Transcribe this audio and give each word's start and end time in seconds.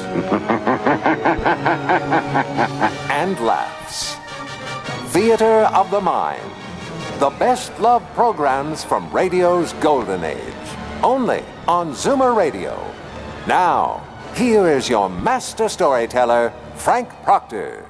and 3.10 3.38
laughs. 3.40 4.16
Theater 5.12 5.68
of 5.74 5.90
the 5.90 6.00
Mind. 6.00 6.42
The 7.18 7.30
best 7.30 7.78
love 7.80 8.02
programs 8.14 8.84
from 8.84 9.10
radio's 9.10 9.72
golden 9.74 10.24
age. 10.24 10.40
Only 11.02 11.42
on 11.66 11.92
Zoomer 11.92 12.36
Radio. 12.36 12.78
Now, 13.46 14.06
here 14.34 14.68
is 14.68 14.88
your 14.88 15.08
master 15.08 15.68
storyteller, 15.68 16.52
Frank 16.74 17.08
Proctor. 17.22 17.86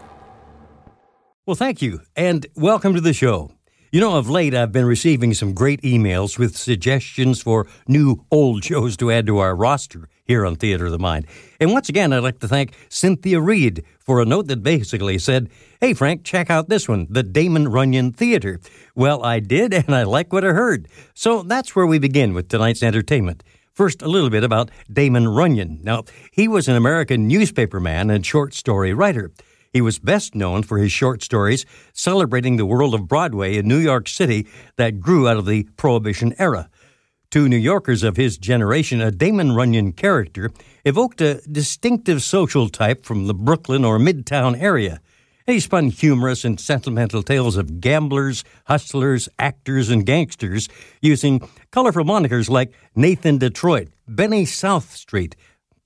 Well, 1.45 1.56
thank 1.56 1.82
you, 1.82 2.00
and 2.14 2.46
welcome 2.54 2.95
to 2.95 3.00
the 3.00 3.12
show. 3.12 3.52
You 3.92 4.00
know, 4.00 4.16
of 4.16 4.28
late, 4.28 4.54
I've 4.54 4.73
been 4.73 4.84
receiving 4.84 5.32
some 5.32 5.54
great 5.54 5.80
emails 5.82 6.38
with 6.38 6.56
suggestions 6.56 7.40
for 7.40 7.66
new 7.88 8.24
old 8.30 8.64
shows 8.64 8.96
to 8.98 9.10
add 9.10 9.26
to 9.26 9.38
our 9.38 9.56
roster 9.56 10.09
here 10.24 10.45
on 10.45 10.56
Theater 10.56 10.86
of 10.86 10.92
the 10.92 10.98
Mind. 10.98 11.26
And 11.60 11.73
once 11.73 11.88
again, 11.88 12.12
I'd 12.12 12.23
like 12.23 12.41
to 12.41 12.48
thank 12.48 12.74
Cynthia 12.88 13.41
Reed 13.41 13.84
for 13.98 14.20
a 14.20 14.24
note 14.24 14.46
that 14.48 14.62
basically 14.62 15.19
said, 15.19 15.48
Hey, 15.80 15.95
Frank, 15.95 16.24
check 16.24 16.51
out 16.51 16.68
this 16.68 16.88
one, 16.88 17.07
the 17.10 17.23
Damon 17.23 17.68
Runyon 17.68 18.13
Theater. 18.13 18.60
Well, 18.95 19.24
I 19.24 19.40
did, 19.40 19.74
and 19.74 19.95
I 19.95 20.04
like 20.04 20.32
what 20.32 20.45
I 20.45 20.48
heard. 20.48 20.88
So 21.15 21.43
that's 21.43 21.74
where 21.74 21.87
we 21.87 21.98
begin 21.98 22.35
with 22.35 22.48
tonight's 22.48 22.82
entertainment. 22.82 23.43
First, 23.73 24.01
a 24.01 24.09
little 24.09 24.30
bit 24.30 24.43
about 24.43 24.71
Damon 24.90 25.29
Runyon. 25.29 25.80
Now, 25.82 26.04
he 26.32 26.48
was 26.48 26.66
an 26.66 26.76
American 26.76 27.29
newspaperman 27.29 28.10
and 28.15 28.24
short 28.24 28.54
story 28.54 28.95
writer. 28.95 29.32
He 29.70 29.82
was 29.82 29.98
best 29.98 30.35
known 30.35 30.63
for 30.63 30.79
his 30.79 30.91
short 30.91 31.23
stories 31.23 31.66
celebrating 31.93 32.57
the 32.57 32.65
world 32.65 32.95
of 32.95 33.07
Broadway 33.07 33.59
in 33.59 33.68
New 33.68 33.76
York 33.76 34.09
City 34.09 34.46
that 34.76 35.01
grew 35.01 35.29
out 35.29 35.37
of 35.37 35.45
the 35.45 35.65
Prohibition 35.76 36.35
era. 36.38 36.70
To 37.37 37.51
New 37.51 37.59
Yorkers 37.59 38.02
of 38.02 38.16
his 38.16 38.38
generation, 38.38 39.02
a 39.02 39.10
Damon 39.10 39.52
Runyon 39.52 39.92
character 39.92 40.51
evoked 40.87 41.20
a 41.20 41.42
distinctive 41.42 42.23
social 42.23 42.70
type 42.70 43.04
from 43.04 43.26
the 43.26 43.34
Brooklyn 43.34 43.84
or 43.84 43.98
Midtown 43.98 44.59
area. 44.59 45.02
He 45.45 45.60
spun 45.60 45.90
humorous 45.90 46.46
and 46.46 46.59
sentimental 46.59 47.23
tales 47.23 47.59
of 47.59 47.79
gamblers, 47.79 48.42
hustlers, 48.64 49.29
actors, 49.38 49.90
and 49.90 50.07
gangsters 50.07 50.70
using 51.02 51.46
colorful 51.73 52.04
monikers 52.04 52.48
like 52.48 52.73
Nathan 52.95 53.37
Detroit, 53.37 53.88
Benny 54.09 54.46
South 54.46 54.95
Street, 54.95 55.37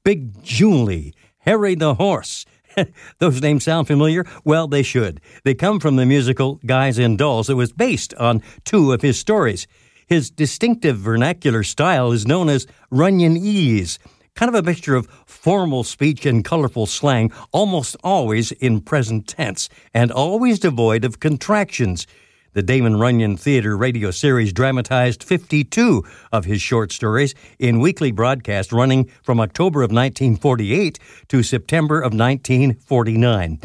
Big 0.05 0.45
Julie, 0.45 1.15
Harry 1.39 1.75
the 1.75 1.95
Horse, 1.95 2.47
Those 3.19 3.43
names 3.43 3.65
sound 3.65 3.87
familiar? 3.87 4.25
Well, 4.45 4.69
they 4.69 4.83
should. 4.83 5.21
They 5.45 5.55
come 5.55 5.81
from 5.81 5.97
the 5.97 6.07
musical 6.07 6.61
Guys 6.67 6.99
and 6.99 7.19
Dolls 7.19 7.49
that 7.49 7.57
was 7.57 7.73
based 7.73 8.15
on 8.15 8.43
two 8.65 8.93
of 8.93 9.03
his 9.03 9.19
stories. 9.19 9.67
His 10.11 10.29
distinctive 10.29 10.99
vernacular 10.99 11.63
style 11.63 12.11
is 12.11 12.27
known 12.27 12.49
as 12.49 12.67
Runyonese, 12.91 13.99
kind 14.35 14.49
of 14.49 14.57
a 14.57 14.67
mixture 14.67 14.97
of 14.97 15.07
formal 15.25 15.85
speech 15.85 16.27
and 16.27 16.45
colorful 16.45 16.87
slang, 16.87 17.31
almost 17.53 17.97
always 18.03 18.51
in 18.51 18.81
present 18.81 19.29
tense, 19.29 19.69
and 19.95 20.11
always 20.11 20.59
devoid 20.59 21.05
of 21.05 21.21
contractions. 21.21 22.09
The 22.55 22.63
Damon 22.65 22.97
Runyon 22.97 23.37
Theater 23.37 23.77
radio 23.77 24.11
series 24.11 24.53
dramatized 24.53 25.23
52 25.23 26.03
of 26.33 26.45
his 26.45 26.61
short 26.61 26.91
stories 26.91 27.37
in 27.61 27.79
weekly 27.79 28.11
broadcast 28.11 28.73
running 28.73 29.09
from 29.23 29.39
October 29.39 29.83
of 29.83 29.93
1948 29.93 30.99
to 31.29 31.45
September 31.45 32.01
of 32.01 32.13
1949. 32.13 33.61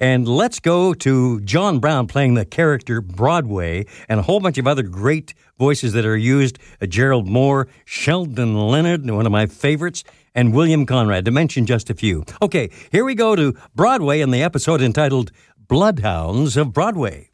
And 0.00 0.26
let's 0.26 0.58
go 0.60 0.94
to 0.94 1.40
John 1.42 1.78
Brown 1.78 2.06
playing 2.06 2.32
the 2.32 2.46
character 2.46 3.02
Broadway 3.02 3.84
and 4.08 4.18
a 4.18 4.22
whole 4.22 4.40
bunch 4.40 4.56
of 4.56 4.66
other 4.66 4.82
great 4.82 5.34
voices 5.58 5.92
that 5.92 6.06
are 6.06 6.16
used 6.16 6.58
uh, 6.80 6.86
Gerald 6.86 7.28
Mohr, 7.28 7.68
Sheldon 7.84 8.54
Leonard, 8.54 9.08
one 9.08 9.26
of 9.26 9.32
my 9.32 9.44
favorites, 9.44 10.02
and 10.34 10.54
William 10.54 10.86
Conrad, 10.86 11.26
to 11.26 11.30
mention 11.30 11.66
just 11.66 11.90
a 11.90 11.94
few. 11.94 12.24
Okay, 12.40 12.70
here 12.90 13.04
we 13.04 13.14
go 13.14 13.36
to 13.36 13.54
Broadway 13.74 14.20
in 14.20 14.30
the 14.30 14.42
episode 14.42 14.80
entitled 14.80 15.32
Bloodhounds 15.68 16.56
of 16.56 16.72
Broadway. 16.72 17.28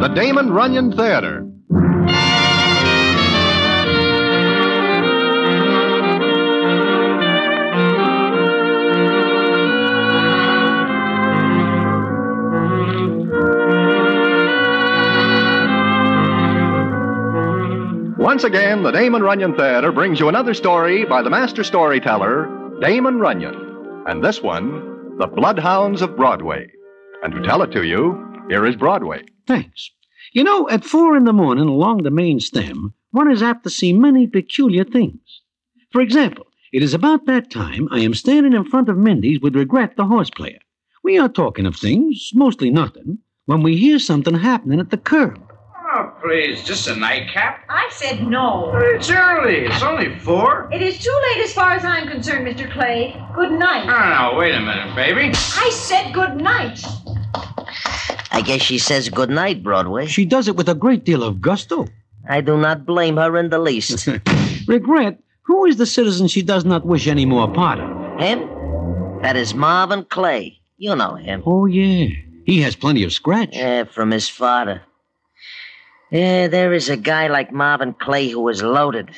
The 0.00 0.08
Damon 0.14 0.50
Runyon 0.50 0.96
Theater. 0.96 1.46
Once 18.20 18.44
again, 18.44 18.82
the 18.82 18.90
Damon 18.90 19.22
Runyon 19.22 19.56
Theater 19.56 19.90
brings 19.90 20.20
you 20.20 20.28
another 20.28 20.52
story 20.52 21.06
by 21.06 21.22
the 21.22 21.30
master 21.30 21.64
storyteller, 21.64 22.76
Damon 22.78 23.18
Runyon. 23.18 24.04
And 24.06 24.22
this 24.22 24.42
one, 24.42 25.16
The 25.16 25.26
Bloodhounds 25.26 26.02
of 26.02 26.18
Broadway. 26.18 26.70
And 27.22 27.32
to 27.32 27.40
tell 27.40 27.62
it 27.62 27.72
to 27.72 27.82
you, 27.82 28.44
here 28.50 28.66
is 28.66 28.76
Broadway. 28.76 29.24
Thanks. 29.46 29.90
You 30.34 30.44
know, 30.44 30.68
at 30.68 30.84
four 30.84 31.16
in 31.16 31.24
the 31.24 31.32
morning 31.32 31.66
along 31.66 32.02
the 32.02 32.10
main 32.10 32.40
stem, 32.40 32.92
one 33.10 33.32
is 33.32 33.42
apt 33.42 33.64
to 33.64 33.70
see 33.70 33.94
many 33.94 34.26
peculiar 34.26 34.84
things. 34.84 35.40
For 35.90 36.02
example, 36.02 36.46
it 36.74 36.82
is 36.82 36.92
about 36.92 37.24
that 37.24 37.50
time 37.50 37.88
I 37.90 38.00
am 38.00 38.12
standing 38.12 38.52
in 38.52 38.66
front 38.66 38.90
of 38.90 38.98
Mindy's 38.98 39.40
with 39.40 39.56
Regret 39.56 39.96
the 39.96 40.04
horse 40.04 40.28
player. 40.28 40.58
We 41.02 41.18
are 41.18 41.30
talking 41.30 41.64
of 41.64 41.74
things, 41.74 42.32
mostly 42.34 42.68
nothing, 42.68 43.20
when 43.46 43.62
we 43.62 43.78
hear 43.78 43.98
something 43.98 44.34
happening 44.34 44.78
at 44.78 44.90
the 44.90 44.98
curb. 44.98 45.49
Please, 46.22 46.62
just 46.64 46.86
a 46.86 46.94
nightcap? 46.96 47.64
I 47.68 47.88
said 47.92 48.26
no. 48.26 48.72
It's 48.74 49.10
early. 49.10 49.66
It's 49.66 49.82
only 49.82 50.18
four. 50.18 50.68
It 50.72 50.82
is 50.82 50.98
too 50.98 51.18
late 51.28 51.44
as 51.44 51.52
far 51.52 51.72
as 51.72 51.84
I'm 51.84 52.08
concerned, 52.08 52.46
Mr. 52.46 52.70
Clay. 52.70 53.16
Good 53.34 53.52
night. 53.52 53.84
Oh, 53.88 54.32
no, 54.32 54.38
wait 54.38 54.54
a 54.54 54.60
minute, 54.60 54.94
baby. 54.94 55.30
I 55.34 55.70
said 55.72 56.12
good 56.12 56.36
night. 56.36 56.84
I 58.32 58.42
guess 58.42 58.60
she 58.60 58.78
says 58.78 59.08
good 59.08 59.30
night, 59.30 59.62
Broadway. 59.62 60.06
She 60.06 60.24
does 60.26 60.46
it 60.46 60.56
with 60.56 60.68
a 60.68 60.74
great 60.74 61.04
deal 61.04 61.22
of 61.22 61.40
gusto. 61.40 61.86
I 62.28 62.42
do 62.42 62.58
not 62.58 62.84
blame 62.84 63.16
her 63.16 63.36
in 63.38 63.48
the 63.48 63.58
least. 63.58 64.06
Regret, 64.68 65.18
who 65.42 65.64
is 65.64 65.78
the 65.78 65.86
citizen 65.86 66.28
she 66.28 66.42
does 66.42 66.64
not 66.64 66.84
wish 66.84 67.06
any 67.06 67.24
more 67.24 67.50
part 67.50 67.80
of? 67.80 67.88
him? 68.20 68.40
That 69.22 69.36
is 69.36 69.54
Marvin 69.54 70.04
Clay. 70.04 70.60
You 70.76 70.94
know 70.94 71.14
him. 71.14 71.42
Oh, 71.46 71.66
yeah. 71.66 72.08
He 72.44 72.60
has 72.62 72.76
plenty 72.76 73.04
of 73.04 73.12
scratch. 73.12 73.50
Yeah, 73.52 73.84
from 73.84 74.10
his 74.10 74.28
father. 74.28 74.82
Yeah, 76.10 76.48
there 76.48 76.72
is 76.72 76.88
a 76.88 76.96
guy 76.96 77.28
like 77.28 77.52
Marvin 77.52 77.94
Clay 77.94 78.28
who 78.28 78.48
is 78.48 78.62
loaded. 78.62 79.10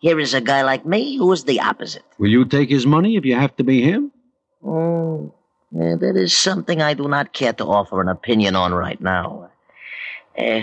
Here 0.00 0.18
is 0.18 0.32
a 0.32 0.40
guy 0.40 0.62
like 0.62 0.86
me 0.86 1.16
who 1.16 1.30
is 1.32 1.44
the 1.44 1.60
opposite. 1.60 2.04
Will 2.18 2.30
you 2.30 2.44
take 2.44 2.70
his 2.70 2.86
money 2.86 3.16
if 3.16 3.24
you 3.24 3.34
have 3.34 3.54
to 3.56 3.64
be 3.64 3.82
him? 3.82 4.12
Oh, 4.64 5.34
yeah, 5.72 5.96
that 5.96 6.16
is 6.16 6.34
something 6.34 6.80
I 6.80 6.94
do 6.94 7.08
not 7.08 7.32
care 7.32 7.52
to 7.54 7.64
offer 7.64 8.00
an 8.00 8.08
opinion 8.08 8.56
on 8.56 8.72
right 8.72 9.00
now. 9.00 9.50
Uh, 10.38 10.62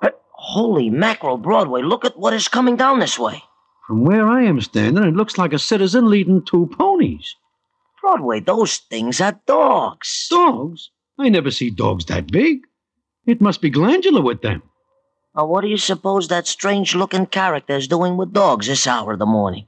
but 0.00 0.22
holy 0.32 0.90
mackerel, 0.90 1.38
Broadway, 1.38 1.82
look 1.82 2.04
at 2.04 2.18
what 2.18 2.34
is 2.34 2.46
coming 2.46 2.76
down 2.76 3.00
this 3.00 3.18
way. 3.18 3.42
From 3.86 4.04
where 4.04 4.28
I 4.28 4.44
am 4.44 4.60
standing, 4.60 5.02
it 5.02 5.16
looks 5.16 5.38
like 5.38 5.52
a 5.52 5.58
citizen 5.58 6.08
leading 6.10 6.44
two 6.44 6.66
ponies. 6.78 7.34
Broadway, 8.00 8.40
those 8.40 8.76
things 8.76 9.20
are 9.20 9.40
dogs. 9.46 10.28
Dogs? 10.30 10.90
I 11.18 11.30
never 11.30 11.50
see 11.50 11.70
dogs 11.70 12.04
that 12.04 12.30
big. 12.30 12.60
It 13.26 13.40
must 13.40 13.60
be 13.60 13.70
glandular 13.70 14.22
with 14.22 14.42
them. 14.42 14.62
Now, 15.38 15.44
what 15.44 15.60
do 15.60 15.68
you 15.68 15.76
suppose 15.76 16.26
that 16.26 16.48
strange 16.48 16.96
looking 16.96 17.24
character 17.24 17.76
is 17.76 17.86
doing 17.86 18.16
with 18.16 18.32
dogs 18.32 18.66
this 18.66 18.88
hour 18.88 19.12
of 19.12 19.20
the 19.20 19.24
morning? 19.24 19.66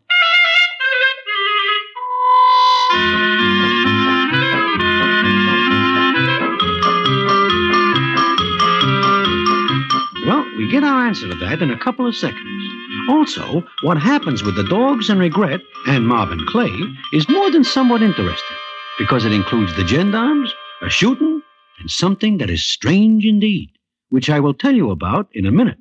Well, 10.27 10.45
we 10.59 10.69
get 10.69 10.83
our 10.83 11.07
answer 11.07 11.29
to 11.29 11.37
that 11.37 11.63
in 11.63 11.71
a 11.71 11.79
couple 11.79 12.05
of 12.05 12.17
seconds. 12.17 12.65
Also, 13.09 13.63
what 13.83 13.97
happens 13.97 14.43
with 14.43 14.57
the 14.57 14.65
dogs 14.65 15.09
and 15.09 15.21
regret 15.21 15.61
and 15.87 16.05
Marvin 16.05 16.45
Clay 16.49 16.75
is 17.13 17.29
more 17.29 17.49
than 17.53 17.63
somewhat 17.63 18.03
interesting 18.03 18.57
because 18.99 19.25
it 19.25 19.33
includes 19.33 19.77
the 19.77 19.87
gendarmes, 19.87 20.53
a 20.83 20.91
shooting, 20.91 21.41
and 21.79 21.89
something 21.89 22.39
that 22.39 22.51
is 22.51 22.65
strange 22.65 23.25
indeed, 23.25 23.71
which 24.11 24.29
I 24.29 24.41
will 24.41 24.55
tell 24.55 24.75
you 24.75 24.91
about 24.91 25.29
in 25.33 25.47
a 25.47 25.51
minute. 25.51 25.79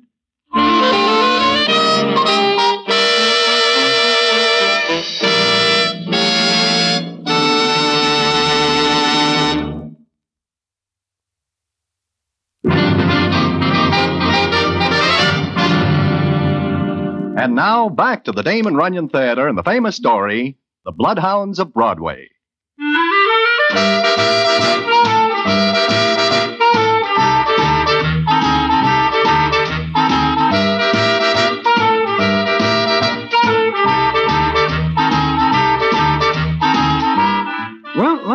And 17.36 17.54
now 17.54 17.88
back 17.88 18.24
to 18.24 18.32
the 18.32 18.42
Damon 18.42 18.76
Runyon 18.76 19.08
Theater 19.08 19.48
and 19.48 19.56
the 19.56 19.62
famous 19.62 19.96
story, 19.96 20.58
The 20.84 20.92
Bloodhounds 20.92 21.58
of 21.58 21.72
Broadway. 21.72 22.28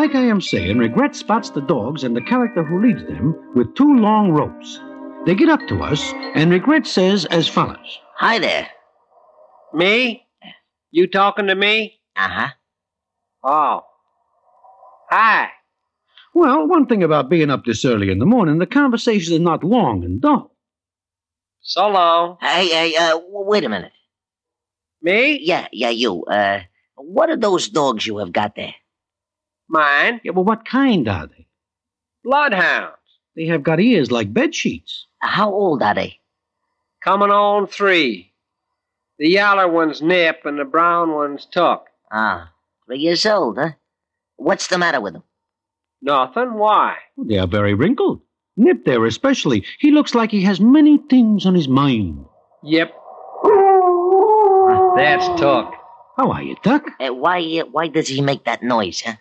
Like 0.06 0.16
I 0.16 0.26
am 0.26 0.40
saying, 0.40 0.78
Regret 0.78 1.16
spots 1.16 1.50
the 1.50 1.62
dogs 1.62 2.04
and 2.04 2.16
the 2.16 2.22
character 2.22 2.64
who 2.64 2.80
leads 2.80 3.04
them 3.08 3.34
with 3.56 3.74
two 3.74 3.96
long 3.96 4.30
ropes. 4.30 4.80
They 5.26 5.34
get 5.34 5.50
up 5.50 5.68
to 5.68 5.82
us, 5.82 6.14
and 6.36 6.52
Regret 6.52 6.86
says 6.86 7.26
as 7.26 7.48
follows 7.48 8.00
Hi 8.18 8.38
there. 8.38 8.68
Me? 9.74 10.28
You 10.92 11.08
talking 11.08 11.48
to 11.48 11.56
me? 11.56 12.00
Uh 12.16 12.30
huh. 12.30 12.48
Oh. 13.44 13.82
Hi. 15.10 15.50
Well, 16.36 16.68
one 16.68 16.86
thing 16.86 17.02
about 17.02 17.32
being 17.32 17.50
up 17.50 17.66
this 17.66 17.84
early 17.84 18.12
in 18.12 18.20
the 18.20 18.28
morning, 18.28 18.60
the 18.60 18.68
conversation 18.68 19.34
is 19.34 19.40
not 19.40 19.64
long 19.64 20.04
and 20.04 20.22
dull. 20.22 20.56
So 21.62 21.88
long. 21.88 22.38
Hey, 22.42 22.68
hey, 22.68 22.96
uh, 22.96 23.20
wait 23.28 23.64
a 23.64 23.70
minute. 23.70 23.92
Me? 25.02 25.40
Yeah, 25.42 25.68
yeah, 25.72 25.90
you. 25.90 26.24
Uh, 26.26 26.60
what 26.96 27.32
are 27.32 27.38
those 27.38 27.70
dogs 27.70 28.06
you 28.06 28.20
have 28.20 28.32
got 28.32 28.56
there? 28.56 28.76
Mine? 29.68 30.22
Yeah, 30.24 30.32
well, 30.32 30.46
what 30.46 30.66
kind 30.66 31.08
are 31.08 31.28
they? 31.28 31.48
Bloodhounds. 32.24 32.98
They 33.36 33.46
have 33.48 33.64
got 33.64 33.80
ears 33.80 34.12
like 34.12 34.34
bed 34.34 34.56
sheets. 34.56 35.08
How 35.20 35.52
old 35.52 35.82
are 35.82 35.96
they? 35.96 36.20
Coming 37.04 37.32
on 37.32 37.68
three. 37.68 38.32
The 39.20 39.30
yaller 39.30 39.68
one's 39.68 40.02
Nip 40.02 40.42
and 40.46 40.60
the 40.60 40.66
brown 40.66 41.14
one's 41.14 41.46
Tuck. 41.46 41.88
Ah, 42.12 42.52
three 42.86 43.00
years 43.00 43.26
old, 43.26 43.58
huh? 43.58 43.72
What's 44.38 44.68
the 44.68 44.78
matter 44.78 45.02
with 45.02 45.14
them? 45.14 45.24
Nothing. 46.02 46.54
Why? 46.56 46.98
They 47.18 47.38
are 47.38 47.48
very 47.48 47.74
wrinkled. 47.74 48.22
Nip 48.58 48.86
there, 48.86 49.06
especially. 49.06 49.66
He 49.80 49.92
looks 49.92 50.16
like 50.16 50.32
he 50.32 50.42
has 50.44 50.60
many 50.62 50.98
things 51.10 51.46
on 51.46 51.56
his 51.56 51.68
mind. 51.68 52.26
Yep. 52.64 52.94
That's 54.96 55.28
Tuck. 55.40 55.74
How 56.18 56.32
are 56.32 56.42
you, 56.42 56.56
Tuck? 56.64 56.84
Uh, 57.00 57.14
why, 57.14 57.40
uh, 57.62 57.66
why 57.66 57.88
does 57.88 58.08
he 58.08 58.22
make 58.22 58.46
that 58.46 58.64
noise, 58.64 59.02
huh? 59.02 59.16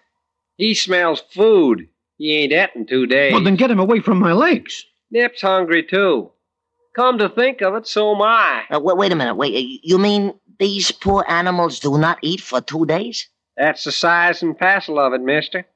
He 0.56 0.74
smells 0.74 1.22
food. 1.30 1.88
He 2.16 2.36
ain't 2.36 2.52
et 2.52 2.70
in 2.76 2.86
two 2.86 3.06
days. 3.06 3.32
Well, 3.32 3.42
then 3.42 3.56
get 3.56 3.70
him 3.70 3.80
away 3.80 4.00
from 4.00 4.18
my 4.18 4.32
legs. 4.32 4.84
Nip's 5.10 5.42
hungry 5.42 5.82
too. 5.82 6.30
Come 6.94 7.18
to 7.18 7.28
think 7.28 7.60
of 7.60 7.74
it, 7.74 7.86
so 7.88 8.14
am 8.14 8.22
I. 8.22 8.62
Uh, 8.72 8.78
wait, 8.80 8.96
wait 8.96 9.12
a 9.12 9.16
minute. 9.16 9.34
Wait, 9.34 9.54
uh, 9.54 9.78
you 9.82 9.98
mean 9.98 10.32
these 10.60 10.92
poor 10.92 11.24
animals 11.28 11.80
do 11.80 11.98
not 11.98 12.18
eat 12.22 12.40
for 12.40 12.60
two 12.60 12.86
days? 12.86 13.28
That's 13.56 13.84
the 13.84 13.92
size 13.92 14.42
and 14.42 14.56
passel 14.56 15.00
of 15.00 15.12
it, 15.12 15.20
mister. 15.20 15.66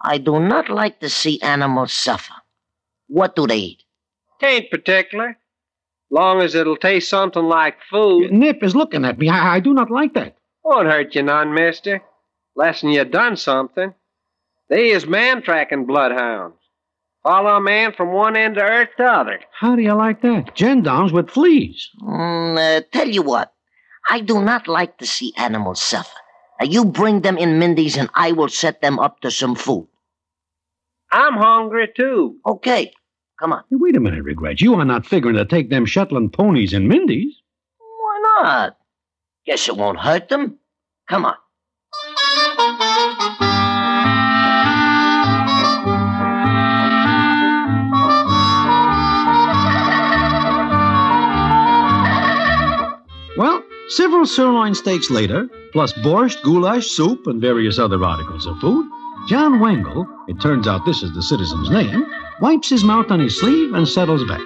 I 0.00 0.18
do 0.18 0.38
not 0.40 0.68
like 0.68 1.00
to 1.00 1.08
see 1.08 1.40
animals 1.40 1.92
suffer. 1.92 2.34
What 3.08 3.34
do 3.34 3.46
they 3.46 3.56
eat? 3.58 3.82
Tain't 4.42 4.70
particular. 4.70 5.38
Long 6.10 6.40
as 6.40 6.54
it'll 6.54 6.76
taste 6.76 7.10
something 7.10 7.44
like 7.44 7.76
food. 7.90 8.30
Nip 8.32 8.62
is 8.62 8.76
looking 8.76 9.04
at 9.04 9.18
me. 9.18 9.28
I, 9.28 9.56
I 9.56 9.60
do 9.60 9.74
not 9.74 9.90
like 9.90 10.14
that. 10.14 10.36
Won't 10.64 10.86
hurt 10.88 11.14
you 11.14 11.22
none, 11.22 11.52
mister. 11.52 12.02
Less'n 12.58 12.92
you 12.92 13.04
done 13.04 13.36
something. 13.36 13.94
They 14.68 14.90
is 14.90 15.06
man 15.06 15.42
tracking 15.42 15.86
bloodhounds. 15.86 16.56
Follow 17.22 17.56
a 17.56 17.60
man 17.60 17.92
from 17.92 18.12
one 18.12 18.36
end 18.36 18.56
of 18.56 18.64
earth 18.64 18.90
to 18.96 19.04
other. 19.04 19.40
How 19.52 19.76
do 19.76 19.82
you 19.82 19.94
like 19.94 20.22
that? 20.22 20.56
Gendarmes 20.56 21.12
with 21.12 21.30
fleas. 21.30 21.88
Mm, 22.02 22.58
uh, 22.58 22.82
tell 22.92 23.08
you 23.08 23.22
what, 23.22 23.52
I 24.08 24.20
do 24.20 24.42
not 24.42 24.66
like 24.66 24.98
to 24.98 25.06
see 25.06 25.32
animals 25.36 25.80
suffer. 25.80 26.16
Uh, 26.60 26.64
you 26.64 26.84
bring 26.84 27.20
them 27.20 27.38
in 27.38 27.58
Mindy's 27.58 27.96
and 27.96 28.10
I 28.14 28.32
will 28.32 28.48
set 28.48 28.80
them 28.80 28.98
up 28.98 29.20
to 29.20 29.30
some 29.30 29.54
food. 29.54 29.88
I'm 31.12 31.34
hungry 31.34 31.88
too. 31.96 32.38
Okay, 32.44 32.92
come 33.38 33.52
on. 33.52 33.62
Hey, 33.70 33.76
wait 33.76 33.96
a 33.96 34.00
minute, 34.00 34.24
Regret. 34.24 34.60
You 34.60 34.74
are 34.74 34.84
not 34.84 35.06
figuring 35.06 35.36
to 35.36 35.44
take 35.44 35.70
them 35.70 35.86
Shetland 35.86 36.32
ponies 36.32 36.72
in 36.72 36.88
Mindy's. 36.88 37.34
Why 37.78 38.20
not? 38.42 38.76
Guess 39.46 39.68
it 39.68 39.76
won't 39.76 40.00
hurt 40.00 40.28
them. 40.28 40.58
Come 41.08 41.24
on. 41.24 41.36
Several 53.88 54.26
sirloin 54.26 54.74
steaks 54.74 55.10
later, 55.10 55.48
plus 55.72 55.92
borscht, 55.94 56.42
goulash, 56.42 56.86
soup, 56.86 57.26
and 57.26 57.40
various 57.40 57.78
other 57.78 58.02
articles 58.04 58.46
of 58.46 58.58
food, 58.60 58.88
John 59.28 59.60
Wangle, 59.60 60.06
it 60.28 60.40
turns 60.40 60.66
out 60.66 60.86
this 60.86 61.02
is 61.02 61.12
the 61.14 61.22
citizen's 61.22 61.70
name, 61.70 62.06
wipes 62.40 62.70
his 62.70 62.84
mouth 62.84 63.10
on 63.10 63.20
his 63.20 63.38
sleeve 63.38 63.74
and 63.74 63.86
settles 63.86 64.24
back. 64.24 64.40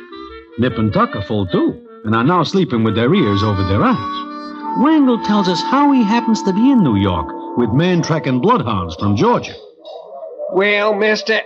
Nip 0.58 0.78
and 0.78 0.92
Tuck 0.92 1.14
are 1.14 1.22
full 1.22 1.46
too, 1.46 1.86
and 2.04 2.14
are 2.14 2.24
now 2.24 2.42
sleeping 2.42 2.82
with 2.82 2.94
their 2.94 3.14
ears 3.14 3.42
over 3.42 3.62
their 3.64 3.82
eyes. 3.82 4.28
Wangle 4.78 5.22
tells 5.24 5.48
us 5.48 5.60
how 5.62 5.92
he 5.92 6.02
happens 6.02 6.42
to 6.42 6.52
be 6.52 6.70
in 6.70 6.82
New 6.82 6.96
York 6.96 7.26
with 7.58 7.70
man 7.70 8.02
tracking 8.02 8.40
bloodhounds 8.40 8.96
from 8.96 9.16
Georgia. 9.16 9.54
Well, 10.52 10.94
mister, 10.94 11.40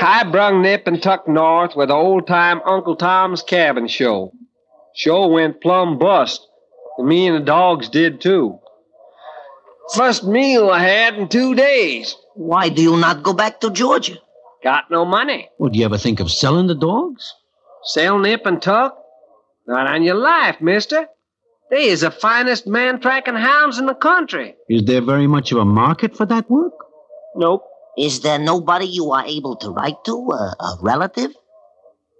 I 0.00 0.24
brung 0.24 0.62
Nip 0.62 0.86
and 0.86 1.02
Tuck 1.02 1.28
north 1.28 1.76
with 1.76 1.88
the 1.88 1.94
old 1.94 2.26
time 2.26 2.60
Uncle 2.66 2.96
Tom's 2.96 3.42
Cabin 3.42 3.86
show. 3.86 4.32
Show 4.94 5.28
went 5.28 5.60
plumb 5.60 5.98
bust, 5.98 6.47
and 6.98 7.08
me 7.08 7.26
and 7.26 7.36
the 7.36 7.44
dogs 7.44 7.88
did 7.88 8.20
too. 8.20 8.58
First 9.94 10.24
meal 10.24 10.68
I 10.70 10.80
had 10.80 11.14
in 11.16 11.28
two 11.28 11.54
days. 11.54 12.14
Why 12.34 12.68
do 12.68 12.82
you 12.82 12.96
not 12.96 13.22
go 13.22 13.32
back 13.32 13.60
to 13.60 13.70
Georgia? 13.70 14.16
Got 14.62 14.90
no 14.90 15.04
money. 15.04 15.48
Well, 15.58 15.70
do 15.70 15.78
you 15.78 15.84
ever 15.84 15.96
think 15.98 16.20
of 16.20 16.30
selling 16.30 16.66
the 16.66 16.74
dogs? 16.74 17.32
Sell 17.84 18.18
Nip 18.18 18.44
and 18.44 18.60
Tuck? 18.60 18.98
Not 19.66 19.86
on 19.86 20.02
your 20.02 20.16
life, 20.16 20.60
mister. 20.60 21.06
They 21.70 21.84
is 21.84 22.00
the 22.00 22.10
finest 22.10 22.66
man 22.66 23.00
tracking 23.00 23.34
hounds 23.34 23.78
in 23.78 23.86
the 23.86 23.94
country. 23.94 24.56
Is 24.68 24.84
there 24.84 25.00
very 25.02 25.26
much 25.26 25.52
of 25.52 25.58
a 25.58 25.64
market 25.64 26.16
for 26.16 26.26
that 26.26 26.50
work? 26.50 26.72
Nope. 27.36 27.64
Is 27.96 28.20
there 28.20 28.38
nobody 28.38 28.86
you 28.86 29.10
are 29.12 29.24
able 29.24 29.56
to 29.56 29.70
write 29.70 30.02
to? 30.04 30.12
A, 30.32 30.56
a 30.60 30.78
relative? 30.80 31.32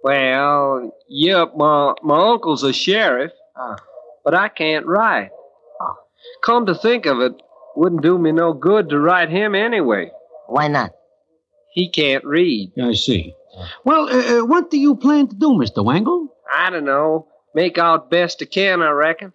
Well, 0.03 0.91
yep, 1.09 1.53
my, 1.55 1.93
my 2.03 2.31
uncle's 2.33 2.63
a 2.63 2.71
sheriff, 2.73 3.31
Ah. 3.57 3.75
But 4.29 4.37
I 4.37 4.47
can't 4.47 4.85
write. 4.85 5.31
Oh. 5.81 5.95
Come 6.45 6.67
to 6.67 6.75
think 6.75 7.07
of 7.07 7.19
it, 7.19 7.33
wouldn't 7.75 8.03
do 8.03 8.19
me 8.19 8.31
no 8.31 8.53
good 8.53 8.87
to 8.89 8.99
write 8.99 9.31
him 9.31 9.55
anyway. 9.55 10.11
Why 10.45 10.67
not? 10.67 10.91
He 11.73 11.89
can't 11.89 12.23
read. 12.23 12.73
I 12.79 12.93
see. 12.93 13.33
Well, 13.85 14.07
uh, 14.07 14.41
uh, 14.41 14.45
what 14.45 14.69
do 14.69 14.77
you 14.77 14.95
plan 14.95 15.29
to 15.29 15.35
do, 15.35 15.53
Mr. 15.53 15.83
Wangle? 15.83 16.27
I 16.55 16.69
don't 16.69 16.85
know. 16.85 17.27
Make 17.55 17.79
out 17.79 18.11
best 18.11 18.43
I 18.43 18.45
can, 18.45 18.83
I 18.83 18.91
reckon. 18.91 19.33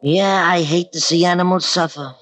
Yeah, 0.00 0.42
I 0.46 0.62
hate 0.62 0.92
to 0.92 1.00
see 1.00 1.26
animals 1.26 1.68
suffer. 1.68 2.14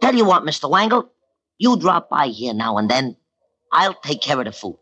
Tell 0.00 0.16
you 0.16 0.24
what, 0.24 0.42
Mr. 0.42 0.68
Wangle, 0.68 1.08
you 1.56 1.78
drop 1.78 2.10
by 2.10 2.26
here 2.26 2.52
now 2.52 2.78
and 2.78 2.90
then. 2.90 3.16
I'll 3.70 3.94
take 3.94 4.22
care 4.22 4.40
of 4.40 4.46
the 4.46 4.50
food. 4.50 4.78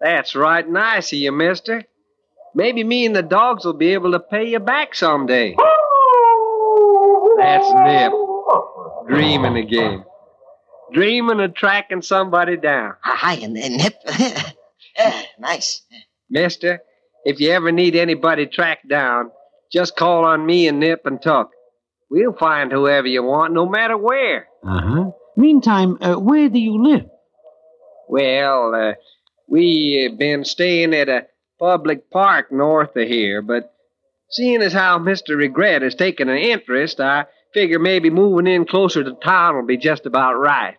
That's 0.00 0.36
right 0.36 0.68
nice 0.68 1.12
of 1.12 1.18
you, 1.18 1.32
mister. 1.32 1.82
Maybe 2.54 2.84
me 2.84 3.04
and 3.04 3.16
the 3.16 3.22
dogs 3.22 3.64
will 3.64 3.72
be 3.72 3.92
able 3.94 4.12
to 4.12 4.20
pay 4.20 4.48
you 4.48 4.60
back 4.60 4.94
someday. 4.94 5.56
That's 7.36 7.72
Nip. 7.72 8.12
Dreaming 9.08 9.56
again. 9.56 10.04
Dreaming 10.92 11.40
of 11.40 11.54
tracking 11.54 12.02
somebody 12.02 12.56
down. 12.56 12.94
Hi, 13.02 13.34
and, 13.34 13.56
and 13.58 13.76
Nip. 13.76 13.94
yeah, 14.96 15.22
nice. 15.38 15.82
Mister, 16.30 16.80
if 17.24 17.40
you 17.40 17.50
ever 17.50 17.72
need 17.72 17.96
anybody 17.96 18.46
tracked 18.46 18.88
down, 18.88 19.30
just 19.72 19.96
call 19.96 20.24
on 20.24 20.46
me 20.46 20.68
and 20.68 20.78
Nip 20.78 21.00
and 21.06 21.20
Tuck. 21.20 21.50
We'll 22.10 22.34
find 22.34 22.70
whoever 22.70 23.08
you 23.08 23.24
want, 23.24 23.52
no 23.52 23.66
matter 23.68 23.96
where. 23.96 24.46
Uh 24.62 24.80
huh. 24.80 25.10
Meantime, 25.36 25.98
uh, 26.00 26.14
where 26.14 26.48
do 26.48 26.60
you 26.60 26.80
live? 26.80 27.06
Well, 28.08 28.74
uh, 28.74 28.92
we 29.48 30.08
uh, 30.08 30.16
been 30.16 30.44
staying 30.44 30.94
at 30.94 31.08
a 31.08 31.26
public 31.58 32.10
park 32.10 32.50
north 32.50 32.96
of 32.96 33.08
here, 33.08 33.42
but 33.42 33.74
seeing 34.30 34.62
as 34.62 34.72
how 34.72 34.98
Mr. 34.98 35.36
Regret 35.36 35.82
has 35.82 35.94
taken 35.94 36.28
an 36.28 36.38
interest, 36.38 37.00
I 37.00 37.26
figure 37.52 37.78
maybe 37.78 38.10
moving 38.10 38.46
in 38.46 38.66
closer 38.66 39.04
to 39.04 39.12
town 39.12 39.54
will 39.54 39.66
be 39.66 39.76
just 39.76 40.06
about 40.06 40.34
right. 40.34 40.76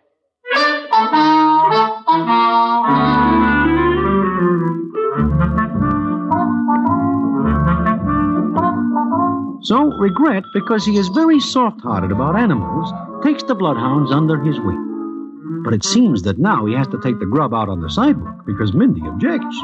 So, 9.62 9.90
Regret, 9.98 10.44
because 10.54 10.86
he 10.86 10.96
is 10.96 11.08
very 11.08 11.40
soft 11.40 11.80
hearted 11.80 12.12
about 12.12 12.36
animals, 12.36 12.92
takes 13.24 13.42
the 13.42 13.54
bloodhounds 13.54 14.12
under 14.12 14.38
his 14.38 14.60
wing. 14.60 15.62
But 15.64 15.74
it 15.74 15.84
seems 15.84 16.22
that 16.22 16.38
now 16.38 16.66
he 16.66 16.74
has 16.74 16.86
to 16.88 17.00
take 17.02 17.18
the 17.18 17.26
grub 17.26 17.52
out 17.52 17.68
on 17.68 17.80
the 17.80 17.90
sidewalk 17.90 18.46
because 18.46 18.72
Mindy 18.72 19.02
objects. 19.02 19.56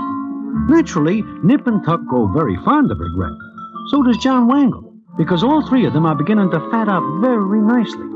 Naturally, 0.68 1.22
Nip 1.42 1.66
and 1.66 1.84
Tuck 1.84 2.04
grow 2.06 2.26
very 2.28 2.56
fond 2.64 2.90
of 2.90 3.00
Regret. 3.00 3.32
So 3.90 4.02
does 4.02 4.18
John 4.18 4.46
Wangle, 4.46 4.94
because 5.16 5.42
all 5.42 5.66
three 5.66 5.86
of 5.86 5.92
them 5.92 6.06
are 6.06 6.14
beginning 6.14 6.50
to 6.50 6.70
fat 6.70 6.88
up 6.88 7.02
very 7.20 7.60
nicely. 7.60 8.06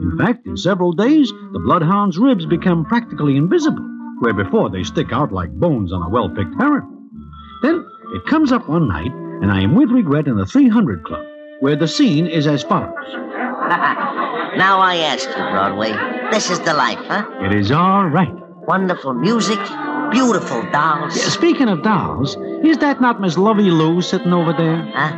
In 0.00 0.16
fact, 0.18 0.46
in 0.46 0.56
several 0.56 0.92
days, 0.92 1.32
the 1.52 1.60
bloodhound's 1.64 2.18
ribs 2.18 2.44
become 2.44 2.84
practically 2.84 3.36
invisible, 3.36 3.84
where 4.18 4.34
before 4.34 4.68
they 4.68 4.82
stick 4.82 5.12
out 5.12 5.32
like 5.32 5.50
bones 5.52 5.92
on 5.92 6.02
a 6.02 6.08
well 6.08 6.28
picked 6.28 6.54
heron. 6.58 7.08
Then 7.62 7.86
it 8.14 8.26
comes 8.26 8.52
up 8.52 8.68
one 8.68 8.88
night, 8.88 9.12
and 9.42 9.50
I 9.50 9.62
am 9.62 9.74
with 9.74 9.90
Regret 9.90 10.26
in 10.26 10.36
the 10.36 10.44
300 10.44 11.04
Club, 11.04 11.24
where 11.60 11.76
the 11.76 11.88
scene 11.88 12.26
is 12.26 12.46
as 12.46 12.62
follows. 12.62 12.92
now 14.58 14.80
I 14.80 14.96
ask 14.96 15.28
you, 15.28 15.34
Broadway, 15.34 15.92
this 16.30 16.50
is 16.50 16.60
the 16.60 16.74
life, 16.74 16.98
huh? 16.98 17.26
It 17.42 17.54
is 17.54 17.70
all 17.70 18.06
right. 18.08 18.34
Wonderful 18.66 19.14
music, 19.14 19.60
beautiful 20.10 20.62
dolls. 20.70 21.16
Yeah, 21.16 21.28
speaking 21.28 21.68
of 21.68 21.82
dolls, 21.82 22.36
is 22.64 22.78
that 22.78 23.00
not 23.00 23.20
Miss 23.20 23.36
Lovey 23.36 23.70
Lou 23.70 24.00
sitting 24.02 24.32
over 24.32 24.52
there? 24.52 24.82
Huh? 24.94 25.14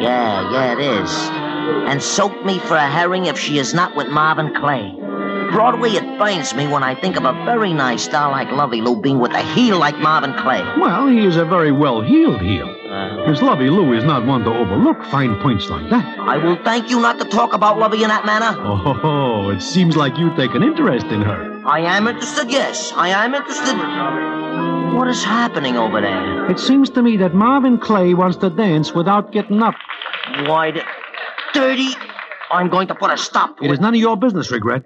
Yeah, 0.00 0.50
yeah, 0.52 0.72
it 0.72 1.02
is. 1.02 1.10
And 1.90 2.02
soak 2.02 2.44
me 2.44 2.58
for 2.58 2.76
a 2.76 2.88
herring 2.88 3.26
if 3.26 3.38
she 3.38 3.58
is 3.58 3.74
not 3.74 3.94
with 3.96 4.08
Marvin 4.08 4.54
Clay. 4.54 4.96
Broadway, 5.52 5.90
it 5.90 6.18
burns 6.18 6.54
me 6.54 6.68
when 6.68 6.84
I 6.84 6.94
think 6.94 7.16
of 7.16 7.24
a 7.24 7.32
very 7.44 7.72
nice 7.72 8.06
doll 8.06 8.30
like 8.30 8.50
Lovey 8.52 8.80
Lou 8.80 9.00
being 9.00 9.18
with 9.18 9.32
a 9.32 9.42
heel 9.42 9.78
like 9.78 9.98
Marvin 9.98 10.32
Clay. 10.34 10.62
Well, 10.78 11.08
he 11.08 11.26
is 11.26 11.36
a 11.36 11.44
very 11.44 11.72
well 11.72 12.00
heeled 12.00 12.40
heel. 12.40 12.68
Uh-huh. 12.68 13.28
Miss 13.28 13.42
Lovey 13.42 13.68
Lou 13.68 13.92
is 13.92 14.04
not 14.04 14.24
one 14.26 14.44
to 14.44 14.50
overlook 14.50 15.04
fine 15.06 15.40
points 15.40 15.68
like 15.68 15.90
that. 15.90 16.18
I 16.20 16.36
will 16.36 16.56
thank 16.64 16.88
you 16.88 17.00
not 17.00 17.18
to 17.18 17.24
talk 17.24 17.52
about 17.52 17.78
Lovey 17.78 18.02
in 18.02 18.08
that 18.08 18.24
manner. 18.24 18.56
Oh, 18.60 19.50
it 19.50 19.60
seems 19.60 19.96
like 19.96 20.16
you 20.18 20.34
take 20.36 20.54
an 20.54 20.62
interest 20.62 21.06
in 21.06 21.20
her. 21.20 21.49
I 21.66 21.80
am 21.80 22.08
interested, 22.08 22.50
yes. 22.50 22.92
I 22.96 23.08
am 23.10 23.34
interested. 23.34 23.76
What 24.96 25.08
is 25.08 25.22
happening 25.22 25.76
over 25.76 26.00
there? 26.00 26.50
It 26.50 26.58
seems 26.58 26.90
to 26.90 27.02
me 27.02 27.16
that 27.18 27.34
Marvin 27.34 27.78
Clay 27.78 28.14
wants 28.14 28.38
to 28.38 28.50
dance 28.50 28.92
without 28.92 29.32
getting 29.32 29.62
up. 29.62 29.74
Why, 30.46 30.70
the... 30.70 30.82
dirty. 31.52 31.90
I'm 32.50 32.68
going 32.68 32.88
to 32.88 32.94
put 32.94 33.10
a 33.10 33.16
stop 33.16 33.58
to 33.58 33.64
it. 33.64 33.68
It 33.68 33.72
is 33.74 33.80
none 33.80 33.94
of 33.94 34.00
your 34.00 34.16
business, 34.16 34.50
Regret. 34.50 34.84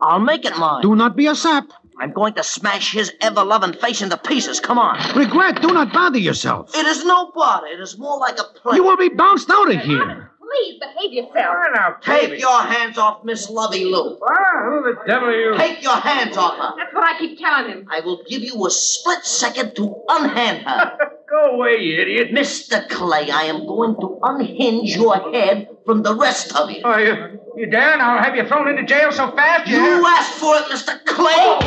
I'll 0.00 0.20
make 0.20 0.44
it 0.44 0.56
mine. 0.58 0.82
Do 0.82 0.94
not 0.94 1.16
be 1.16 1.26
a 1.26 1.34
sap. 1.34 1.64
I'm 1.98 2.12
going 2.12 2.34
to 2.34 2.42
smash 2.42 2.92
his 2.92 3.12
ever-loving 3.22 3.72
face 3.74 4.02
into 4.02 4.18
pieces. 4.18 4.60
Come 4.60 4.78
on. 4.78 4.98
Regret, 5.16 5.62
do 5.62 5.68
not 5.68 5.92
bother 5.92 6.18
yourself. 6.18 6.76
It 6.76 6.84
is 6.84 7.04
no 7.06 7.32
bother. 7.34 7.68
It 7.68 7.80
is 7.80 7.96
more 7.96 8.18
like 8.18 8.38
a 8.38 8.44
play. 8.44 8.76
You 8.76 8.84
will 8.84 8.98
be 8.98 9.08
bounced 9.08 9.48
out 9.50 9.74
of 9.74 9.80
here. 9.80 10.30
Please 10.46 10.78
behave 10.78 11.12
yourself. 11.12 11.56
now, 11.74 11.96
Take 12.00 12.38
your 12.40 12.62
hands 12.62 12.98
off 12.98 13.24
Miss 13.24 13.50
Lovey 13.50 13.84
Lou. 13.84 14.18
Ah, 14.22 14.64
who 14.64 14.82
the 14.82 14.96
devil 15.06 15.28
are 15.28 15.32
you? 15.32 15.56
Take 15.58 15.82
your 15.82 15.96
hands 15.96 16.36
off 16.36 16.56
her. 16.56 16.74
That's 16.78 16.94
what 16.94 17.02
I 17.04 17.18
keep 17.18 17.38
telling 17.38 17.70
him. 17.70 17.88
I 17.90 18.00
will 18.00 18.22
give 18.28 18.42
you 18.42 18.64
a 18.66 18.70
split 18.70 19.24
second 19.24 19.74
to 19.76 19.94
unhand 20.08 20.64
her. 20.66 20.98
Go 21.28 21.56
away, 21.56 21.78
you 21.80 22.00
idiot. 22.00 22.30
Mr. 22.32 22.88
Clay, 22.88 23.28
I 23.30 23.44
am 23.44 23.66
going 23.66 23.96
to 24.00 24.18
unhinge 24.22 24.94
your 24.94 25.32
head 25.32 25.68
from 25.84 26.02
the 26.02 26.14
rest 26.14 26.54
of 26.54 26.70
you. 26.70 26.82
Oh, 26.84 26.96
you, 26.96 27.40
you 27.56 27.66
dare? 27.68 27.94
And 27.94 28.02
I'll 28.02 28.22
have 28.22 28.36
you 28.36 28.46
thrown 28.46 28.68
into 28.68 28.84
jail 28.84 29.10
so 29.10 29.32
fast 29.32 29.68
you... 29.68 29.76
You 29.76 30.06
asked 30.06 30.34
for 30.34 30.54
it, 30.54 30.66
Mr. 30.66 31.04
Clay. 31.04 31.58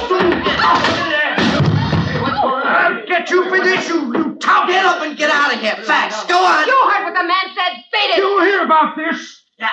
I'll 2.42 3.06
get 3.06 3.30
you 3.30 3.50
for 3.50 3.60
this, 3.60 3.90
you, 3.90 4.29
you 4.50 4.56
tout. 4.56 4.68
Get 4.68 4.86
up 4.86 5.02
and 5.02 5.18
get 5.18 5.30
out 5.30 5.54
of 5.54 5.60
here, 5.60 5.76
fast. 5.86 6.28
Go 6.28 6.38
on. 6.38 6.66
You 6.68 6.92
heard 6.92 7.04
what 7.06 7.14
the 7.14 7.28
man 7.28 7.56
said. 7.56 7.84
Beat 7.92 8.10
it. 8.12 8.18
You'll 8.18 8.42
hear 8.44 8.64
about 8.64 8.96
this. 8.96 9.44
Yeah. 9.58 9.70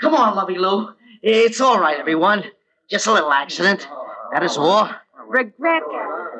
Come 0.00 0.14
on, 0.14 0.36
Lovey 0.36 0.58
Lou. 0.58 0.88
It's 1.22 1.60
all 1.60 1.78
right, 1.78 1.98
everyone. 1.98 2.44
Just 2.90 3.06
a 3.06 3.12
little 3.12 3.32
accident. 3.32 3.86
That 4.32 4.42
is 4.42 4.56
all. 4.56 4.90
Regret. 5.28 5.82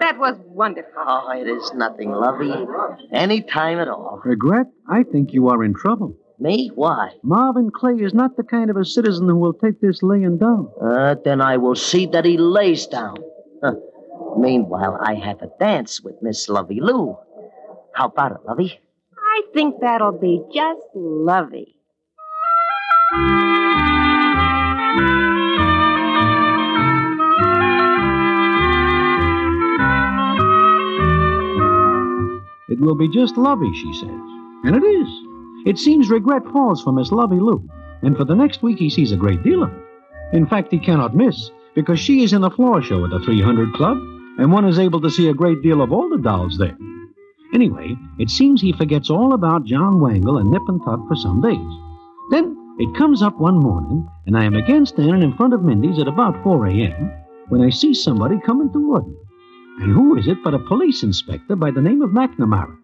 That 0.00 0.18
was 0.18 0.36
wonderful. 0.46 0.90
Oh, 0.96 1.30
it 1.30 1.46
is 1.46 1.72
nothing, 1.74 2.10
Lovey. 2.10 2.52
Any 3.12 3.42
time 3.42 3.78
at 3.78 3.88
all. 3.88 4.20
Regret, 4.24 4.66
I 4.88 5.02
think 5.04 5.32
you 5.32 5.48
are 5.48 5.62
in 5.62 5.74
trouble. 5.74 6.16
Me? 6.38 6.70
Why? 6.74 7.10
Marvin 7.22 7.70
Clay 7.70 7.96
is 7.96 8.14
not 8.14 8.36
the 8.36 8.42
kind 8.42 8.70
of 8.70 8.76
a 8.76 8.84
citizen 8.84 9.28
who 9.28 9.36
will 9.36 9.52
take 9.52 9.80
this 9.80 10.02
laying 10.02 10.38
down. 10.38 10.70
Uh, 10.82 11.14
then 11.22 11.40
I 11.42 11.58
will 11.58 11.74
see 11.76 12.06
that 12.06 12.24
he 12.24 12.38
lays 12.38 12.86
down. 12.86 13.16
Huh. 13.62 13.74
Meanwhile, 14.38 14.98
I 15.02 15.14
have 15.16 15.42
a 15.42 15.50
dance 15.60 16.00
with 16.00 16.14
Miss 16.22 16.48
Lovey 16.48 16.80
Lou. 16.80 17.16
How 17.94 18.06
about 18.06 18.32
it, 18.32 18.38
Lovey? 18.46 18.80
I 19.18 19.42
think 19.52 19.76
that'll 19.80 20.18
be 20.18 20.42
just 20.52 20.80
lovey. 20.94 21.76
It 32.68 32.78
will 32.78 32.94
be 32.94 33.08
just 33.08 33.36
lovey, 33.36 33.72
she 33.74 33.92
says. 33.94 34.08
And 34.64 34.76
it 34.76 34.84
is. 34.84 35.08
It 35.66 35.78
seems 35.78 36.08
regret 36.08 36.42
falls 36.52 36.82
for 36.82 36.92
Miss 36.92 37.12
Lovey 37.12 37.40
Lou, 37.40 37.68
and 38.02 38.16
for 38.16 38.24
the 38.24 38.34
next 38.34 38.62
week 38.62 38.78
he 38.78 38.88
sees 38.88 39.12
a 39.12 39.16
great 39.16 39.42
deal 39.42 39.62
of 39.62 39.72
it. 39.72 39.82
In 40.32 40.46
fact, 40.46 40.70
he 40.70 40.78
cannot 40.78 41.16
miss, 41.16 41.50
because 41.74 41.98
she 41.98 42.22
is 42.22 42.32
in 42.32 42.40
the 42.40 42.50
floor 42.50 42.80
show 42.80 43.04
at 43.04 43.10
the 43.10 43.18
300 43.20 43.74
Club, 43.74 43.98
and 44.38 44.52
one 44.52 44.64
is 44.64 44.78
able 44.78 45.00
to 45.00 45.10
see 45.10 45.28
a 45.28 45.34
great 45.34 45.60
deal 45.62 45.82
of 45.82 45.92
all 45.92 46.08
the 46.08 46.18
dolls 46.18 46.56
there. 46.56 46.76
Anyway, 47.52 47.96
it 48.18 48.30
seems 48.30 48.60
he 48.60 48.72
forgets 48.72 49.10
all 49.10 49.32
about 49.34 49.64
John 49.64 50.00
Wangle 50.00 50.38
and 50.38 50.50
Nip 50.50 50.62
and 50.68 50.80
Tuck 50.84 51.00
for 51.08 51.16
some 51.16 51.40
days. 51.40 51.58
Then 52.30 52.56
it 52.78 52.96
comes 52.96 53.22
up 53.22 53.38
one 53.40 53.58
morning, 53.58 54.08
and 54.26 54.36
I 54.38 54.44
am 54.44 54.54
again 54.54 54.86
standing 54.86 55.22
in 55.22 55.36
front 55.36 55.52
of 55.52 55.62
Mindy's 55.62 55.98
at 55.98 56.06
about 56.08 56.40
4 56.44 56.66
a.m. 56.68 57.12
when 57.48 57.60
I 57.60 57.70
see 57.70 57.92
somebody 57.92 58.38
coming 58.46 58.72
toward 58.72 59.06
me. 59.06 59.14
And 59.80 59.92
who 59.92 60.16
is 60.16 60.28
it 60.28 60.42
but 60.44 60.54
a 60.54 60.58
police 60.58 61.02
inspector 61.02 61.56
by 61.56 61.70
the 61.70 61.80
name 61.82 62.02
of 62.02 62.10
McNamara? 62.10 62.76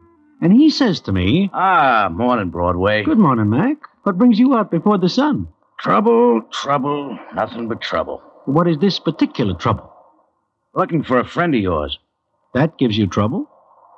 And 0.43 0.53
he 0.53 0.69
says 0.69 1.01
to 1.01 1.13
me, 1.13 1.49
Ah, 1.55 2.09
morning, 2.13 2.51
Broadway. 2.51 3.03
Good 3.05 3.19
morning, 3.19 3.49
Mac. 3.49 3.77
What 4.03 4.19
brings 4.19 4.39
you 4.39 4.55
out 4.55 4.71
before 4.71 4.99
the 4.99 5.09
sun? 5.09 5.49
Trouble, 5.79 6.43
trouble, 6.51 7.19
nothing 7.35 7.69
but 7.69 7.81
trouble. 7.81 8.23
What 8.47 8.67
is 8.69 8.79
this 8.79 8.99
particular 8.99 9.55
trouble? 9.55 9.93
Looking 10.75 11.03
for 11.03 11.19
a 11.19 11.27
friend 11.27 11.55
of 11.55 11.61
yours. 11.61 11.99
That 12.55 12.79
gives 12.79 12.97
you 12.99 13.07
trouble? 13.07 13.49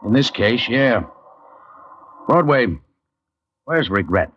In 0.04 0.12
this 0.12 0.30
case, 0.30 0.68
yeah. 0.68 1.02
Broadway, 2.26 2.66
where's 3.64 3.90
Regret? 3.90 4.30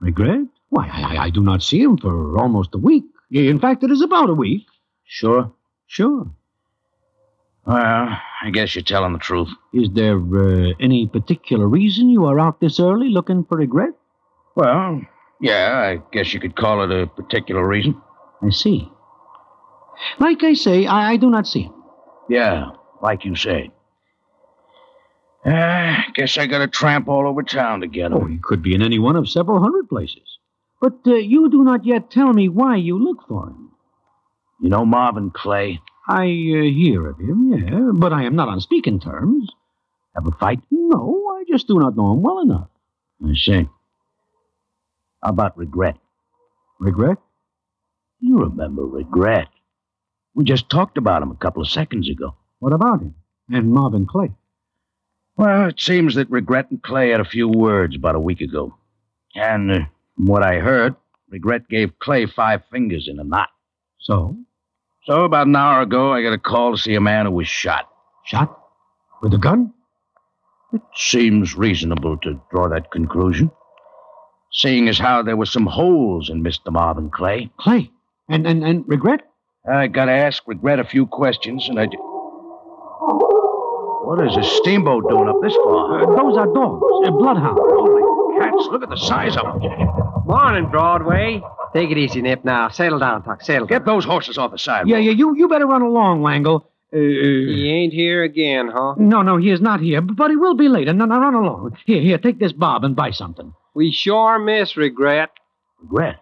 Regret? 0.00 0.40
Why, 0.70 0.88
I, 0.88 1.24
I- 1.26 1.30
do 1.30 1.40
not 1.42 1.62
see 1.62 1.80
him 1.82 1.96
for 1.96 2.38
almost 2.38 2.74
a 2.74 2.78
week. 2.78 3.04
In 3.30 3.58
fact, 3.58 3.82
it 3.84 3.90
is 3.90 4.02
about 4.02 4.30
a 4.30 4.34
week. 4.34 4.66
Sure? 5.04 5.52
Sure. 5.86 6.26
Well, 7.66 8.18
I 8.42 8.50
guess 8.50 8.74
you're 8.74 8.82
telling 8.82 9.12
the 9.12 9.18
truth. 9.18 9.48
Is 9.74 9.90
there 9.92 10.16
uh, 10.18 10.72
any 10.80 11.06
particular 11.06 11.66
reason 11.68 12.08
you 12.08 12.24
are 12.26 12.40
out 12.40 12.60
this 12.60 12.80
early 12.80 13.10
looking 13.10 13.44
for 13.44 13.58
Regret? 13.58 13.90
Well, 14.56 15.02
yeah, 15.40 15.78
I 15.78 16.02
guess 16.12 16.32
you 16.32 16.40
could 16.40 16.56
call 16.56 16.82
it 16.82 16.90
a 16.90 17.06
particular 17.06 17.66
reason. 17.66 18.00
I 18.42 18.50
see. 18.50 18.90
Like 20.18 20.42
I 20.44 20.54
say, 20.54 20.86
I, 20.86 21.12
I 21.12 21.16
do 21.16 21.28
not 21.30 21.46
see 21.46 21.62
him. 21.62 21.74
Yeah, 22.30 22.70
like 23.02 23.24
you 23.24 23.34
say. 23.36 23.70
Uh, 25.48 26.02
guess 26.14 26.36
I 26.36 26.46
gotta 26.46 26.68
tramp 26.68 27.08
all 27.08 27.26
over 27.26 27.42
town 27.42 27.80
to 27.80 27.86
get 27.86 28.12
him. 28.12 28.14
Oh, 28.14 28.26
he 28.26 28.38
could 28.42 28.62
be 28.62 28.74
in 28.74 28.82
any 28.82 28.98
one 28.98 29.16
of 29.16 29.28
several 29.28 29.60
hundred 29.60 29.88
places. 29.88 30.38
But 30.80 30.98
uh, 31.06 31.14
you 31.14 31.50
do 31.50 31.64
not 31.64 31.86
yet 31.86 32.10
tell 32.10 32.32
me 32.32 32.48
why 32.48 32.76
you 32.76 32.98
look 32.98 33.26
for 33.26 33.46
him. 33.48 33.72
You 34.60 34.68
know 34.68 34.84
Marvin 34.84 35.30
Clay? 35.30 35.80
I 36.08 36.22
uh, 36.22 36.26
hear 36.26 37.08
of 37.08 37.18
him, 37.18 37.52
yeah, 37.52 37.90
but 37.94 38.12
I 38.12 38.24
am 38.24 38.36
not 38.36 38.48
on 38.48 38.60
speaking 38.60 39.00
terms. 39.00 39.50
Have 40.14 40.26
a 40.26 40.32
fight? 40.32 40.60
No, 40.70 41.36
I 41.36 41.44
just 41.48 41.68
do 41.68 41.78
not 41.78 41.96
know 41.96 42.12
him 42.12 42.22
well 42.22 42.40
enough. 42.40 42.68
I 43.24 43.34
see. 43.34 43.68
How 45.22 45.30
about 45.30 45.56
Regret? 45.56 45.96
Regret? 46.80 47.18
You 48.20 48.38
remember 48.38 48.82
Regret. 48.84 49.48
We 50.34 50.44
just 50.44 50.68
talked 50.70 50.98
about 50.98 51.22
him 51.22 51.30
a 51.30 51.36
couple 51.36 51.62
of 51.62 51.68
seconds 51.68 52.08
ago. 52.08 52.34
What 52.58 52.72
about 52.72 53.00
him? 53.00 53.14
And 53.50 53.72
Marvin 53.72 54.06
Clay? 54.06 54.30
Well, 55.38 55.68
it 55.68 55.78
seems 55.78 56.16
that 56.16 56.28
Regret 56.30 56.68
and 56.68 56.82
Clay 56.82 57.10
had 57.10 57.20
a 57.20 57.24
few 57.24 57.48
words 57.48 57.94
about 57.94 58.16
a 58.16 58.20
week 58.20 58.40
ago. 58.40 58.76
And 59.36 59.70
uh, 59.70 59.78
from 60.16 60.26
what 60.26 60.42
I 60.42 60.56
heard, 60.56 60.96
Regret 61.30 61.68
gave 61.68 61.96
Clay 62.00 62.26
five 62.26 62.62
fingers 62.72 63.06
in 63.08 63.20
a 63.20 63.24
knot. 63.24 63.48
So? 64.00 64.36
So 65.04 65.22
about 65.22 65.46
an 65.46 65.54
hour 65.54 65.80
ago, 65.82 66.12
I 66.12 66.22
got 66.22 66.32
a 66.32 66.38
call 66.38 66.72
to 66.72 66.78
see 66.78 66.96
a 66.96 67.00
man 67.00 67.26
who 67.26 67.32
was 67.32 67.46
shot. 67.46 67.88
Shot? 68.26 68.58
With 69.22 69.32
a 69.32 69.38
gun? 69.38 69.72
It 70.72 70.82
seems 70.96 71.54
reasonable 71.56 72.16
to 72.18 72.42
draw 72.50 72.68
that 72.68 72.90
conclusion. 72.90 73.52
Seeing 74.50 74.88
as 74.88 74.98
how 74.98 75.22
there 75.22 75.36
were 75.36 75.46
some 75.46 75.66
holes 75.66 76.30
in 76.30 76.42
Mr. 76.42 76.72
Marvin 76.72 77.10
Clay. 77.10 77.48
Clay? 77.60 77.92
And, 78.28 78.44
and, 78.44 78.64
and 78.64 78.84
Regret? 78.88 79.20
I 79.70 79.86
gotta 79.86 80.12
ask 80.12 80.42
Regret 80.48 80.80
a 80.80 80.84
few 80.84 81.06
questions, 81.06 81.68
and 81.68 81.78
I. 81.78 81.86
What 84.04 84.24
is 84.26 84.36
a 84.36 84.42
steamboat 84.42 85.08
doing 85.08 85.28
up 85.28 85.36
this 85.42 85.54
far? 85.56 86.02
Uh, 86.02 86.06
those 86.16 86.36
are 86.36 86.46
dogs, 86.52 86.82
uh, 87.06 87.10
bloodhounds. 87.10 87.58
Holy 87.60 88.38
cats, 88.40 88.68
look 88.70 88.82
at 88.82 88.88
the 88.88 88.96
size 88.96 89.36
of 89.36 89.60
them. 89.60 89.60
Morning, 90.24 90.70
Broadway. 90.70 91.42
Take 91.74 91.90
it 91.90 91.98
easy, 91.98 92.22
Nip. 92.22 92.44
Now, 92.44 92.68
settle 92.68 92.98
down, 92.98 93.22
Tuck. 93.22 93.42
Settle 93.42 93.66
down. 93.66 93.78
Get 93.78 93.84
those 93.86 94.04
horses 94.04 94.38
off 94.38 94.52
the 94.52 94.58
sidewalk. 94.58 94.88
Yeah, 94.88 94.98
yeah, 94.98 95.10
you, 95.12 95.34
you 95.36 95.48
better 95.48 95.66
run 95.66 95.82
along, 95.82 96.22
Wangle. 96.22 96.64
Uh, 96.92 96.96
He 96.98 97.68
ain't 97.70 97.92
here 97.92 98.22
again, 98.22 98.68
huh? 98.72 98.94
no, 98.96 99.20
no, 99.22 99.36
he 99.36 99.50
is 99.50 99.60
not 99.60 99.80
here, 99.80 100.00
but 100.00 100.30
he 100.30 100.36
will 100.36 100.54
be 100.54 100.68
later. 100.68 100.92
Now, 100.94 101.04
now 101.04 101.20
run 101.20 101.34
along. 101.34 101.76
Here, 101.84 102.00
here, 102.00 102.16
take 102.18 102.38
this 102.38 102.52
bob 102.52 102.84
and 102.84 102.96
buy 102.96 103.10
something. 103.10 103.52
We 103.74 103.90
sure 103.92 104.38
miss 104.38 104.76
Regret. 104.76 105.30
Regret? 105.82 106.16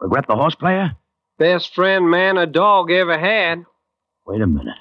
Regret 0.00 0.26
the 0.26 0.34
horse 0.34 0.54
player? 0.56 0.96
Best 1.38 1.74
friend 1.74 2.10
man 2.10 2.36
a 2.38 2.46
dog 2.46 2.90
ever 2.90 3.16
had. 3.18 3.64
Wait 4.26 4.40
a 4.40 4.46
minute. 4.46 4.74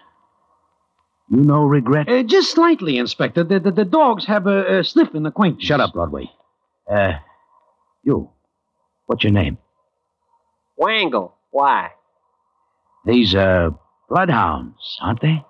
You 1.30 1.38
know 1.38 1.64
Regret? 1.64 2.10
Uh, 2.10 2.24
just 2.24 2.52
slightly, 2.52 2.98
Inspector. 2.98 3.44
The, 3.44 3.60
the, 3.60 3.72
the 3.72 3.86
dogs 3.86 4.26
have 4.26 4.46
a, 4.48 4.80
a 4.80 4.84
sniff 4.84 5.16
in 5.16 5.26
acquaintance. 5.26 5.64
Shut 5.64 5.80
up, 5.80 5.94
Broadway. 5.94 6.30
Uh, 6.90 7.14
you. 8.04 8.30
What's 9.06 9.24
your 9.24 9.34
name? 9.34 9.58
Wangle. 10.78 11.34
Why? 11.52 11.92
These, 13.06 13.36
are 13.36 13.78
bloodhounds, 14.10 14.98
aren't 15.02 15.22
they? 15.22 15.44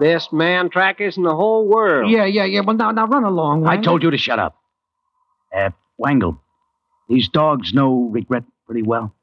Best 0.00 0.32
man 0.32 0.70
trackers 0.70 1.16
in 1.16 1.24
the 1.24 1.34
whole 1.34 1.66
world. 1.66 2.10
Yeah, 2.10 2.24
yeah, 2.24 2.44
yeah. 2.44 2.60
Well, 2.60 2.76
now, 2.76 2.92
now 2.92 3.06
run 3.06 3.24
along. 3.24 3.66
I 3.66 3.78
told 3.78 4.02
you 4.02 4.10
to 4.10 4.18
shut 4.18 4.38
up. 4.38 4.56
Uh, 5.54 5.70
Wangle, 5.98 6.40
these 7.08 7.28
dogs 7.28 7.74
know 7.74 8.08
Regret 8.12 8.44
pretty 8.66 8.82
well. 8.82 9.14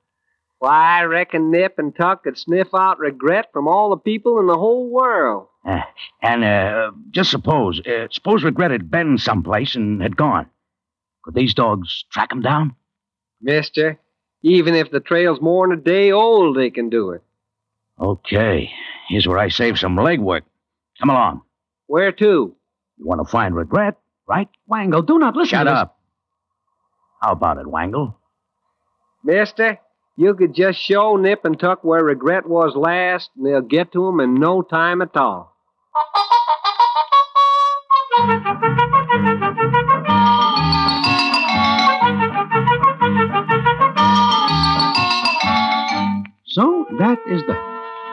Why, 0.59 0.99
I 0.99 1.03
reckon 1.03 1.51
Nip 1.51 1.77
and 1.77 1.95
Tuck 1.95 2.23
could 2.23 2.37
sniff 2.37 2.69
out 2.73 2.97
regret 2.99 3.49
from 3.51 3.67
all 3.67 3.89
the 3.89 3.97
people 3.97 4.39
in 4.39 4.47
the 4.47 4.57
whole 4.57 4.89
world. 4.89 5.47
Uh, 5.65 5.81
and, 6.21 6.43
uh, 6.43 6.91
just 7.11 7.29
suppose, 7.29 7.81
uh, 7.85 8.07
suppose 8.11 8.43
Regret 8.43 8.71
had 8.71 8.89
been 8.89 9.17
someplace 9.17 9.75
and 9.75 10.01
had 10.01 10.15
gone. 10.15 10.47
Could 11.23 11.33
these 11.33 11.53
dogs 11.53 12.05
track 12.11 12.31
him 12.31 12.41
down? 12.41 12.75
Mister, 13.41 13.99
even 14.43 14.75
if 14.75 14.91
the 14.91 14.99
trail's 14.99 15.41
more'n 15.41 15.71
a 15.71 15.75
day 15.75 16.11
old, 16.11 16.55
they 16.55 16.69
can 16.69 16.89
do 16.89 17.11
it. 17.11 17.21
Okay, 17.99 18.71
here's 19.09 19.27
where 19.27 19.39
I 19.39 19.49
save 19.49 19.79
some 19.79 19.97
legwork. 19.97 20.41
Come 20.99 21.09
along. 21.09 21.41
Where 21.87 22.11
to? 22.11 22.55
You 22.97 23.05
want 23.05 23.21
to 23.25 23.29
find 23.29 23.55
Regret, 23.55 23.97
right? 24.27 24.47
Wangle, 24.67 25.01
do 25.01 25.19
not 25.19 25.35
listen 25.35 25.57
Shut 25.57 25.67
up. 25.67 25.99
How 27.21 27.31
about 27.31 27.57
it, 27.57 27.65
Wangle? 27.65 28.15
Mister, 29.23 29.79
you 30.17 30.33
could 30.33 30.53
just 30.53 30.79
show 30.79 31.17
Nip 31.17 31.43
and 31.43 31.59
Tuck 31.59 31.83
where 31.83 32.03
regret 32.03 32.47
was 32.47 32.75
last, 32.75 33.31
and 33.35 33.45
they'll 33.45 33.61
get 33.61 33.91
to 33.91 34.07
'em 34.07 34.19
in 34.19 34.35
no 34.35 34.61
time 34.61 35.01
at 35.01 35.15
all. 35.17 35.53
So 46.45 46.85
that 46.99 47.19
is 47.27 47.41
that. 47.47 47.59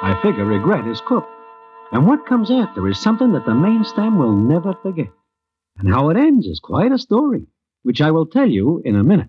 I 0.03 0.19
figure 0.21 0.45
regret 0.45 0.87
is 0.89 1.01
cooked. 1.01 1.31
And 1.93 2.07
what 2.07 2.27
comes 2.27 2.51
after 2.51 2.89
is 2.89 2.99
something 2.99 3.33
that 3.33 3.47
the 3.47 3.55
main 3.55 3.85
stem 3.85 4.19
will 4.19 4.35
never 4.35 4.73
forget. 4.83 5.11
And 5.79 5.89
how 5.89 6.09
it 6.11 6.17
ends 6.17 6.47
is 6.47 6.59
quite 6.59 6.91
a 6.91 6.99
story, 6.99 7.47
which 7.83 8.01
I 8.01 8.11
will 8.11 8.27
tell 8.27 8.49
you 8.49 8.83
in 8.85 8.97
a 8.97 9.05
minute. 9.05 9.29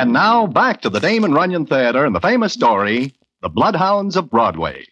And 0.00 0.14
now 0.14 0.46
back 0.46 0.80
to 0.80 0.88
the 0.88 0.98
Damon 0.98 1.34
Runyon 1.34 1.66
Theater 1.66 2.06
and 2.06 2.14
the 2.14 2.22
famous 2.22 2.54
story, 2.54 3.12
The 3.42 3.50
Bloodhounds 3.50 4.16
of 4.16 4.30
Broadway. 4.30 4.86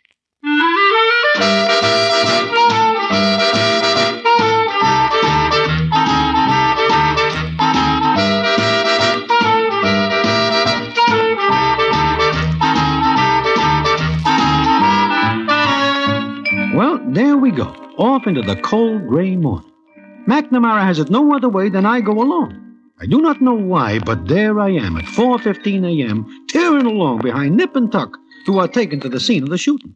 Well, 16.75 17.01
there 17.07 17.39
we 17.39 17.51
go, 17.51 17.65
off 17.97 18.27
into 18.27 18.43
the 18.43 18.61
cold 18.63 19.09
gray 19.09 19.37
morning. 19.37 19.73
McNamara 20.27 20.83
has 20.83 20.99
it 20.99 21.09
no 21.09 21.35
other 21.35 21.49
way 21.49 21.71
than 21.71 21.87
I 21.87 22.03
go 22.03 22.13
along. 22.13 22.68
I 23.01 23.07
do 23.07 23.21
not 23.21 23.41
know 23.41 23.55
why, 23.55 24.01
but 24.01 24.27
there 24.27 24.59
I 24.59 24.71
am 24.71 24.97
at 24.97 25.05
4:15 25.05 25.85
a.m., 25.87 26.27
tearing 26.49 26.85
along 26.85 27.21
behind 27.21 27.57
Nip 27.57 27.77
and 27.77 27.93
Tuck, 27.93 28.19
who 28.45 28.59
are 28.59 28.67
taken 28.67 28.99
to 29.01 29.09
the 29.09 29.21
scene 29.21 29.45
of 29.45 29.51
the 29.51 29.59
shooting. 29.59 29.95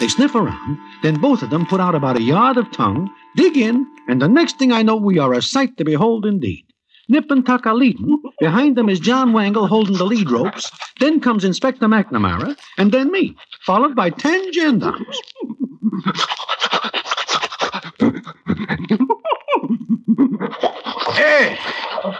They 0.00 0.08
sniff 0.08 0.34
around, 0.34 0.78
then 1.02 1.18
both 1.18 1.42
of 1.42 1.48
them 1.48 1.64
put 1.64 1.80
out 1.80 1.94
about 1.94 2.18
a 2.18 2.22
yard 2.22 2.58
of 2.58 2.70
tongue, 2.70 3.08
dig 3.36 3.56
in, 3.56 3.86
and 4.06 4.20
the 4.20 4.28
next 4.28 4.58
thing 4.58 4.70
I 4.70 4.82
know, 4.82 4.96
we 4.96 5.18
are 5.18 5.32
a 5.32 5.40
sight 5.40 5.78
to 5.78 5.84
behold 5.84 6.26
indeed. 6.26 6.66
Nip 7.08 7.30
and 7.30 7.46
Tuck 7.46 7.66
are 7.66 7.74
leading. 7.74 8.22
Behind 8.38 8.76
them 8.76 8.90
is 8.90 9.00
John 9.00 9.32
Wangle 9.32 9.66
holding 9.66 9.96
the 9.96 10.04
lead 10.04 10.30
ropes. 10.30 10.70
Then 11.00 11.20
comes 11.20 11.44
Inspector 11.44 11.86
McNamara, 11.86 12.58
and 12.76 12.92
then 12.92 13.10
me, 13.10 13.34
followed 13.64 13.96
by 13.96 14.10
ten 14.10 14.52
gendarmes. 14.52 15.22
Hey! 21.14 21.58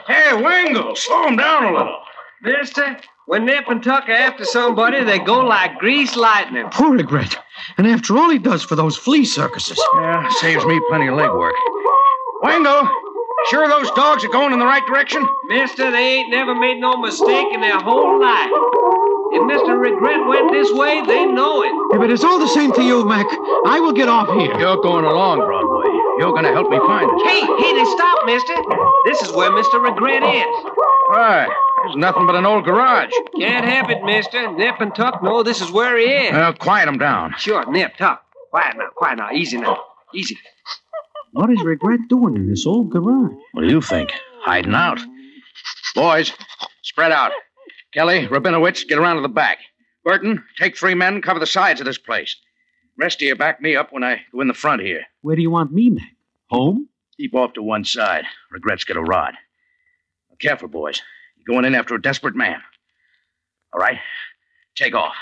Hey, 0.07 0.33
Wangle, 0.35 0.95
slow 0.97 1.29
him 1.29 1.37
down 1.37 1.65
a 1.65 1.77
little. 1.77 1.99
Mister, 2.43 2.97
when 3.27 3.45
Nip 3.45 3.69
and 3.69 3.83
Tuck 3.83 4.09
are 4.09 4.13
after 4.13 4.45
somebody, 4.45 5.05
they 5.05 5.19
go 5.19 5.41
like 5.41 5.79
greased 5.79 6.17
lightning. 6.17 6.69
Poor 6.71 6.93
regret. 6.93 7.37
And 7.79 7.87
after 7.87 8.17
all 8.17 8.31
he 8.31 8.39
does 8.39 8.63
for 8.63 8.77
those 8.77 8.97
flea 8.97 9.25
circuses. 9.25 9.81
Yeah, 9.95 10.29
saves 10.41 10.65
me 10.65 10.81
plenty 10.89 11.07
of 11.09 11.15
legwork. 11.15 11.53
Wangle, 12.43 12.89
sure 13.51 13.69
those 13.69 13.91
dogs 13.93 14.25
are 14.25 14.29
going 14.29 14.53
in 14.53 14.59
the 14.59 14.67
right 14.67 14.85
direction? 14.87 15.27
Mister, 15.47 15.91
they 15.91 16.17
ain't 16.19 16.31
never 16.31 16.55
made 16.55 16.79
no 16.81 16.97
mistake 16.97 17.47
in 17.53 17.61
their 17.61 17.79
whole 17.79 18.21
life. 18.21 18.51
If 19.35 19.43
Mr. 19.49 19.81
Regret 19.81 20.27
went 20.27 20.53
this 20.53 20.71
way, 20.73 21.01
they 21.07 21.25
know 21.25 21.63
it. 21.63 21.73
If 21.97 22.03
it 22.03 22.11
is 22.11 22.23
all 22.23 22.39
the 22.39 22.49
same 22.49 22.73
to 22.73 22.83
you, 22.83 23.05
Mac, 23.07 23.27
I 23.67 23.81
will 23.81 23.93
get 23.93 24.09
off 24.09 24.29
here. 24.29 24.59
You're 24.59 24.77
going 24.83 25.05
along, 25.07 25.39
Broadway. 25.39 25.62
You're 26.19 26.33
going 26.33 26.45
to 26.45 26.53
help 26.53 26.71
me 26.71 26.79
find 26.79 27.11
it. 27.11 27.27
Hey, 27.27 27.41
hey, 27.41 27.73
they 27.75 27.85
stop, 27.85 28.27
mister. 28.27 28.55
This 29.07 29.23
is 29.23 29.33
where 29.33 29.51
Mr. 29.51 29.83
Regret 29.83 30.23
is. 30.23 30.73
Why? 31.09 31.49
There's 31.83 31.97
nothing 31.97 32.27
but 32.27 32.37
an 32.37 32.47
old 32.47 32.65
garage. 32.65 33.11
Can't 33.39 33.65
have 33.65 33.91
it, 33.91 34.05
mister. 34.05 34.53
Nip 34.53 34.77
and 34.81 34.95
Tuck 34.95 35.23
know 35.23 35.43
this 35.43 35.61
is 35.61 35.71
where 35.71 35.99
he 35.99 36.05
is. 36.05 36.33
Well, 36.33 36.53
quiet 36.55 36.89
him 36.89 36.99
down. 36.99 37.35
Sure, 37.39 37.65
Nip, 37.71 37.97
Tuck. 37.97 38.23
Quiet 38.51 38.77
now, 38.77 38.89
quiet 38.95 39.17
now. 39.17 39.31
Easy 39.33 39.57
now. 39.57 39.83
Easy. 40.15 40.39
What 41.33 41.51
is 41.51 41.63
regret 41.63 42.01
doing 42.09 42.37
in 42.37 42.49
this 42.49 42.67
old 42.67 42.91
garage? 42.91 43.33
What 43.53 43.63
do 43.63 43.69
you 43.69 43.81
think? 43.81 44.13
Hiding 44.43 44.75
out. 44.75 45.01
Boys, 45.95 46.33
spread 46.83 47.13
out. 47.13 47.33
Kelly, 47.95 48.27
Rabinowitz, 48.29 48.87
get 48.87 48.99
around 48.99 49.17
to 49.17 49.23
the 49.23 49.29
back. 49.29 49.59
Burton, 50.05 50.45
take 50.59 50.77
three 50.77 50.95
men, 50.95 51.23
cover 51.23 51.41
the 51.41 51.47
sides 51.47 51.81
of 51.81 51.87
this 51.87 51.99
place. 51.99 52.37
Rest 53.03 53.21
of 53.21 53.27
you 53.27 53.35
back 53.35 53.61
me 53.61 53.75
up 53.75 53.93
when 53.93 54.05
I 54.05 54.21
go 54.31 54.43
in 54.43 54.47
the 54.47 54.55
front 54.55 54.81
here. 54.81 55.03
Where 55.23 55.35
do 55.35 55.43
you 55.43 55.51
want 55.51 55.73
me, 55.73 55.91
Mac? 55.91 56.15
Home? 56.51 56.89
Keep 57.17 57.35
off 57.35 57.53
to 57.55 57.61
one 57.61 57.85
side. 57.85 58.27
Regrets 58.53 58.85
get 58.85 58.97
a 58.97 59.03
rod. 59.03 59.35
Now, 60.31 60.37
careful, 60.41 60.69
boys. 60.69 61.03
You're 61.37 61.53
going 61.53 61.65
in 61.65 61.75
after 61.75 61.97
a 61.97 62.01
desperate 62.01 62.37
man. 62.37 62.61
All 63.73 63.81
right? 63.81 63.99
Take 64.77 64.95
off. 64.95 65.15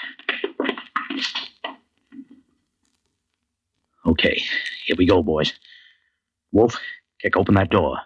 Okay, 4.04 4.42
here 4.84 4.96
we 4.98 5.06
go, 5.06 5.22
boys. 5.22 5.54
Wolf, 6.52 6.76
kick 7.22 7.34
open 7.34 7.54
that 7.54 7.70
door. 7.70 7.96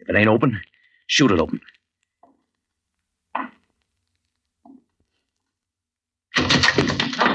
If 0.00 0.08
it 0.08 0.16
ain't 0.16 0.26
open, 0.26 0.60
shoot 1.06 1.30
it 1.30 1.38
open. 1.38 1.60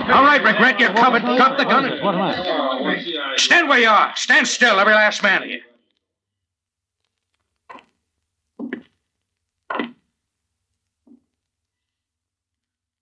All 0.07 0.23
right, 0.23 0.43
Regret, 0.43 0.79
you're 0.79 0.93
covered. 0.93 1.23
Drop 1.23 1.57
the 1.57 1.63
gun. 1.63 1.83
What 2.03 2.15
am 2.15 2.21
I? 2.21 3.33
Stand 3.37 3.67
where 3.67 3.79
you 3.79 3.89
are. 3.89 4.13
Stand 4.15 4.47
still, 4.47 4.79
every 4.79 4.93
last 4.93 5.23
man 5.23 5.43
of 5.43 5.49
you. 5.49 5.61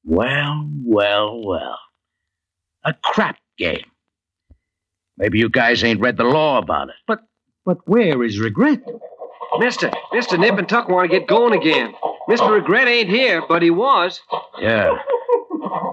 Well, 0.06 0.70
well, 0.86 1.44
well. 1.44 1.80
A 2.86 2.94
crap 2.94 3.38
game. 3.58 3.86
Maybe 5.18 5.40
you 5.40 5.50
guys 5.50 5.84
ain't 5.84 6.00
read 6.00 6.18
the 6.18 6.24
law 6.24 6.58
about 6.58 6.90
it. 6.90 6.96
But, 7.08 7.24
but 7.66 7.80
where 7.86 8.24
is 8.24 8.40
regret? 8.40 8.82
Mister, 9.60 9.92
Mister 10.12 10.38
Nip 10.38 10.58
and 10.58 10.68
Tuck 10.68 10.90
want 10.90 11.10
to 11.10 11.20
get 11.20 11.28
going 11.28 11.54
again. 11.54 11.94
Mr. 12.30 12.50
Regret 12.50 12.88
ain't 12.88 13.10
here, 13.10 13.44
but 13.48 13.62
he 13.62 13.70
was. 13.70 14.22
Yeah. 14.60 14.98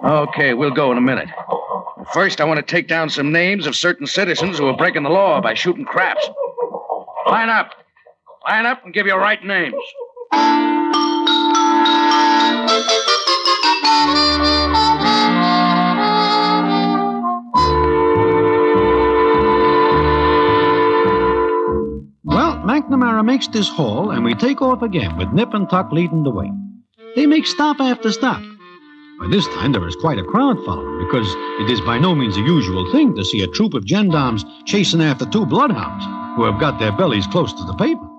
Okay, 0.03 0.55
we'll 0.55 0.71
go 0.71 0.91
in 0.93 0.99
a 0.99 1.01
minute. 1.03 1.29
First, 2.13 2.41
I 2.41 2.45
want 2.45 2.57
to 2.57 2.63
take 2.63 2.89
down 2.89 3.11
some 3.11 3.31
names 3.33 3.67
of 3.67 3.77
certain 3.77 4.07
citizens 4.07 4.59
who 4.59 4.67
are 4.67 4.77
breaking 4.77 5.03
the 5.03 5.11
law 5.11 5.41
by 5.41 5.55
shooting 5.55 5.85
craps. 5.85 6.27
Line 7.27 7.51
up. 7.51 7.73
Line 8.49 8.65
up 8.65 8.85
and 8.85 8.95
give 8.95 9.07
your 9.07 9.19
right 9.21 9.45
names. 9.45 9.75
Well, 22.25 22.57
McNamara 22.65 23.25
makes 23.25 23.49
this 23.49 23.69
haul, 23.69 24.11
and 24.11 24.25
we 24.25 24.35
take 24.35 24.63
off 24.63 24.81
again 24.83 25.19
with 25.19 25.31
Nip 25.33 25.53
and 25.53 25.69
Tuck 25.69 25.93
leading 25.93 26.23
the 26.23 26.31
way. 26.31 26.51
They 27.15 27.27
make 27.27 27.47
stop 27.47 27.81
after 27.81 28.11
stop. 28.11 28.43
By 29.21 29.27
this 29.29 29.47
time, 29.49 29.73
there 29.73 29.87
is 29.87 29.97
quite 29.97 30.19
a 30.19 30.25
crowd 30.25 30.65
following 30.65 31.07
because 31.07 31.29
it 31.61 31.71
is 31.71 31.83
by 31.83 31.99
no 31.99 32.15
means 32.15 32.39
a 32.39 32.41
usual 32.41 32.91
thing 32.91 33.15
to 33.17 33.25
see 33.25 33.43
a 33.43 33.49
troop 33.49 33.75
of 33.75 33.85
gendarmes 33.85 34.47
chasing 34.65 35.03
after 35.03 35.27
two 35.27 35.45
bloodhounds 35.45 36.07
who 36.37 36.45
have 36.45 36.59
got 36.59 36.79
their 36.79 36.91
bellies 36.91 37.27
close 37.27 37.53
to 37.53 37.65
the 37.65 37.75
pavement. 37.75 38.11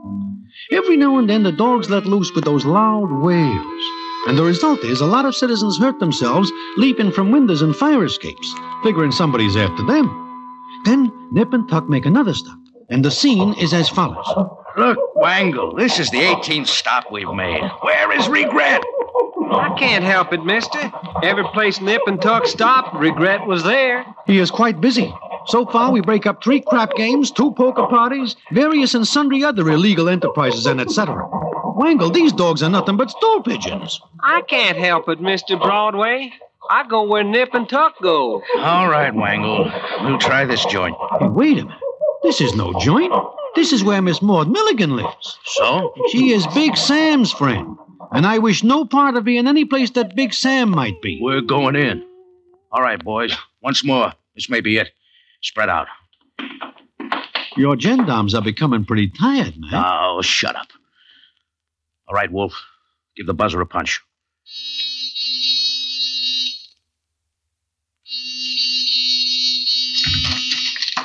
Every 0.72 0.98
now 0.98 1.18
and 1.18 1.28
then, 1.28 1.42
the 1.42 1.52
dogs 1.52 1.90
let 1.90 2.06
loose 2.06 2.32
with 2.36 2.44
those 2.44 2.66
loud 2.66 3.12
wails. 3.12 3.84
And 4.28 4.38
the 4.38 4.44
result 4.44 4.84
is 4.84 5.02
a 5.02 5.08
lot 5.08 5.26
of 5.26 5.36
citizens 5.36 5.80
hurt 5.80 6.00
themselves 6.00 6.52
leaping 6.78 7.12
from 7.12 7.32
windows 7.32 7.64
and 7.64 7.76
fire 7.76 8.06
escapes, 8.06 8.54
figuring 8.84 9.12
somebody's 9.12 9.56
after 9.56 9.84
them. 9.84 10.06
Then 10.86 11.12
Nip 11.32 11.52
and 11.52 11.68
Tuck 11.68 11.90
make 11.90 12.06
another 12.06 12.36
stop, 12.36 12.60
and 12.92 13.04
the 13.04 13.10
scene 13.10 13.56
is 13.56 13.74
as 13.74 13.90
follows. 13.90 14.28
Look, 14.78 15.00
Wangle, 15.16 15.76
this 15.76 16.00
is 16.00 16.12
the 16.12 16.20
18th 16.20 16.68
stop 16.68 17.12
we've 17.12 17.34
made. 17.34 17.64
Where 17.82 18.12
is 18.16 18.28
regret? 18.28 18.84
I 19.52 19.76
can't 19.78 20.04
help 20.04 20.32
it, 20.34 20.44
mister. 20.44 20.92
Every 21.24 21.44
place 21.46 21.82
Nip 21.82 22.02
and 22.08 22.22
Tuck 22.22 22.46
stopped, 22.46 22.96
regret 22.96 23.46
was 23.46 23.64
there. 23.64 24.06
He 24.26 24.40
is 24.40 24.50
quite 24.52 24.80
busy. 24.80 25.14
So 25.48 25.66
far, 25.66 25.92
we 25.92 26.02
break 26.02 26.26
up 26.26 26.44
three 26.44 26.62
crap 26.62 26.96
games, 26.96 27.32
two 27.32 27.52
poker 27.52 27.88
parties, 27.88 28.36
various 28.52 28.94
and 28.94 29.08
sundry 29.08 29.44
other 29.44 29.70
illegal 29.70 30.08
enterprises, 30.08 30.66
and 30.66 30.80
etc. 30.80 31.16
Wangle, 31.76 32.12
these 32.12 32.32
dogs 32.32 32.62
are 32.62 32.70
nothing 32.70 32.98
but 32.98 33.10
stool 33.10 33.42
pigeons. 33.42 34.00
I 34.22 34.42
can't 34.42 34.78
help 34.78 35.10
it, 35.10 35.20
Mr. 35.20 35.60
Broadway. 35.60 36.32
I 36.70 36.88
go 36.88 37.04
where 37.04 37.24
Nip 37.24 37.54
and 37.54 37.68
Tuck 37.68 37.96
go. 38.02 38.44
All 38.60 38.88
right, 38.90 39.14
Wangle. 39.14 39.72
We'll 40.04 40.20
try 40.20 40.46
this 40.46 40.64
joint. 40.66 40.96
Hey, 41.20 41.28
wait 41.28 41.58
a 41.58 41.66
minute. 41.66 41.78
This 42.24 42.40
is 42.40 42.54
no 42.56 42.72
joint. 42.80 43.12
This 43.56 43.74
is 43.74 43.84
where 43.84 44.02
Miss 44.02 44.22
Maud 44.22 44.48
Milligan 44.48 44.96
lives. 44.96 45.40
So? 45.44 45.94
She 46.12 46.32
is 46.32 46.46
Big 46.54 46.78
Sam's 46.78 47.32
friend. 47.32 47.76
And 48.12 48.26
I 48.26 48.40
wish 48.40 48.64
no 48.64 48.86
part 48.86 49.16
of 49.16 49.24
being 49.24 49.48
any 49.48 49.66
place 49.66 49.92
that 49.92 50.16
Big 50.16 50.34
Sam 50.34 50.70
might 50.70 51.02
be. 51.02 51.20
We're 51.22 51.42
going 51.42 51.76
in. 51.76 52.04
All 52.72 52.82
right, 52.82 53.04
boys. 53.04 53.36
Once 53.62 53.84
more. 53.84 54.14
This 54.36 54.50
may 54.50 54.62
be 54.62 54.78
it. 54.78 54.90
Spread 55.42 55.70
out. 55.70 55.88
Your 57.58 57.78
gendarmes 57.78 58.34
are 58.34 58.42
becoming 58.42 58.86
pretty 58.86 59.10
tired, 59.10 59.58
man. 59.58 59.72
Oh, 59.74 60.22
shut 60.22 60.56
up. 60.56 60.68
All 62.08 62.16
right, 62.16 62.32
Wolf. 62.32 62.54
Give 63.16 63.28
the 63.28 63.34
buzzer 63.34 63.60
a 63.60 63.66
punch. 63.66 64.00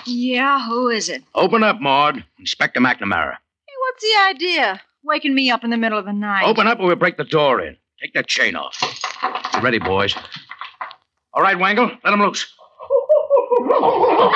Yeah, 0.07 0.65
who 0.67 0.89
is 0.89 1.09
it? 1.09 1.25
Open 1.35 1.65
up, 1.65 1.81
Maud. 1.81 2.25
Inspector 2.39 2.81
McNamara. 2.81 3.33
Hey, 3.67 3.75
what's 3.81 4.03
the 4.03 4.15
idea? 4.31 4.81
Waking 5.07 5.37
me 5.37 5.51
up 5.51 5.63
in 5.63 5.71
the 5.71 5.77
middle 5.77 5.99
of 5.99 6.05
the 6.05 6.13
night. 6.13 6.43
Open 6.45 6.67
up 6.67 6.81
or 6.81 6.87
we'll 6.87 6.97
break 6.97 7.17
the 7.17 7.23
door 7.25 7.61
in. 7.61 7.77
Take 8.03 8.13
that 8.15 8.27
chain 8.27 8.57
off. 8.57 8.77
You 9.55 9.61
ready, 9.61 9.79
boys? 9.79 10.17
All 11.33 11.43
right, 11.43 11.57
Wangle. 11.57 11.91
Let 12.03 12.13
him 12.13 12.21
loose. 12.21 12.45
Ah, 13.79 14.33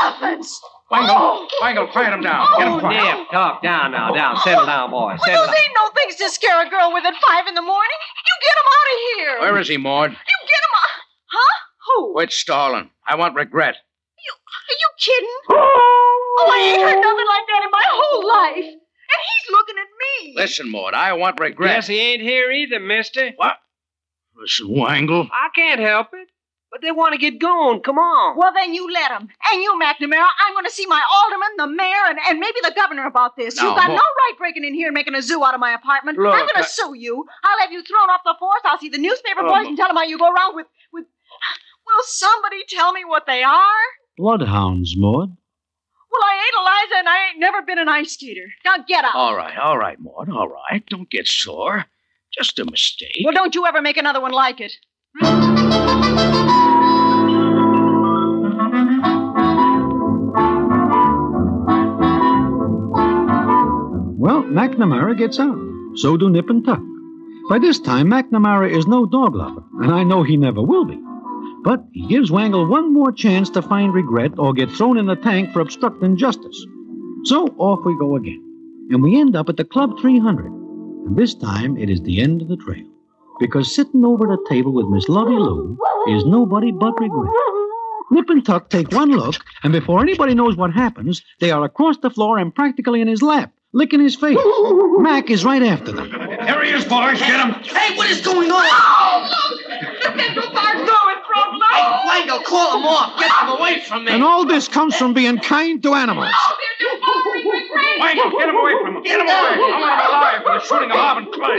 elephants! 0.00 0.60
Wangle. 0.90 1.46
Wangle, 1.60 1.86
quiet 1.92 2.12
him 2.12 2.22
down. 2.22 2.48
Get 2.58 2.66
him 2.66 2.80
quiet. 2.80 3.18
Nip, 3.18 3.28
Tuck, 3.30 3.62
down 3.62 3.92
now, 3.92 4.12
down. 4.12 4.36
Settle 4.42 4.66
down, 4.66 4.90
boy. 4.90 4.98
Well, 4.98 5.18
those 5.18 5.46
down. 5.46 5.54
ain't 5.54 5.76
no 5.76 5.90
things 5.94 6.16
to 6.16 6.28
scare 6.28 6.66
a 6.66 6.68
girl 6.68 6.92
with 6.92 7.04
at 7.04 7.14
five 7.28 7.46
in 7.46 7.54
the 7.54 7.62
morning. 7.62 7.98
You 8.26 8.34
get 8.42 8.54
him 8.58 8.66
out 8.66 8.88
of 8.90 8.98
here. 9.06 9.40
Where 9.52 9.60
is 9.60 9.68
he, 9.68 9.76
Maud? 9.76 10.10
You 10.10 10.16
get 10.16 10.62
him 10.66 10.74
out. 10.74 11.02
Huh? 11.26 11.56
Who? 11.86 12.12
Quit 12.14 12.32
stalling. 12.32 12.90
I 13.06 13.14
want 13.14 13.36
regret. 13.36 13.76
You, 14.18 14.32
are 14.34 14.76
you 14.80 14.88
kidding? 14.98 15.36
Oh, 15.50 16.50
I 16.52 16.58
ain't 16.58 16.82
heard 16.82 17.00
nothing 17.00 17.28
like 17.28 17.46
that 17.46 17.62
in 17.64 17.70
my 17.70 17.84
whole 17.86 18.26
life. 18.26 18.80
And 19.14 19.22
he's 19.30 19.50
looking 19.52 19.76
at 19.78 19.88
me. 20.02 20.34
Listen, 20.36 20.70
Maud, 20.70 20.94
I 20.94 21.12
want 21.14 21.38
regret. 21.40 21.76
Guess 21.76 21.86
he 21.88 21.98
ain't 21.98 22.22
here 22.22 22.50
either, 22.50 22.80
mister. 22.80 23.30
What? 23.36 23.56
Listen, 24.36 24.68
Wangle. 24.68 25.28
I 25.32 25.48
can't 25.54 25.80
help 25.80 26.08
it. 26.12 26.28
But 26.72 26.82
they 26.82 26.90
want 26.90 27.12
to 27.12 27.18
get 27.18 27.38
going. 27.38 27.82
Come 27.82 27.98
on. 27.98 28.36
Well, 28.36 28.52
then 28.52 28.74
you 28.74 28.90
let 28.92 29.12
him. 29.12 29.28
And 29.52 29.62
you, 29.62 29.78
McNamara, 29.80 30.26
I'm 30.44 30.54
going 30.54 30.64
to 30.64 30.72
see 30.72 30.86
my 30.86 31.00
alderman, 31.14 31.48
the 31.56 31.66
mayor, 31.68 32.02
and, 32.08 32.18
and 32.28 32.40
maybe 32.40 32.56
the 32.64 32.72
governor 32.74 33.06
about 33.06 33.36
this. 33.36 33.54
No, 33.56 33.68
You've 33.68 33.76
got 33.76 33.86
Mo- 33.86 33.94
no 33.94 34.00
right 34.00 34.32
breaking 34.38 34.64
in 34.64 34.74
here 34.74 34.88
and 34.88 34.94
making 34.94 35.14
a 35.14 35.22
zoo 35.22 35.44
out 35.44 35.54
of 35.54 35.60
my 35.60 35.72
apartment. 35.72 36.18
Look, 36.18 36.34
I'm 36.34 36.40
going 36.40 36.50
I- 36.56 36.62
to 36.62 36.68
sue 36.68 36.94
you. 36.96 37.24
I'll 37.44 37.60
have 37.60 37.70
you 37.70 37.80
thrown 37.84 38.10
off 38.10 38.22
the 38.24 38.34
force. 38.40 38.60
I'll 38.64 38.80
see 38.80 38.88
the 38.88 38.98
newspaper 38.98 39.42
Oh, 39.42 39.48
boys 39.50 39.62
Mo- 39.62 39.68
and 39.68 39.76
tell 39.76 39.86
them 39.86 39.96
how 39.96 40.02
you 40.02 40.18
go 40.18 40.28
around 40.28 40.56
with, 40.56 40.66
with. 40.92 41.04
Will 41.86 42.02
somebody 42.06 42.64
tell 42.68 42.92
me 42.92 43.04
what 43.04 43.26
they 43.26 43.44
are? 43.44 43.82
Bloodhounds, 44.16 44.96
Maud. 44.96 45.36
Well, 46.14 46.22
I 46.22 46.34
ain't 46.44 46.54
Eliza, 46.60 46.98
and 46.98 47.08
I 47.08 47.28
ain't 47.28 47.40
never 47.40 47.62
been 47.62 47.78
an 47.78 47.88
ice 47.88 48.12
skater. 48.12 48.46
Now 48.64 48.76
get 48.86 49.04
out. 49.04 49.14
All 49.16 49.34
right, 49.34 49.58
all 49.58 49.76
right, 49.76 49.98
Maud, 49.98 50.28
all 50.28 50.48
right. 50.48 50.84
Don't 50.88 51.10
get 51.10 51.26
sore. 51.26 51.86
Just 52.32 52.58
a 52.60 52.64
mistake. 52.64 53.22
Well, 53.24 53.34
don't 53.34 53.54
you 53.54 53.66
ever 53.66 53.82
make 53.82 53.96
another 53.96 54.20
one 54.20 54.30
like 54.32 54.60
it. 54.60 54.72
Well, 64.16 64.42
McNamara 64.44 65.18
gets 65.18 65.40
out. 65.40 65.58
So 65.96 66.16
do 66.16 66.30
Nip 66.30 66.48
and 66.48 66.64
Tuck. 66.64 66.80
By 67.48 67.58
this 67.58 67.80
time, 67.80 68.06
McNamara 68.06 68.70
is 68.70 68.86
no 68.86 69.04
dog 69.04 69.34
lover, 69.34 69.64
and 69.82 69.92
I 69.92 70.04
know 70.04 70.22
he 70.22 70.36
never 70.36 70.62
will 70.62 70.84
be. 70.84 70.98
But 71.64 71.82
he 71.92 72.06
gives 72.06 72.30
Wangle 72.30 72.68
one 72.68 72.92
more 72.92 73.10
chance 73.10 73.48
to 73.50 73.62
find 73.62 73.94
regret 73.94 74.32
or 74.38 74.52
get 74.52 74.70
thrown 74.70 74.98
in 74.98 75.06
the 75.06 75.16
tank 75.16 75.50
for 75.52 75.60
obstructing 75.60 76.16
justice. 76.16 76.66
So 77.24 77.46
off 77.56 77.84
we 77.86 77.98
go 77.98 78.16
again. 78.16 78.42
And 78.90 79.02
we 79.02 79.18
end 79.18 79.34
up 79.34 79.48
at 79.48 79.56
the 79.56 79.64
Club 79.64 79.98
300. 79.98 80.44
And 80.44 81.16
this 81.16 81.34
time 81.34 81.78
it 81.78 81.88
is 81.88 82.02
the 82.02 82.20
end 82.20 82.42
of 82.42 82.48
the 82.48 82.58
trail. 82.58 82.86
Because 83.40 83.74
sitting 83.74 84.04
over 84.04 84.26
the 84.26 84.44
table 84.48 84.72
with 84.72 84.86
Miss 84.88 85.08
Lovey 85.08 85.36
Lou 85.36 85.78
is 86.08 86.26
nobody 86.26 86.70
but 86.70 87.00
regret. 87.00 87.32
Nip 88.10 88.28
and 88.28 88.44
Tuck 88.44 88.68
take 88.68 88.92
one 88.92 89.10
look, 89.12 89.36
and 89.62 89.72
before 89.72 90.00
anybody 90.00 90.34
knows 90.34 90.56
what 90.56 90.72
happens, 90.72 91.22
they 91.40 91.50
are 91.50 91.64
across 91.64 91.96
the 91.96 92.10
floor 92.10 92.38
and 92.38 92.54
practically 92.54 93.00
in 93.00 93.08
his 93.08 93.22
lap, 93.22 93.52
licking 93.72 94.00
his 94.00 94.14
face. 94.14 94.38
Mac 94.98 95.30
is 95.30 95.44
right 95.44 95.62
after 95.62 95.90
them. 95.90 96.10
Here 96.10 96.62
he 96.62 96.70
is, 96.70 96.84
boys. 96.84 97.18
Get 97.18 97.40
him. 97.40 97.54
Hey, 97.64 97.96
what 97.96 98.10
is 98.10 98.20
going 98.20 98.50
on? 98.50 99.30
You 100.02 100.10
can't 100.12 100.36
go 100.36 100.42
far 100.52 100.74
going, 101.74 101.90
Broadway. 101.90 102.14
Wangle, 102.30 102.40
call 102.46 102.78
him 102.78 102.86
off. 102.86 103.18
Get 103.18 103.30
him 103.30 103.48
away 103.48 103.80
from 103.80 104.04
me. 104.04 104.12
And 104.12 104.22
all 104.22 104.44
this 104.44 104.68
comes 104.68 104.96
from 104.96 105.14
being 105.14 105.38
kind 105.38 105.82
to 105.82 105.94
animals. 105.94 106.30
Oh, 106.32 106.56
they're 106.78 106.88
just 106.88 107.02
following 107.04 107.44
me 107.44 107.68
crazy. 107.72 108.00
Wangle, 108.00 108.38
get 108.38 108.48
him 108.48 108.56
away 108.56 108.72
from 108.82 108.96
him. 108.96 109.02
Get 109.02 109.20
him 109.20 109.26
away. 109.26 109.34
I 109.34 109.58
want 109.58 109.74
him 109.74 110.10
alive 110.10 110.42
for 110.42 110.52
the 110.54 110.60
shooting 110.64 110.90
of 110.90 110.96
Marvin 110.96 111.26
Clay. 111.32 111.56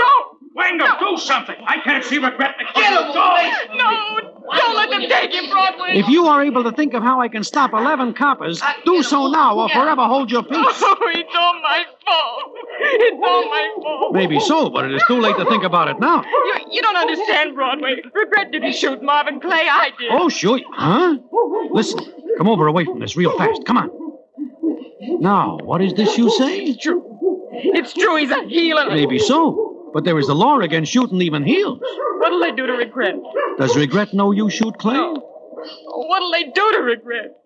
No, 0.00 0.38
Wangle, 0.54 0.88
do 0.98 1.16
something. 1.20 1.56
I 1.66 1.80
can't 1.82 2.04
see 2.04 2.18
regret. 2.18 2.56
Get 2.74 2.92
him 2.92 3.08
away. 3.08 3.52
no, 3.76 4.20
don't 4.56 4.76
let 4.76 4.90
them 4.90 5.02
take 5.08 5.32
him, 5.32 5.48
Broadway. 5.50 5.92
If 5.98 6.08
you 6.08 6.26
are 6.26 6.42
able 6.42 6.64
to 6.64 6.72
think 6.72 6.94
of 6.94 7.02
how 7.02 7.20
I 7.20 7.28
can 7.28 7.44
stop 7.44 7.72
11 7.72 8.14
coppers, 8.14 8.60
uh, 8.60 8.72
do 8.84 9.02
so 9.02 9.28
now 9.28 9.56
or 9.58 9.68
forever 9.68 10.02
hold 10.06 10.30
your 10.30 10.42
peace. 10.42 10.56
Oh, 10.92 10.96
it's 11.12 11.34
all 11.34 11.54
my 11.62 11.84
fault. 12.04 12.39
It's 12.92 13.22
all 13.24 13.48
my 13.48 13.70
fault. 13.82 14.14
Maybe 14.14 14.40
so, 14.40 14.70
but 14.70 14.84
it 14.84 14.92
is 14.94 15.02
too 15.06 15.20
late 15.20 15.36
to 15.36 15.44
think 15.46 15.64
about 15.64 15.88
it 15.88 15.98
now. 16.00 16.22
You, 16.22 16.54
you 16.72 16.82
don't 16.82 16.96
understand, 16.96 17.54
Broadway. 17.54 17.96
Regret 18.14 18.50
didn't 18.52 18.74
shoot 18.74 19.02
Marvin 19.02 19.40
Clay. 19.40 19.68
I 19.68 19.90
did. 19.98 20.10
Oh, 20.12 20.28
shoot. 20.28 20.62
Huh? 20.72 21.16
Listen, 21.70 22.00
come 22.38 22.48
over 22.48 22.66
away 22.66 22.84
from 22.84 23.00
this 23.00 23.16
real 23.16 23.36
fast. 23.38 23.64
Come 23.64 23.76
on. 23.76 23.90
Now, 25.20 25.58
what 25.62 25.80
is 25.82 25.94
this 25.94 26.16
you 26.18 26.30
say? 26.30 26.60
It's 26.60 26.82
true. 26.82 27.02
It's 27.52 27.92
true. 27.92 28.16
He's 28.16 28.30
a 28.30 28.44
healer. 28.48 28.88
Maybe 28.88 29.18
so, 29.18 29.90
but 29.92 30.04
there 30.04 30.18
is 30.18 30.26
the 30.26 30.34
law 30.34 30.60
against 30.60 30.92
shooting 30.92 31.20
even 31.20 31.44
heels. 31.44 31.80
What'll 32.18 32.40
they 32.40 32.52
do 32.52 32.66
to 32.66 32.72
Regret? 32.74 33.14
Does 33.58 33.76
regret 33.76 34.12
know 34.12 34.32
you 34.32 34.50
shoot 34.50 34.76
Clay? 34.78 34.94
No. 34.94 35.14
What'll 35.14 36.32
they 36.32 36.44
do 36.44 36.72
to 36.72 36.78
Regret? 36.82 37.36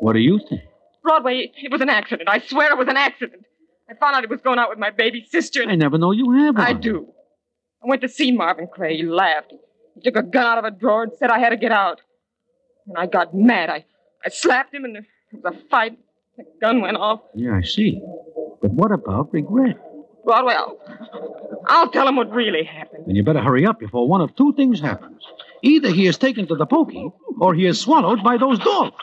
What 0.00 0.12
do 0.14 0.20
you 0.20 0.40
think? 0.48 0.62
Broadway, 1.02 1.50
it 1.56 1.72
was 1.72 1.80
an 1.80 1.88
accident. 1.88 2.28
I 2.28 2.40
swear 2.40 2.70
it 2.72 2.78
was 2.78 2.88
an 2.88 2.96
accident. 2.96 3.44
I 3.90 3.94
found 3.94 4.14
out 4.14 4.22
he 4.22 4.26
was 4.26 4.40
going 4.40 4.58
out 4.58 4.68
with 4.68 4.78
my 4.78 4.90
baby 4.90 5.26
sister. 5.30 5.64
I 5.66 5.74
never 5.74 5.96
know 5.96 6.12
you 6.12 6.30
have 6.32 6.56
one. 6.56 6.66
I 6.66 6.72
do. 6.74 7.08
I 7.82 7.88
went 7.88 8.02
to 8.02 8.08
see 8.08 8.32
Marvin 8.32 8.68
Clay. 8.72 8.96
He 8.96 9.02
laughed. 9.04 9.54
He 9.94 10.00
took 10.02 10.16
a 10.16 10.22
gun 10.22 10.44
out 10.44 10.58
of 10.58 10.64
a 10.64 10.70
drawer 10.70 11.04
and 11.04 11.12
said 11.18 11.30
I 11.30 11.38
had 11.38 11.50
to 11.50 11.56
get 11.56 11.72
out. 11.72 12.00
And 12.86 12.98
I 12.98 13.06
got 13.06 13.34
mad. 13.34 13.70
I, 13.70 13.84
I 14.24 14.28
slapped 14.28 14.74
him 14.74 14.84
and 14.84 14.94
there 14.94 15.06
was 15.32 15.54
a 15.54 15.68
fight. 15.68 15.98
The 16.36 16.44
gun 16.60 16.80
went 16.80 16.96
off. 16.96 17.20
Yeah, 17.34 17.54
I 17.54 17.62
see. 17.62 18.00
But 18.60 18.72
what 18.72 18.92
about 18.92 19.32
regret? 19.32 19.78
Broadway, 20.24 20.54
I'll, 20.54 20.78
I'll 21.66 21.90
tell 21.90 22.06
him 22.06 22.16
what 22.16 22.30
really 22.30 22.64
happened. 22.64 23.04
Then 23.06 23.16
you 23.16 23.22
better 23.22 23.40
hurry 23.40 23.64
up 23.64 23.80
before 23.80 24.06
one 24.06 24.20
of 24.20 24.34
two 24.36 24.52
things 24.54 24.80
happens. 24.80 25.22
Either 25.62 25.90
he 25.90 26.06
is 26.06 26.18
taken 26.18 26.46
to 26.48 26.54
the 26.54 26.66
pokey, 26.66 27.10
or 27.40 27.54
he 27.54 27.66
is 27.66 27.80
swallowed 27.80 28.22
by 28.22 28.36
those 28.36 28.58
dogs. 28.58 28.94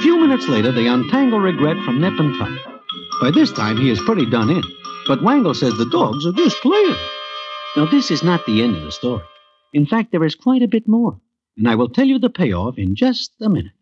A 0.00 0.02
few 0.02 0.18
minutes 0.18 0.48
later, 0.48 0.72
they 0.72 0.86
untangle 0.86 1.40
Regret 1.40 1.76
from 1.84 2.00
Nip 2.00 2.18
and 2.18 2.34
Tuck. 2.38 2.48
By 3.20 3.30
this 3.30 3.52
time, 3.52 3.76
he 3.76 3.90
is 3.90 4.00
pretty 4.00 4.24
done 4.24 4.48
in. 4.48 4.62
But 5.06 5.22
Wangle 5.22 5.52
says 5.52 5.74
the 5.74 5.90
dogs 5.90 6.24
are 6.24 6.32
just 6.32 6.56
playing. 6.62 6.96
Now, 7.76 7.84
this 7.84 8.10
is 8.10 8.22
not 8.22 8.46
the 8.46 8.62
end 8.62 8.76
of 8.76 8.82
the 8.84 8.92
story. 8.92 9.22
In 9.74 9.84
fact, 9.84 10.10
there 10.10 10.24
is 10.24 10.34
quite 10.34 10.62
a 10.62 10.68
bit 10.68 10.88
more, 10.88 11.20
and 11.58 11.68
I 11.68 11.74
will 11.74 11.90
tell 11.90 12.06
you 12.06 12.18
the 12.18 12.30
payoff 12.30 12.78
in 12.78 12.96
just 12.96 13.34
a 13.42 13.50
minute. 13.50 13.72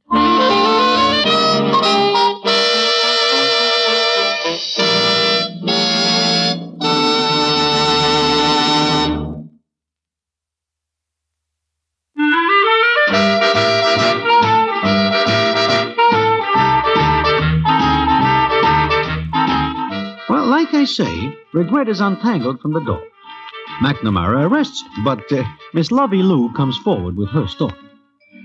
Like 20.68 20.82
I 20.82 20.84
say, 20.84 21.34
regret 21.54 21.88
is 21.88 22.00
untangled 22.00 22.60
from 22.60 22.74
the 22.74 22.80
dog. 22.80 23.02
McNamara 23.80 24.50
arrests 24.50 24.84
but 25.02 25.20
uh, 25.32 25.42
Miss 25.72 25.90
Lovey 25.90 26.22
Lou 26.22 26.52
comes 26.52 26.76
forward 26.78 27.16
with 27.16 27.30
her 27.30 27.48
story. 27.48 27.72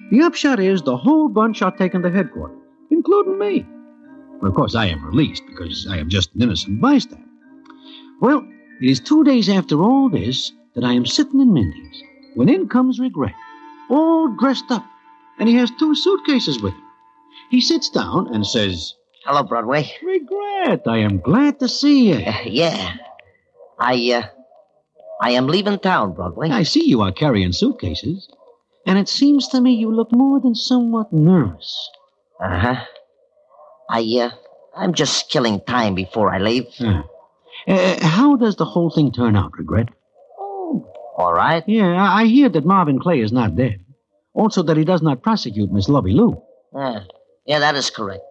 The 0.10 0.22
upshot 0.22 0.62
is 0.62 0.82
the 0.82 0.96
whole 0.96 1.28
bunch 1.28 1.62
are 1.62 1.76
taken 1.76 2.02
to 2.02 2.10
headquarters, 2.10 2.58
including 2.92 3.40
me. 3.40 3.66
Of 4.42 4.54
course, 4.54 4.74
I 4.74 4.86
am 4.86 5.06
released 5.06 5.44
because 5.48 5.86
I 5.90 5.98
am 5.98 6.08
just 6.08 6.34
an 6.36 6.44
innocent 6.44 6.80
bystander. 6.80 7.26
Well, 8.22 8.48
it 8.82 8.90
is 8.90 9.02
two 9.02 9.26
days 9.26 9.50
after 9.50 9.82
all 9.82 10.10
this 10.10 10.54
that 10.76 10.86
I 10.86 10.94
am 10.94 11.06
sitting 11.06 11.42
in 11.42 11.54
Mindy's 11.54 12.04
when 12.36 12.48
in 12.48 12.70
comes 12.70 13.02
Regret, 13.02 13.36
all 13.90 14.30
dressed 14.38 14.72
up, 14.72 14.86
and 15.40 15.50
he 15.50 15.56
has 15.56 15.72
two 15.72 15.94
suitcases 15.94 16.62
with 16.62 16.74
him. 16.74 16.84
He 17.50 17.60
sits 17.60 17.90
down 17.90 18.34
and 18.34 18.48
says, 18.48 18.94
Hello, 19.26 19.42
Broadway. 19.42 19.90
Regret, 20.04 20.82
I 20.86 20.98
am 20.98 21.20
glad 21.20 21.60
to 21.60 21.70
see 21.70 22.10
you. 22.10 22.26
Uh, 22.26 22.42
yeah. 22.46 22.96
I, 23.80 23.96
uh, 24.12 24.28
I 25.22 25.32
am 25.32 25.48
leaving 25.48 25.80
town, 25.80 26.14
Broadway. 26.14 26.50
I 26.50 26.64
see 26.64 26.86
you 26.86 27.02
are 27.02 27.12
carrying 27.14 27.54
suitcases, 27.54 28.28
and 28.86 29.00
it 29.00 29.08
seems 29.08 29.48
to 29.50 29.62
me 29.62 29.76
you 29.76 29.96
look 29.96 30.12
more 30.12 30.42
than 30.42 30.56
somewhat 30.56 31.14
nervous. 31.14 31.90
Uh 32.44 32.60
huh. 32.60 32.86
I, 33.90 34.02
uh, 34.20 34.32
I'm 34.76 34.94
just 34.94 35.30
killing 35.30 35.62
time 35.62 35.96
before 35.96 36.34
I 36.34 36.40
leave. 36.40 36.66
Huh. 36.78 37.04
Uh, 37.66 38.06
how 38.06 38.36
does 38.36 38.58
the 38.58 38.66
whole 38.66 38.90
thing 38.90 39.14
turn 39.14 39.38
out, 39.38 39.58
Regret? 39.58 39.88
Oh, 40.38 40.92
all 41.18 41.34
right. 41.34 41.64
Yeah, 41.66 41.94
I 41.94 42.24
I 42.24 42.26
hear 42.26 42.50
that 42.50 42.66
Marvin 42.66 43.00
Clay 43.00 43.22
is 43.22 43.32
not 43.32 43.56
dead. 43.56 43.80
Also, 44.34 44.64
that 44.64 44.76
he 44.76 44.84
does 44.84 45.02
not 45.02 45.22
prosecute 45.22 45.72
Miss 45.72 45.88
Lovey 45.88 46.12
Lou. 46.12 46.42
Yeah. 46.76 47.04
yeah, 47.46 47.60
that 47.60 47.76
is 47.76 47.90
correct. 47.90 48.24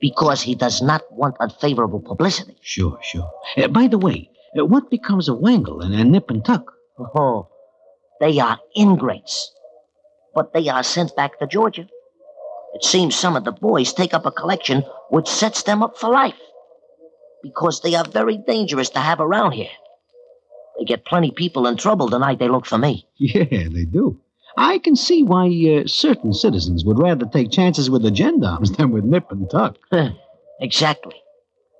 Because 0.00 0.42
he 0.42 0.54
does 0.54 0.82
not 0.82 1.02
want 1.10 1.36
unfavorable 1.40 2.00
publicity. 2.00 2.56
Sure, 2.60 2.98
sure. 3.02 3.30
Uh, 3.56 3.68
by 3.68 3.86
the 3.86 3.98
way, 3.98 4.30
uh, 4.58 4.64
what 4.64 4.90
becomes 4.90 5.28
of 5.28 5.38
Wangle 5.38 5.80
and, 5.80 5.94
and 5.94 6.12
Nip 6.12 6.30
and 6.30 6.44
Tuck? 6.44 6.72
Oh, 6.98 7.48
they 8.20 8.38
are 8.38 8.58
ingrates. 8.74 9.52
But 10.34 10.52
they 10.52 10.68
are 10.68 10.82
sent 10.82 11.16
back 11.16 11.38
to 11.38 11.46
Georgia. 11.46 11.88
It 12.74 12.84
seems 12.84 13.14
some 13.16 13.36
of 13.36 13.44
the 13.44 13.52
boys 13.52 13.92
take 13.92 14.12
up 14.12 14.26
a 14.26 14.30
collection 14.30 14.82
which 15.10 15.28
sets 15.28 15.62
them 15.62 15.82
up 15.82 15.96
for 15.96 16.10
life. 16.10 16.38
Because 17.42 17.80
they 17.80 17.94
are 17.94 18.04
very 18.04 18.36
dangerous 18.36 18.90
to 18.90 18.98
have 18.98 19.20
around 19.20 19.52
here. 19.52 19.70
They 20.78 20.84
get 20.84 21.06
plenty 21.06 21.30
people 21.30 21.66
in 21.66 21.76
trouble 21.78 22.08
the 22.08 22.18
night 22.18 22.38
they 22.38 22.48
look 22.48 22.66
for 22.66 22.78
me. 22.78 23.06
Yeah, 23.16 23.44
they 23.44 23.86
do. 23.86 24.20
I 24.56 24.78
can 24.78 24.96
see 24.96 25.22
why 25.22 25.46
uh, 25.48 25.86
certain 25.86 26.32
citizens 26.32 26.84
would 26.84 26.98
rather 26.98 27.26
take 27.26 27.50
chances 27.50 27.90
with 27.90 28.02
the 28.02 28.14
gendarmes 28.14 28.70
than 28.76 28.90
with 28.90 29.04
Nip 29.04 29.30
and 29.30 29.48
Tuck. 29.50 29.76
exactly. 30.60 31.14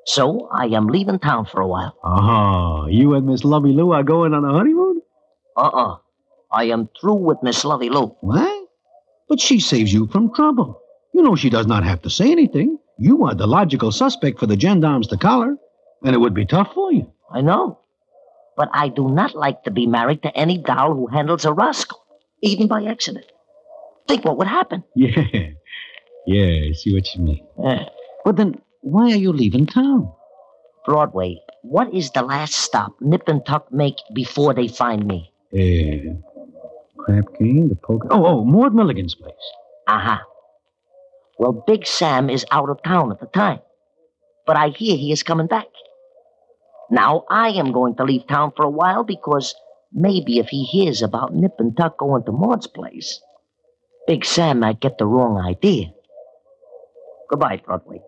So 0.05 0.49
I 0.53 0.67
am 0.67 0.87
leaving 0.87 1.19
town 1.19 1.47
for 1.47 1.61
a 1.61 1.67
while. 1.67 1.97
Oh, 2.05 2.87
you 2.89 3.15
and 3.15 3.27
Miss 3.27 3.43
Lovey 3.45 3.73
Lou 3.73 3.93
are 3.93 4.05
going 4.05 4.35
on 4.35 4.45
a 4.45 4.53
honeymoon? 4.53 5.03
Uh-uh. 5.57 5.97
I 6.53 6.65
am 6.65 6.89
through 7.01 7.15
with 7.15 7.39
Miss 7.43 7.65
Lovey 7.65 7.89
Lou. 7.89 8.15
What? 8.21 8.69
But 9.29 9.41
she 9.41 9.59
saves 9.59 9.93
you 9.93 10.07
from 10.07 10.33
trouble. 10.33 10.81
You 11.13 11.23
know 11.23 11.35
she 11.35 11.51
does 11.51 11.67
not 11.67 11.83
have 11.83 12.03
to 12.03 12.11
say 12.11 12.31
anything. 12.31 12.79
You 12.99 13.25
are 13.25 13.35
the 13.35 13.47
logical 13.49 13.91
suspect 13.91 14.39
for 14.39 14.47
the 14.47 14.57
gendarmes 14.59 15.09
to 15.09 15.17
collar, 15.17 15.57
and 16.05 16.15
it 16.15 16.19
would 16.19 16.35
be 16.35 16.47
tough 16.47 16.73
for 16.73 16.93
you. 16.93 17.11
I 17.33 17.41
know. 17.41 17.81
But 18.57 18.69
I 18.73 18.89
do 18.89 19.09
not 19.09 19.35
like 19.35 19.65
to 19.65 19.71
be 19.71 19.87
married 19.87 20.23
to 20.23 20.35
any 20.37 20.57
doll 20.57 20.95
who 20.95 21.09
handles 21.09 21.45
a 21.45 21.53
rascal, 21.53 22.01
even 22.43 22.69
by 22.69 22.85
accident. 22.85 23.27
Think 24.09 24.25
what 24.25 24.39
would 24.39 24.47
happen. 24.49 24.85
Yeah. 24.95 25.51
Yeah, 26.27 26.69
I 26.71 26.73
see 26.73 26.93
what 26.93 27.07
you 27.15 27.23
mean. 27.23 27.47
Eh, 27.65 27.85
But 28.25 28.37
then, 28.37 28.61
why 28.81 29.13
are 29.13 29.17
you 29.17 29.33
leaving 29.33 29.65
town? 29.67 30.11
Broadway, 30.85 31.39
what 31.63 31.93
is 31.95 32.11
the 32.11 32.23
last 32.23 32.55
stop 32.55 32.97
Nip 33.01 33.29
and 33.29 33.45
Tuck 33.47 33.73
make 33.73 33.95
before 34.13 34.53
they 34.53 34.67
find 34.67 35.07
me? 35.07 35.31
Uh, 35.55 36.15
Crab 36.99 37.27
King, 37.39 37.69
the 37.69 37.77
poker. 37.77 38.09
Oh, 38.11 38.27
oh, 38.27 38.45
Maud 38.45 38.75
Milligan's 38.75 39.15
place. 39.15 39.35
Uh-huh. 39.87 40.19
Well, 41.39 41.63
Big 41.67 41.87
Sam 41.87 42.29
is 42.29 42.45
out 42.51 42.71
of 42.71 42.83
town 42.83 43.13
at 43.13 43.21
the 43.21 43.27
time. 43.27 43.61
But 44.47 44.57
I 44.57 44.71
hear 44.71 44.97
he 44.97 45.13
is 45.13 45.23
coming 45.23 45.47
back. 45.47 45.67
Now, 46.91 47.25
I 47.31 47.51
am 47.51 47.71
going 47.73 47.95
to 47.97 48.05
leave 48.05 48.27
town 48.27 48.53
for 48.57 48.65
a 48.65 48.71
while 48.71 49.05
because 49.05 49.55
maybe 49.97 50.39
if 50.39 50.49
he 50.49 50.63
hears 50.63 51.03
about 51.03 51.35
Nip 51.35 51.55
and 51.59 51.77
Tuck 51.77 51.99
going 51.99 52.23
to 52.25 52.33
Maud's 52.33 52.67
place, 52.67 53.21
Big 54.07 54.25
Sam 54.25 54.61
might 54.61 54.79
get 54.79 54.99
the 54.99 55.07
wrong 55.07 55.43
idea. 55.45 55.87
Goodbye, 57.29 57.63
Broadway. 57.65 58.01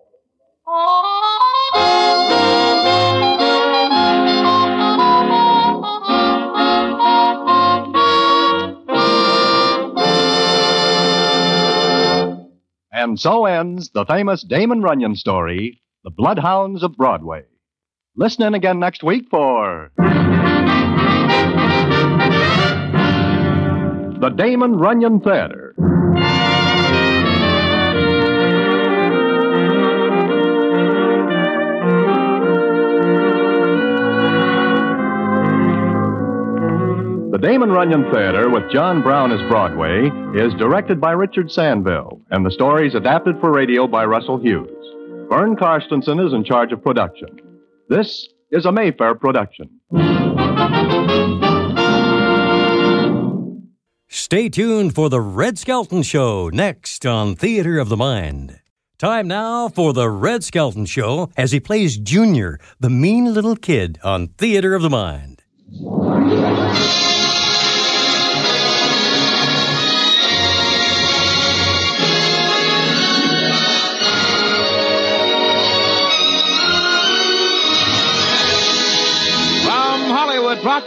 And 12.91 13.19
so 13.19 13.45
ends 13.45 13.89
the 13.89 14.05
famous 14.05 14.43
Damon 14.43 14.81
Runyon 14.81 15.15
story, 15.15 15.81
The 16.03 16.11
Bloodhounds 16.11 16.83
of 16.83 16.95
Broadway. 16.95 17.45
Listen 18.15 18.43
in 18.43 18.53
again 18.53 18.79
next 18.79 19.03
week 19.03 19.27
for. 19.29 19.91
The 24.21 24.27
Damon 24.27 24.73
Runyon 24.73 25.21
Theater. 25.21 25.73
The 37.31 37.37
Damon 37.41 37.69
Runyon 37.71 38.11
Theater 38.11 38.49
with 38.49 38.69
John 38.69 39.01
Brown 39.01 39.31
as 39.31 39.39
Broadway 39.49 40.09
is 40.35 40.53
directed 40.55 40.99
by 40.99 41.11
Richard 41.11 41.47
Sanville, 41.47 42.19
and 42.29 42.45
the 42.45 42.51
story 42.51 42.89
is 42.89 42.95
adapted 42.95 43.39
for 43.39 43.53
radio 43.53 43.87
by 43.87 44.03
Russell 44.03 44.37
Hughes. 44.37 44.69
Vern 45.29 45.55
Carstensen 45.55 46.19
is 46.27 46.33
in 46.33 46.43
charge 46.43 46.73
of 46.73 46.83
production. 46.83 47.29
This 47.87 48.27
is 48.51 48.65
a 48.65 48.71
Mayfair 48.73 49.15
production. 49.15 49.69
Stay 54.11 54.49
tuned 54.49 54.95
for 54.95 55.07
the 55.07 55.21
Red 55.21 55.59
Skelton 55.59 56.01
Show 56.01 56.49
next 56.49 57.05
on 57.05 57.35
Theater 57.35 57.77
of 57.77 57.89
the 57.89 57.95
Mind. 57.95 58.59
Time 58.97 59.27
now 59.27 59.69
for 59.69 59.93
the 59.93 60.09
Red 60.09 60.43
Skelton 60.43 60.87
Show 60.87 61.29
as 61.37 61.51
he 61.51 61.59
plays 61.59 61.95
Junior, 61.95 62.59
the 62.79 62.89
mean 62.89 63.31
little 63.31 63.55
kid 63.55 63.99
on 64.03 64.29
Theater 64.29 64.73
of 64.73 64.81
the 64.81 64.89
Mind. 64.89 65.43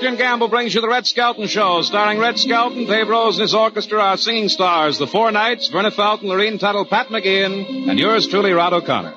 Procter 0.03 0.17
& 0.17 0.19
Gamble 0.19 0.49
brings 0.49 0.75
you 0.75 0.81
the 0.81 0.89
Red 0.89 1.07
Skelton 1.07 1.47
Show, 1.47 1.81
starring 1.83 2.19
Red 2.19 2.37
Skelton, 2.37 2.87
Dave 2.87 3.09
Rose 3.09 3.37
and 3.37 3.43
his 3.43 3.55
orchestra, 3.55 4.01
our 4.01 4.17
singing 4.17 4.49
stars, 4.49 4.99
the 4.99 5.07
Four 5.07 5.31
Knights, 5.31 5.69
Verna 5.69 5.93
Felton, 5.93 6.29
Lurene 6.29 6.59
Tuttle, 6.59 6.85
Pat 6.85 7.07
McGeehan, 7.07 7.89
and 7.89 8.01
yours 8.01 8.27
truly, 8.27 8.51
Rod 8.51 8.73
O'Connor. 8.73 9.15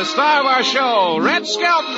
The 0.00 0.06
star 0.06 0.40
of 0.40 0.46
our 0.46 0.64
show, 0.64 1.18
Red 1.20 1.46
Skelton. 1.46 1.94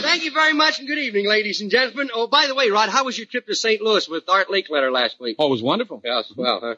Thank 0.00 0.24
you 0.24 0.30
very 0.30 0.54
much. 0.54 0.78
and 0.78 0.88
good 0.88 0.96
evening, 0.96 1.26
ladies 1.26 1.60
and 1.60 1.70
gentlemen. 1.70 2.08
Oh, 2.14 2.28
by 2.28 2.46
the 2.46 2.54
way, 2.54 2.70
Rod, 2.70 2.88
how 2.88 3.04
was 3.04 3.18
your 3.18 3.26
trip 3.26 3.46
to 3.48 3.54
St. 3.54 3.82
Louis 3.82 4.08
with 4.08 4.26
Art 4.26 4.48
Linkletter 4.48 4.90
last 4.90 5.20
week? 5.20 5.36
Oh, 5.38 5.48
it 5.48 5.50
was 5.50 5.62
wonderful. 5.62 6.00
Yeah, 6.02 6.22
swell, 6.22 6.60
huh? 6.62 6.74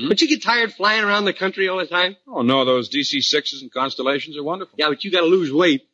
Hmm? 0.00 0.08
But 0.08 0.20
you 0.20 0.26
get 0.26 0.42
tired 0.42 0.72
flying 0.72 1.04
around 1.04 1.26
the 1.26 1.32
country 1.32 1.68
all 1.68 1.78
the 1.78 1.86
time? 1.86 2.16
Oh, 2.26 2.42
no, 2.42 2.64
those 2.64 2.90
DC 2.90 3.22
sixes 3.22 3.62
and 3.62 3.72
constellations 3.72 4.36
are 4.36 4.42
wonderful. 4.42 4.74
Yeah, 4.76 4.88
but 4.88 5.04
you 5.04 5.12
gotta 5.12 5.26
lose 5.26 5.52
weight. 5.52 5.86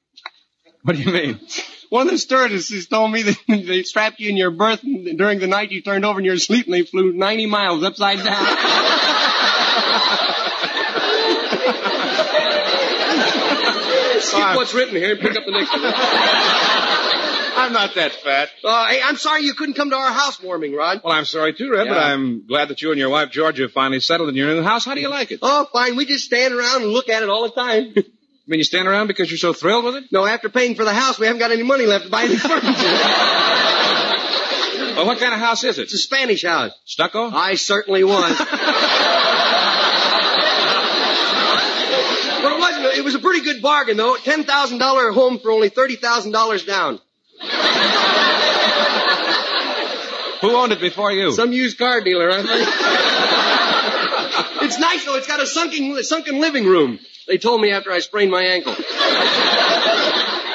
What 0.82 0.96
do 0.96 1.02
you 1.02 1.12
mean? 1.12 1.40
One 1.90 2.06
of 2.06 2.12
the 2.12 2.18
stewardesses 2.18 2.86
told 2.88 3.12
me 3.12 3.22
that 3.22 3.38
they 3.46 3.82
strapped 3.82 4.20
you 4.20 4.28
in 4.30 4.36
your 4.36 4.50
berth 4.50 4.82
and 4.82 5.16
during 5.18 5.38
the 5.38 5.46
night 5.46 5.70
you 5.70 5.82
turned 5.82 6.04
over 6.04 6.18
in 6.18 6.24
your 6.24 6.38
sleep 6.38 6.66
and 6.66 6.74
they 6.74 6.82
flew 6.82 7.12
90 7.12 7.46
miles 7.46 7.84
upside 7.84 8.18
down. 8.18 8.46
Skip 14.20 14.56
what's 14.56 14.74
written 14.74 14.96
here 14.96 15.12
and 15.12 15.20
pick 15.20 15.36
up 15.36 15.44
the 15.44 15.52
next 15.52 15.70
one. 15.72 15.82
I'm 17.56 17.72
not 17.72 17.94
that 17.94 18.12
fat. 18.12 18.50
Uh, 18.62 18.88
hey, 18.88 19.00
I'm 19.02 19.16
sorry 19.16 19.42
you 19.42 19.54
couldn't 19.54 19.74
come 19.74 19.90
to 19.90 19.96
our 19.96 20.12
housewarming, 20.12 20.74
Rod. 20.74 21.00
Well, 21.02 21.12
I'm 21.12 21.24
sorry 21.24 21.54
too, 21.54 21.70
Red, 21.70 21.88
but 21.88 21.96
I'm 21.96 22.46
glad 22.46 22.68
that 22.68 22.82
you 22.82 22.90
and 22.90 22.98
your 22.98 23.08
wife 23.08 23.30
Georgia 23.30 23.62
have 23.62 23.72
finally 23.72 24.00
settled 24.00 24.28
in 24.28 24.34
your 24.34 24.54
new 24.54 24.62
house. 24.62 24.84
How 24.84 24.94
do 24.94 25.00
you 25.00 25.08
like 25.08 25.32
it? 25.32 25.38
Oh, 25.42 25.66
fine. 25.72 25.96
We 25.96 26.04
just 26.04 26.24
stand 26.24 26.54
around 26.54 26.82
and 26.82 26.92
look 26.92 27.08
at 27.08 27.22
it 27.22 27.28
all 27.28 27.44
the 27.44 27.54
time. 27.54 27.94
I 28.46 28.50
mean, 28.50 28.58
you 28.58 28.64
stand 28.64 28.86
around 28.86 29.08
because 29.08 29.28
you're 29.28 29.38
so 29.38 29.52
thrilled 29.52 29.84
with 29.84 29.96
it? 29.96 30.04
no, 30.12 30.24
after 30.24 30.48
paying 30.48 30.76
for 30.76 30.84
the 30.84 30.94
house, 30.94 31.18
we 31.18 31.26
haven't 31.26 31.40
got 31.40 31.50
any 31.50 31.64
money 31.64 31.84
left 31.84 32.04
to 32.04 32.10
buy 32.10 32.22
any 32.24 32.36
furniture. 32.36 32.70
Well, 34.96 35.04
what 35.06 35.18
kind 35.18 35.34
of 35.34 35.40
house 35.40 35.64
is 35.64 35.78
it? 35.78 35.82
it's 35.82 35.94
a 35.94 35.98
Spanish 35.98 36.42
house. 36.44 36.70
Stucco? 36.84 37.28
I 37.30 37.56
certainly 37.56 38.04
was. 38.04 38.38
Well, 42.42 42.54
it 42.54 42.60
wasn't. 42.60 42.84
It 42.98 43.04
was 43.04 43.14
a 43.14 43.18
pretty 43.18 43.42
good 43.44 43.60
bargain, 43.60 43.96
though. 43.96 44.16
Ten 44.16 44.44
thousand 44.44 44.78
dollar 44.78 45.10
home 45.10 45.38
for 45.38 45.50
only 45.50 45.68
thirty 45.68 45.96
thousand 45.96 46.32
dollars 46.32 46.64
down. 46.64 47.00
Who 50.40 50.54
owned 50.54 50.72
it 50.72 50.80
before 50.80 51.10
you? 51.12 51.32
Some 51.32 51.52
used 51.52 51.78
car 51.78 52.02
dealer, 52.02 52.30
I 52.30 52.42
think. 52.42 53.35
It's 54.76 54.80
nice 54.80 55.04
though. 55.04 55.16
It's 55.16 55.26
got 55.26 55.40
a 55.40 55.46
sunken 55.46 56.02
sunken 56.04 56.40
living 56.40 56.66
room. 56.66 56.98
They 57.26 57.38
told 57.38 57.60
me 57.60 57.72
after 57.72 57.90
I 57.90 58.00
sprained 58.00 58.30
my 58.30 58.42
ankle. 58.44 58.74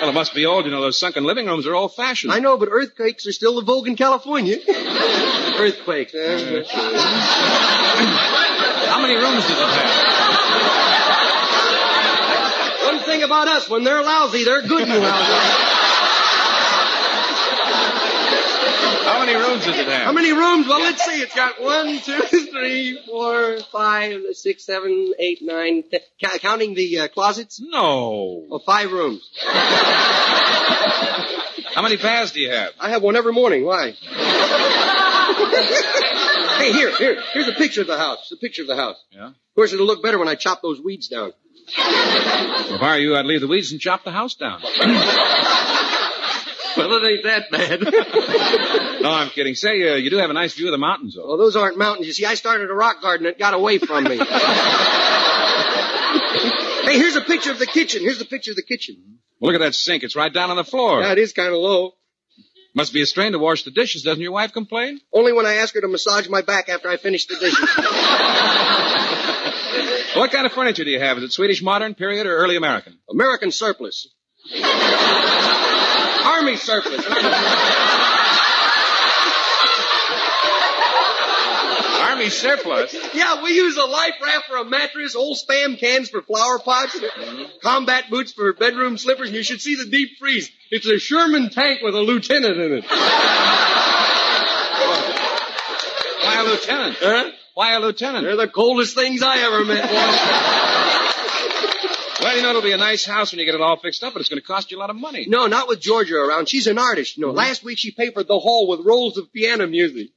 Well, 0.01 0.09
it 0.09 0.13
must 0.13 0.33
be 0.33 0.45
old. 0.45 0.65
You 0.65 0.71
know, 0.71 0.81
those 0.81 0.99
sunken 0.99 1.23
living 1.25 1.45
rooms 1.47 1.65
are 1.67 1.75
old 1.75 1.93
fashioned. 1.95 2.31
I 2.33 2.39
know, 2.39 2.57
but 2.57 2.69
earthquakes 2.71 3.25
are 3.27 3.31
still 3.31 3.55
the 3.55 3.61
vogue 3.63 3.87
in 3.87 3.95
California. 3.95 4.57
earthquakes. 4.57 6.13
eh? 6.15 6.63
How 8.87 9.01
many 9.01 9.15
rooms 9.15 9.43
does 9.47 9.59
it 9.59 9.69
have? 9.69 10.13
One 12.93 12.99
thing 13.05 13.23
about 13.23 13.47
us, 13.47 13.69
when 13.69 13.83
they're 13.83 14.01
lousy, 14.03 14.43
they're 14.43 14.61
good 14.63 14.87
and 14.87 15.03
lousy. 15.03 15.33
How 19.05 19.19
many 19.19 19.35
rooms 19.65 19.77
does 19.77 19.87
it 19.87 19.91
have? 19.91 20.03
How 20.03 20.13
many 20.13 20.31
rooms? 20.31 20.67
Well, 20.67 20.79
let's 20.79 21.03
see. 21.03 21.21
It's 21.21 21.35
got 21.35 21.61
one, 21.61 21.99
two, 21.99 22.19
three, 22.21 22.99
four, 23.05 23.59
five, 23.71 24.21
six, 24.33 24.65
seven, 24.65 25.13
eight, 25.19 25.39
nine, 25.41 25.83
ten. 25.89 26.01
Counting 26.39 26.73
the 26.73 26.99
uh, 26.99 27.07
closets? 27.07 27.59
No. 27.61 28.45
Well, 28.49 28.59
five 28.65 28.91
rooms. 28.91 29.29
How 31.73 31.81
many 31.81 31.97
baths 31.97 32.31
do 32.31 32.41
you 32.41 32.51
have? 32.51 32.73
I 32.79 32.89
have 32.89 33.01
one 33.01 33.15
every 33.15 33.33
morning. 33.33 33.65
Why? 33.65 33.91
hey, 36.57 36.73
here, 36.73 36.95
here. 36.97 37.21
Here's 37.33 37.47
a 37.47 37.53
picture 37.53 37.81
of 37.81 37.87
the 37.87 37.97
house. 37.97 38.19
It's 38.23 38.31
a 38.33 38.37
picture 38.37 38.61
of 38.63 38.67
the 38.67 38.75
house. 38.75 39.01
Yeah? 39.11 39.27
Of 39.27 39.35
course, 39.55 39.73
it'll 39.73 39.85
look 39.85 40.03
better 40.03 40.19
when 40.19 40.27
I 40.27 40.35
chop 40.35 40.61
those 40.61 40.81
weeds 40.81 41.07
down. 41.07 41.31
Well, 41.77 42.75
if 42.75 42.81
I 42.81 42.95
were 42.95 42.99
you, 42.99 43.15
I'd 43.15 43.25
leave 43.25 43.41
the 43.41 43.47
weeds 43.47 43.71
and 43.71 43.79
chop 43.79 44.03
the 44.03 44.11
house 44.11 44.35
down. 44.35 44.61
Well, 46.77 47.03
it 47.03 47.11
ain't 47.11 47.23
that 47.25 47.51
bad. 47.51 48.87
No, 49.01 49.09
I'm 49.09 49.29
kidding. 49.29 49.55
Say, 49.55 49.91
uh, 49.91 49.95
you 49.95 50.09
do 50.09 50.17
have 50.17 50.29
a 50.29 50.33
nice 50.33 50.53
view 50.53 50.67
of 50.67 50.71
the 50.71 50.77
mountains, 50.77 51.15
though. 51.15 51.27
well, 51.27 51.37
those 51.37 51.55
aren't 51.55 51.77
mountains. 51.77 52.07
You 52.07 52.13
see, 52.13 52.25
I 52.25 52.35
started 52.35 52.69
a 52.69 52.73
rock 52.73 53.01
garden 53.01 53.25
that 53.25 53.39
got 53.39 53.53
away 53.53 53.77
from 53.77 54.03
me. 54.03 54.17
hey, 54.17 54.25
here's 56.99 57.15
a 57.15 57.21
picture 57.21 57.51
of 57.51 57.59
the 57.59 57.65
kitchen. 57.65 58.01
Here's 58.01 58.19
the 58.19 58.25
picture 58.25 58.51
of 58.51 58.57
the 58.57 58.63
kitchen. 58.63 59.19
Well, 59.39 59.51
Look 59.51 59.61
at 59.61 59.65
that 59.65 59.75
sink. 59.75 60.03
It's 60.03 60.15
right 60.15 60.33
down 60.33 60.51
on 60.51 60.57
the 60.57 60.63
floor. 60.63 61.01
Yeah, 61.01 61.11
it 61.13 61.19
is 61.19 61.33
kind 61.33 61.49
of 61.49 61.55
low. 61.55 61.93
Must 62.73 62.93
be 62.93 63.01
a 63.01 63.05
strain 63.05 63.33
to 63.33 63.39
wash 63.39 63.63
the 63.63 63.71
dishes. 63.71 64.03
Doesn't 64.03 64.21
your 64.21 64.31
wife 64.31 64.53
complain? 64.53 65.01
Only 65.11 65.33
when 65.33 65.45
I 65.45 65.55
ask 65.55 65.75
her 65.75 65.81
to 65.81 65.89
massage 65.89 66.29
my 66.29 66.41
back 66.41 66.69
after 66.69 66.87
I 66.89 66.95
finish 66.97 67.25
the 67.25 67.35
dishes. 67.35 67.69
What 70.13 70.29
kind 70.31 70.45
of 70.45 70.51
furniture 70.51 70.83
do 70.83 70.89
you 70.89 70.99
have? 70.99 71.17
Is 71.19 71.23
it 71.23 71.31
Swedish 71.31 71.61
modern, 71.61 71.95
period, 71.95 72.27
or 72.27 72.35
early 72.35 72.57
American? 72.57 72.99
American 73.09 73.49
surplus. 73.49 74.09
Army 74.53 74.61
surplus. 76.57 77.05
Army 82.21 82.29
surplus. 82.29 82.93
Yeah, 83.13 83.43
we 83.43 83.51
use 83.51 83.75
a 83.77 83.83
life 83.83 84.13
raft 84.23 84.47
for 84.47 84.55
a 84.57 84.63
mattress, 84.63 85.15
old 85.15 85.37
spam 85.37 85.77
cans 85.77 86.09
for 86.09 86.21
flower 86.21 86.59
pots, 86.59 86.97
mm-hmm. 86.97 87.43
combat 87.61 88.05
boots 88.09 88.31
for 88.31 88.53
bedroom 88.53 88.97
slippers, 88.97 89.27
and 89.27 89.35
you 89.35 89.43
should 89.43 89.61
see 89.61 89.75
the 89.75 89.85
deep 89.85 90.17
freeze. 90.17 90.49
It's 90.69 90.87
a 90.87 90.97
Sherman 90.97 91.49
tank 91.49 91.81
with 91.81 91.93
a 91.95 91.99
lieutenant 91.99 92.57
in 92.57 92.71
it. 92.73 92.85
Why 92.89 92.97
a 96.39 96.43
lieutenant? 96.43 96.97
Huh? 96.99 97.31
Why 97.55 97.73
a 97.73 97.79
lieutenant? 97.79 98.23
They're 98.23 98.37
the 98.37 98.47
coldest 98.47 98.95
things 98.95 99.21
I 99.23 99.39
ever 99.39 99.65
met. 99.65 101.09
Well, 102.21 102.35
you 102.35 102.43
know, 102.43 102.51
it'll 102.51 102.61
be 102.61 102.71
a 102.71 102.77
nice 102.77 103.03
house 103.03 103.31
when 103.31 103.39
you 103.39 103.47
get 103.47 103.55
it 103.55 103.61
all 103.61 103.77
fixed 103.77 104.03
up, 104.03 104.13
but 104.13 104.19
it's 104.19 104.29
going 104.29 104.39
to 104.39 104.45
cost 104.45 104.69
you 104.69 104.77
a 104.77 104.79
lot 104.79 104.91
of 104.91 104.95
money. 104.95 105.25
No, 105.27 105.47
not 105.47 105.67
with 105.67 105.81
Georgia 105.81 106.17
around. 106.17 106.47
She's 106.47 106.67
an 106.67 106.77
artist. 106.77 107.17
You 107.17 107.21
know, 107.21 107.29
mm-hmm. 107.29 107.37
last 107.37 107.63
week 107.63 107.79
she 107.79 107.89
papered 107.89 108.27
the 108.27 108.37
hall 108.37 108.67
with 108.67 108.85
rolls 108.85 109.17
of 109.17 109.33
piano 109.33 109.65
music. 109.65 110.09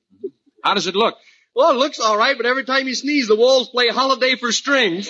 How 0.62 0.75
does 0.75 0.87
it 0.87 0.95
look? 0.95 1.17
Well, 1.57 1.71
it 1.71 1.77
looks 1.77 2.01
all 2.01 2.19
right, 2.19 2.37
but 2.37 2.47
every 2.47 2.64
time 2.64 2.88
you 2.88 2.97
sneeze, 2.97 3.29
the 3.29 3.37
walls 3.37 3.69
play 3.69 3.87
Holiday 3.87 4.35
for 4.35 4.51
Strings. 4.51 5.09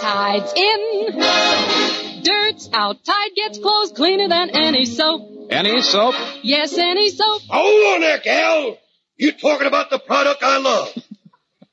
Tide's 0.00 0.52
in, 0.54 2.22
dirt's 2.22 2.68
out. 2.74 3.02
Tide 3.02 3.30
gets 3.34 3.58
clothes 3.58 3.92
cleaner 3.92 4.28
than 4.28 4.50
any 4.50 4.84
soap. 4.84 5.48
Any 5.48 5.80
soap? 5.80 6.14
Yes, 6.42 6.76
any 6.76 7.08
soap. 7.08 7.40
Hold 7.48 7.94
on 7.94 8.00
there, 8.02 8.18
gal. 8.18 8.76
You 9.16 9.32
talking 9.32 9.66
about 9.66 9.88
the 9.88 9.98
product 9.98 10.42
I 10.42 10.58
love. 10.58 10.92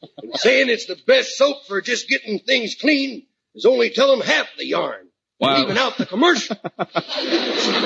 And 0.02 0.36
saying 0.36 0.70
it's 0.70 0.86
the 0.86 0.98
best 1.08 1.38
soap 1.38 1.58
for 1.68 1.82
just 1.82 2.08
getting 2.08 2.40
things 2.40 2.76
clean 2.80 3.26
is 3.56 3.66
only 3.66 3.90
telling 3.90 4.22
half 4.22 4.48
the 4.58 4.66
yarn. 4.66 5.08
Well- 5.40 5.60
Leaving 5.62 5.78
out 5.78 5.98
the 5.98 6.06
commercial. 6.06 6.56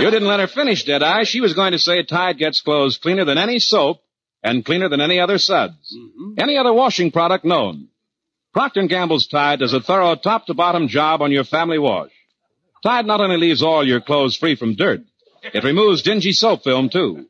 You 0.02 0.10
didn't 0.10 0.28
let 0.28 0.40
her 0.40 0.48
finish, 0.48 0.84
did 0.84 1.04
I? 1.04 1.24
She 1.24 1.42
was 1.42 1.54
going 1.54 1.74
to 1.74 1.80
say 1.80 2.02
Tide 2.04 2.38
gets 2.38 2.62
clothes 2.62 2.98
cleaner 2.98 3.26
than 3.26 3.38
any 3.38 3.60
soap 3.60 4.02
and 4.44 4.66
cleaner 4.66 4.90
than 4.90 5.02
any 5.02 5.20
other 5.20 5.38
suds. 5.38 5.96
Mm-hmm. 5.96 6.40
Any 6.40 6.58
other 6.58 6.74
washing 6.74 7.12
product 7.12 7.46
known. 7.46 7.90
Procter 8.54 8.86
& 8.86 8.88
Gamble's 8.88 9.28
Tide 9.28 9.60
does 9.60 9.74
a 9.74 9.80
thorough 9.82 10.16
top-to-bottom 10.16 10.88
job 10.88 11.22
on 11.22 11.32
your 11.32 11.44
family 11.44 11.78
wash. 11.78 12.10
Tide 12.84 13.06
not 13.06 13.22
only 13.22 13.38
leaves 13.38 13.62
all 13.62 13.86
your 13.86 14.02
clothes 14.02 14.36
free 14.36 14.56
from 14.56 14.76
dirt, 14.76 15.02
it 15.54 15.64
removes 15.64 16.02
dingy 16.02 16.32
soap 16.32 16.64
film, 16.64 16.90
too. 16.90 17.28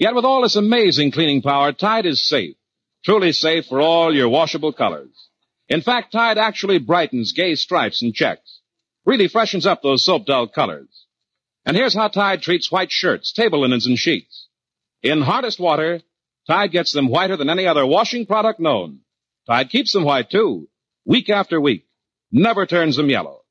Yet 0.00 0.14
with 0.14 0.24
all 0.24 0.42
this 0.42 0.56
amazing 0.56 1.12
cleaning 1.12 1.42
power, 1.42 1.72
Tide 1.72 2.06
is 2.06 2.26
safe. 2.26 2.56
Truly 3.04 3.32
safe 3.32 3.66
for 3.66 3.80
all 3.80 4.14
your 4.14 4.28
washable 4.28 4.72
colors. 4.72 5.28
In 5.68 5.80
fact, 5.80 6.12
Tide 6.12 6.38
actually 6.38 6.78
brightens 6.78 7.32
gay 7.32 7.54
stripes 7.54 8.02
and 8.02 8.14
checks. 8.14 8.60
Really 9.06 9.28
freshens 9.28 9.66
up 9.66 9.82
those 9.82 10.04
soap 10.04 10.26
dull 10.26 10.48
colors. 10.48 11.06
And 11.64 11.76
here's 11.76 11.94
how 11.94 12.08
Tide 12.08 12.42
treats 12.42 12.70
white 12.70 12.90
shirts, 12.90 13.32
table 13.32 13.60
linens, 13.60 13.86
and 13.86 13.98
sheets. 13.98 14.48
In 15.02 15.22
hardest 15.22 15.58
water, 15.58 16.02
Tide 16.46 16.72
gets 16.72 16.92
them 16.92 17.08
whiter 17.08 17.36
than 17.36 17.48
any 17.48 17.66
other 17.66 17.86
washing 17.86 18.26
product 18.26 18.60
known. 18.60 19.00
Tide 19.46 19.70
keeps 19.70 19.92
them 19.92 20.04
white 20.04 20.30
too, 20.30 20.68
week 21.04 21.30
after 21.30 21.60
week. 21.60 21.86
Never 22.32 22.66
turns 22.66 22.96
them 22.96 23.08
yellow. 23.08 23.42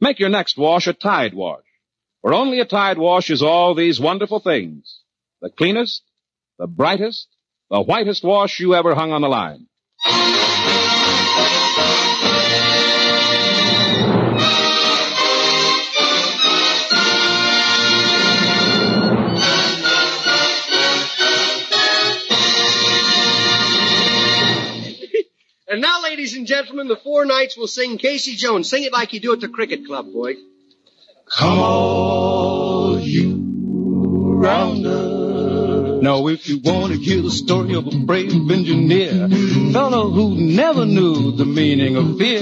Make 0.00 0.20
your 0.20 0.28
next 0.28 0.56
wash 0.56 0.86
a 0.86 0.92
Tide 0.92 1.34
wash. 1.34 1.64
For 2.22 2.32
only 2.32 2.60
a 2.60 2.64
Tide 2.64 2.98
wash 2.98 3.30
is 3.30 3.42
all 3.42 3.74
these 3.74 4.00
wonderful 4.00 4.40
things. 4.40 5.00
The 5.40 5.50
cleanest, 5.50 6.02
the 6.58 6.66
brightest, 6.66 7.28
the 7.70 7.82
whitest 7.82 8.24
wash 8.24 8.60
you 8.60 8.74
ever 8.74 8.94
hung 8.94 9.12
on 9.12 9.20
the 9.20 9.28
line. 9.28 9.66
And 25.70 25.82
now, 25.82 26.02
ladies 26.02 26.34
and 26.34 26.46
gentlemen, 26.46 26.88
the 26.88 26.96
four 26.96 27.26
knights 27.26 27.54
will 27.54 27.66
sing 27.66 27.98
Casey 27.98 28.36
Jones. 28.36 28.70
Sing 28.70 28.84
it 28.84 28.92
like 28.92 29.12
you 29.12 29.20
do 29.20 29.34
at 29.34 29.40
the 29.40 29.48
cricket 29.48 29.84
club, 29.84 30.10
boy. 30.10 30.36
Come 31.26 31.58
all 31.58 32.98
you 32.98 33.36
rounders. 34.40 35.27
Now, 36.00 36.28
if 36.28 36.48
you 36.48 36.60
want 36.62 36.92
to 36.92 36.98
hear 36.98 37.22
the 37.22 37.30
story 37.30 37.74
of 37.74 37.86
a 37.86 37.90
brave 37.90 38.32
engineer, 38.32 39.28
fellow 39.72 40.10
who 40.10 40.36
never 40.36 40.86
knew 40.86 41.32
the 41.32 41.44
meaning 41.44 41.96
of 41.96 42.18
fear, 42.18 42.40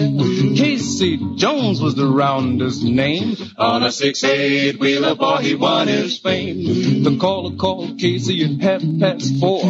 Casey 0.55 1.19
Jones 1.37 1.81
was 1.81 1.95
the 1.95 2.07
rounder's 2.07 2.83
name. 2.85 3.37
On 3.57 3.83
a 3.83 3.91
six-eight 3.91 4.79
wheeler, 4.79 5.15
boy, 5.15 5.39
he 5.39 5.55
won 5.55 5.89
his 5.89 6.19
fame. 6.19 7.03
The 7.03 7.17
caller 7.19 7.57
called 7.57 7.99
Casey 7.99 8.45
at 8.45 8.61
half 8.61 8.83
past 9.01 9.41
four, 9.41 9.63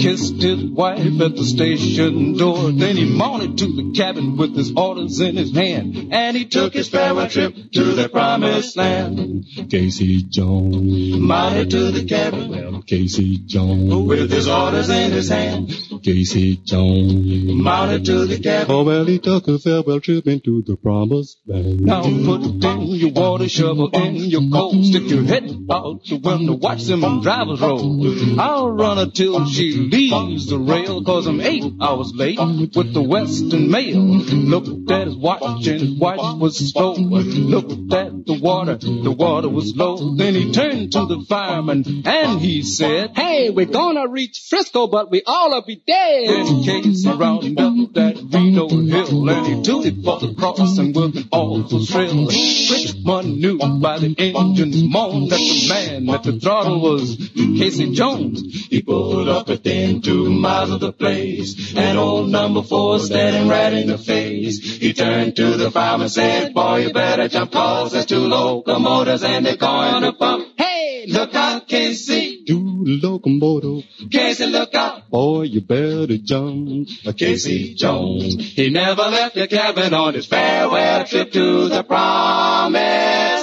kissed 0.00 0.40
his 0.40 0.64
wife 0.64 1.20
at 1.20 1.36
the 1.36 1.44
station 1.44 2.36
door. 2.36 2.72
Then 2.72 2.96
he 2.96 3.04
mounted 3.04 3.58
to 3.58 3.66
the 3.66 3.92
cabin 3.94 4.36
with 4.36 4.56
his 4.56 4.72
orders 4.74 5.20
in 5.20 5.36
his 5.36 5.54
hand, 5.54 6.08
and 6.12 6.36
he 6.36 6.46
took 6.46 6.72
his 6.72 6.88
farewell 6.88 7.28
trip 7.28 7.54
to 7.72 7.84
the 7.84 8.08
promised 8.08 8.76
land. 8.76 9.44
Casey 9.70 10.22
Jones 10.22 11.16
mounted 11.16 11.70
to 11.70 11.90
the 11.90 12.04
cabin. 12.04 12.48
Well, 12.48 12.82
Casey 12.82 13.25
Jones 13.46 13.94
with 13.94 14.30
his 14.30 14.48
orders 14.48 14.88
in 14.88 15.12
his 15.12 15.28
hand. 15.28 15.72
Casey 16.02 16.56
Jones 16.56 17.26
mounted 17.46 18.04
to 18.04 18.26
the 18.26 18.38
cabin. 18.38 18.74
Oh, 18.74 18.84
well, 18.84 19.04
he 19.04 19.18
took 19.18 19.48
a 19.48 19.58
farewell 19.58 20.00
trip 20.00 20.26
into 20.26 20.62
the 20.62 20.76
promised 20.76 21.38
land. 21.46 21.80
Now 21.80 22.02
put 22.02 22.42
in 22.64 22.82
your 22.82 23.10
water 23.12 23.48
shovel 23.48 23.90
in 23.92 24.16
your 24.16 24.48
coat. 24.50 24.84
Stick 24.84 25.08
your 25.08 25.24
head 25.24 25.44
out 25.70 26.04
the 26.04 26.16
window. 26.22 26.54
Watch 26.54 26.84
them 26.84 27.22
drivers 27.22 27.60
roll. 27.60 28.40
I'll 28.40 28.70
run 28.70 28.98
her 28.98 29.10
till 29.10 29.46
she 29.46 29.72
leaves 29.72 30.46
the 30.46 30.58
rail. 30.58 31.02
Cause 31.02 31.26
I'm 31.26 31.40
eight 31.40 31.64
hours 31.80 32.12
late 32.14 32.38
with 32.38 32.94
the 32.94 33.02
Western 33.02 33.70
Mail. 33.70 34.00
Looked 34.00 34.90
at 34.90 35.06
his 35.08 35.16
watch 35.16 35.66
and 35.66 35.80
his 35.80 35.98
watch 35.98 36.38
was 36.40 36.72
slow. 36.72 36.94
Looked 36.94 37.92
at 37.92 38.26
the 38.26 38.38
water, 38.40 38.76
the 38.76 39.10
water 39.10 39.48
was 39.48 39.74
low. 39.76 40.14
Then 40.16 40.34
he 40.34 40.52
turned 40.52 40.92
to 40.92 41.06
the 41.06 41.24
fireman 41.28 41.84
and 42.04 42.40
he 42.40 42.62
said, 42.62 43.15
Hey, 43.16 43.48
we're 43.48 43.64
gonna 43.64 44.06
reach 44.08 44.46
Frisco, 44.46 44.88
but 44.88 45.10
we 45.10 45.22
all 45.26 45.62
be 45.62 45.76
dead. 45.86 46.28
Then 46.28 46.62
Casey 46.64 47.08
rounded 47.08 47.58
up 47.58 47.72
that 47.94 48.16
Reno 48.30 48.68
hill 48.68 49.30
and 49.30 49.46
he 49.46 49.62
tooted 49.62 50.04
for 50.04 50.20
the 50.20 50.34
cross 50.34 50.76
and 50.76 50.94
with 50.94 51.16
an 51.16 51.28
awful 51.32 51.82
shrill. 51.82 52.26
Richmond 52.26 53.40
knew 53.40 53.56
by 53.80 54.00
the 54.00 54.14
engine's 54.18 54.82
moan 54.82 55.30
that 55.30 55.38
the 55.38 55.68
man 55.68 56.10
at 56.10 56.24
the 56.24 56.38
throttle 56.38 56.80
was 56.82 57.16
Casey 57.34 57.92
Jones. 57.92 58.42
He 58.68 58.82
pulled 58.82 59.30
up 59.30 59.48
within 59.48 60.02
two 60.02 60.30
miles 60.30 60.70
of 60.70 60.80
the 60.80 60.92
place, 60.92 61.74
and 61.74 61.98
old 61.98 62.28
number 62.28 62.62
four 62.62 62.98
standing 62.98 63.48
right 63.48 63.72
in 63.72 63.86
the 63.86 63.96
face. 63.96 64.60
He 64.78 64.92
turned 64.92 65.36
to 65.36 65.56
the 65.56 65.70
fireman 65.70 66.02
and 66.02 66.12
said, 66.12 66.52
Boy, 66.52 66.86
you 66.86 66.92
better 66.92 67.28
jump, 67.28 67.52
cause 67.52 67.92
there's 67.92 68.04
two 68.04 68.18
locomotives 68.18 69.22
and 69.22 69.46
they're 69.46 69.56
going 69.56 70.02
to 70.02 70.12
bump. 70.12 70.48
Hey, 70.58 71.06
look 71.08 71.34
out, 71.34 71.66
Casey. 71.66 72.25
Do 72.46 72.84
locomotive. 73.02 73.84
Casey, 74.10 74.46
look 74.46 74.72
out. 74.74 75.10
Boy, 75.10 75.42
you 75.42 75.60
better 75.60 76.16
jump. 76.18 76.88
Casey 77.16 77.74
Jones. 77.74 78.52
He 78.54 78.70
never 78.70 79.02
left 79.02 79.34
the 79.34 79.48
cabin 79.48 79.92
on 79.92 80.14
his 80.14 80.26
farewell 80.26 81.04
trip 81.04 81.32
to 81.32 81.68
the 81.68 81.82
promised 81.82 83.35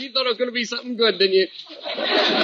you 0.00 0.12
thought 0.12 0.26
it 0.26 0.30
was 0.30 0.38
going 0.38 0.50
to 0.50 0.54
be 0.54 0.64
something 0.64 0.96
good, 0.96 1.18
didn't 1.18 1.34
you? 1.34 1.48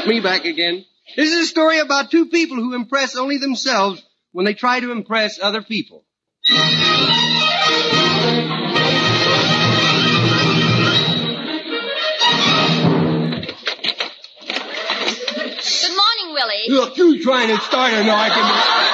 Me 0.06 0.20
back 0.20 0.44
again. 0.44 0.84
This 1.16 1.32
is 1.32 1.44
a 1.44 1.46
story 1.46 1.78
about 1.78 2.10
two 2.10 2.26
people 2.26 2.56
who 2.56 2.74
impress 2.74 3.16
only 3.16 3.38
themselves 3.38 4.02
when 4.32 4.44
they 4.44 4.54
try 4.54 4.80
to 4.80 4.92
impress 4.92 5.38
other 5.40 5.62
people. 5.62 6.04
Good 6.46 6.56
morning, 15.96 16.34
Willie. 16.34 16.66
Look, 16.68 16.96
you 16.96 17.22
trying 17.22 17.48
to 17.48 17.60
start 17.62 17.92
an 17.92 18.08
argument. 18.08 18.87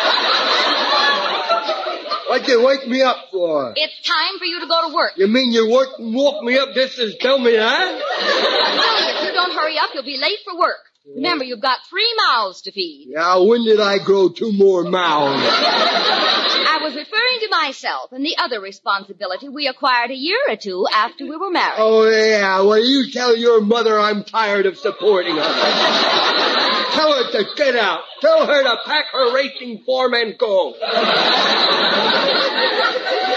What 2.35 2.49
you 2.49 2.67
wake 2.67 2.89
me 2.89 3.01
up 3.01 3.31
for? 3.31 3.75
It's 3.77 4.03
time 4.03 4.41
for 4.41 4.45
you 4.45 4.59
to 4.59 4.67
go 4.67 4.89
to 4.89 4.93
work. 4.93 5.13
You 5.15 5.29
mean 5.29 5.53
you 5.53 5.71
work 5.71 5.91
and 5.99 6.13
woke 6.13 6.43
me 6.43 6.59
up 6.59 6.75
just 6.75 6.97
to 6.97 7.17
tell 7.19 7.39
me 7.39 7.53
that? 7.53 7.93
Willie, 7.95 9.13
if 9.15 9.27
you 9.29 9.33
don't 9.33 9.55
hurry 9.55 9.79
up, 9.79 9.91
you'll 9.95 10.03
be 10.03 10.19
late 10.21 10.39
for 10.45 10.59
work. 10.59 10.83
Remember, 11.15 11.45
you've 11.45 11.61
got 11.61 11.79
three 11.89 12.13
mouths 12.27 12.63
to 12.63 12.73
feed. 12.73 13.07
Yeah, 13.11 13.39
when 13.39 13.63
did 13.63 13.79
I 13.79 14.03
grow 14.03 14.31
two 14.31 14.51
more 14.53 14.83
mouths? 14.83 15.45
I 15.47 16.81
was 16.83 16.97
referring 16.97 17.24
to 17.45 17.51
myself 17.51 18.13
and 18.13 18.25
the 18.25 18.37
other 18.39 18.61
responsibility 18.61 19.49
we 19.49 19.67
acquired 19.69 20.11
a 20.11 20.17
year 20.17 20.39
or 20.49 20.57
two 20.57 20.87
after 20.93 21.25
we 21.25 21.37
were 21.37 21.51
married. 21.51 21.77
Oh, 21.79 22.09
yeah. 22.09 22.61
Well, 22.63 22.85
you 22.85 23.11
tell 23.11 23.37
your 23.37 23.61
mother 23.61 23.99
I'm 23.99 24.25
tired 24.25 24.67
of 24.67 24.79
supporting 24.79 25.37
her. 25.37 25.43
tell 26.93 27.13
her 27.13 27.31
to 27.33 27.45
get 27.57 27.77
out. 27.77 28.01
Tell 28.21 28.47
her 28.47 28.63
to 28.63 28.77
pack 28.87 29.07
her 29.13 29.35
racing 29.35 29.83
form 29.85 30.15
and 30.15 30.39
go. 30.39 30.75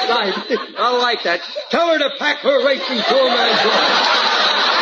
I, 0.10 0.74
I 0.78 0.98
like 0.98 1.24
that. 1.24 1.42
Tell 1.70 1.90
her 1.92 2.00
to 2.00 2.10
pack 2.18 2.38
her 2.38 2.66
racing 2.66 3.02
form 3.02 3.32
and 3.32 3.64
go. 3.64 4.77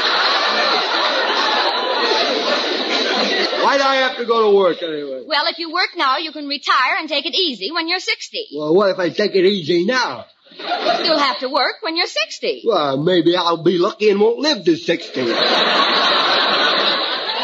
Why'd 3.66 3.82
I 3.82 3.96
have 3.96 4.18
to 4.18 4.26
go 4.26 4.52
to 4.52 4.56
work 4.56 4.84
anyway? 4.84 5.24
Well, 5.26 5.48
if 5.48 5.58
you 5.58 5.72
work 5.74 5.90
now, 5.96 6.18
you 6.18 6.32
can 6.32 6.48
retire 6.48 6.98
and 7.00 7.10
take 7.10 7.26
it 7.26 7.34
easy 7.34 7.72
when 7.72 7.88
you're 7.88 7.98
60. 8.00 8.50
Well, 8.56 8.76
what 8.76 8.92
if 8.92 9.00
I 9.00 9.10
take 9.10 9.34
it 9.34 9.44
easy 9.44 9.86
now? 9.86 10.28
You'll 10.56 11.18
have 11.18 11.40
to 11.40 11.50
work 11.50 11.78
when 11.82 11.98
you're 11.98 12.06
60. 12.06 12.62
Well, 12.64 12.98
maybe 13.02 13.36
I'll 13.36 13.64
be 13.64 13.80
lucky 13.80 14.12
and 14.12 14.22
won't 14.22 14.38
live 14.38 14.66
to 14.66 14.76
60. 14.76 15.20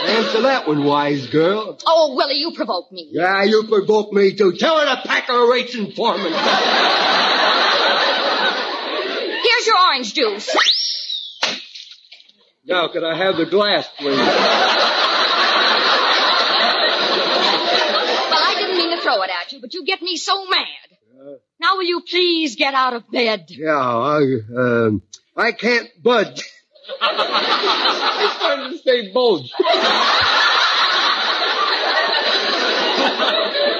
Answer 0.01 0.41
that 0.41 0.67
one, 0.67 0.83
wise 0.83 1.25
girl. 1.27 1.79
Oh, 1.87 2.13
Willie, 2.15 2.35
you 2.35 2.51
provoke 2.51 2.91
me. 2.91 3.09
Yeah, 3.11 3.43
you 3.43 3.63
provoke 3.67 4.13
me 4.13 4.35
too. 4.35 4.53
Tell 4.53 4.77
her 4.77 4.85
to 4.95 5.01
pack 5.07 5.25
her 5.27 5.51
racing 5.51 5.93
foreman. 5.93 6.33
Here's 9.43 9.65
your 9.65 9.77
orange 9.87 10.13
juice. 10.13 10.55
Now, 12.65 12.89
could 12.89 13.03
I 13.03 13.17
have 13.17 13.37
the 13.37 13.47
glass, 13.47 13.87
please? 13.97 14.19
Well, 18.31 18.43
I 18.43 18.55
didn't 18.57 18.77
mean 18.77 18.91
to 18.97 19.00
throw 19.11 19.23
it 19.23 19.29
at 19.29 19.51
you, 19.51 19.59
but 19.61 19.73
you 19.73 19.85
get 19.85 20.01
me 20.01 20.17
so 20.17 20.45
mad. 20.47 21.37
Now 21.59 21.75
will 21.75 21.83
you 21.83 22.01
please 22.01 22.55
get 22.55 22.73
out 22.73 22.93
of 22.93 23.09
bed? 23.11 23.45
Yeah, 23.49 23.77
I, 23.77 24.21
um, 24.57 25.03
I 25.35 25.51
can't 25.51 25.89
budge. 26.01 26.49
I 27.01 28.35
started 28.37 28.71
to 28.71 28.77
say 28.79 29.11
bulge. 29.13 29.51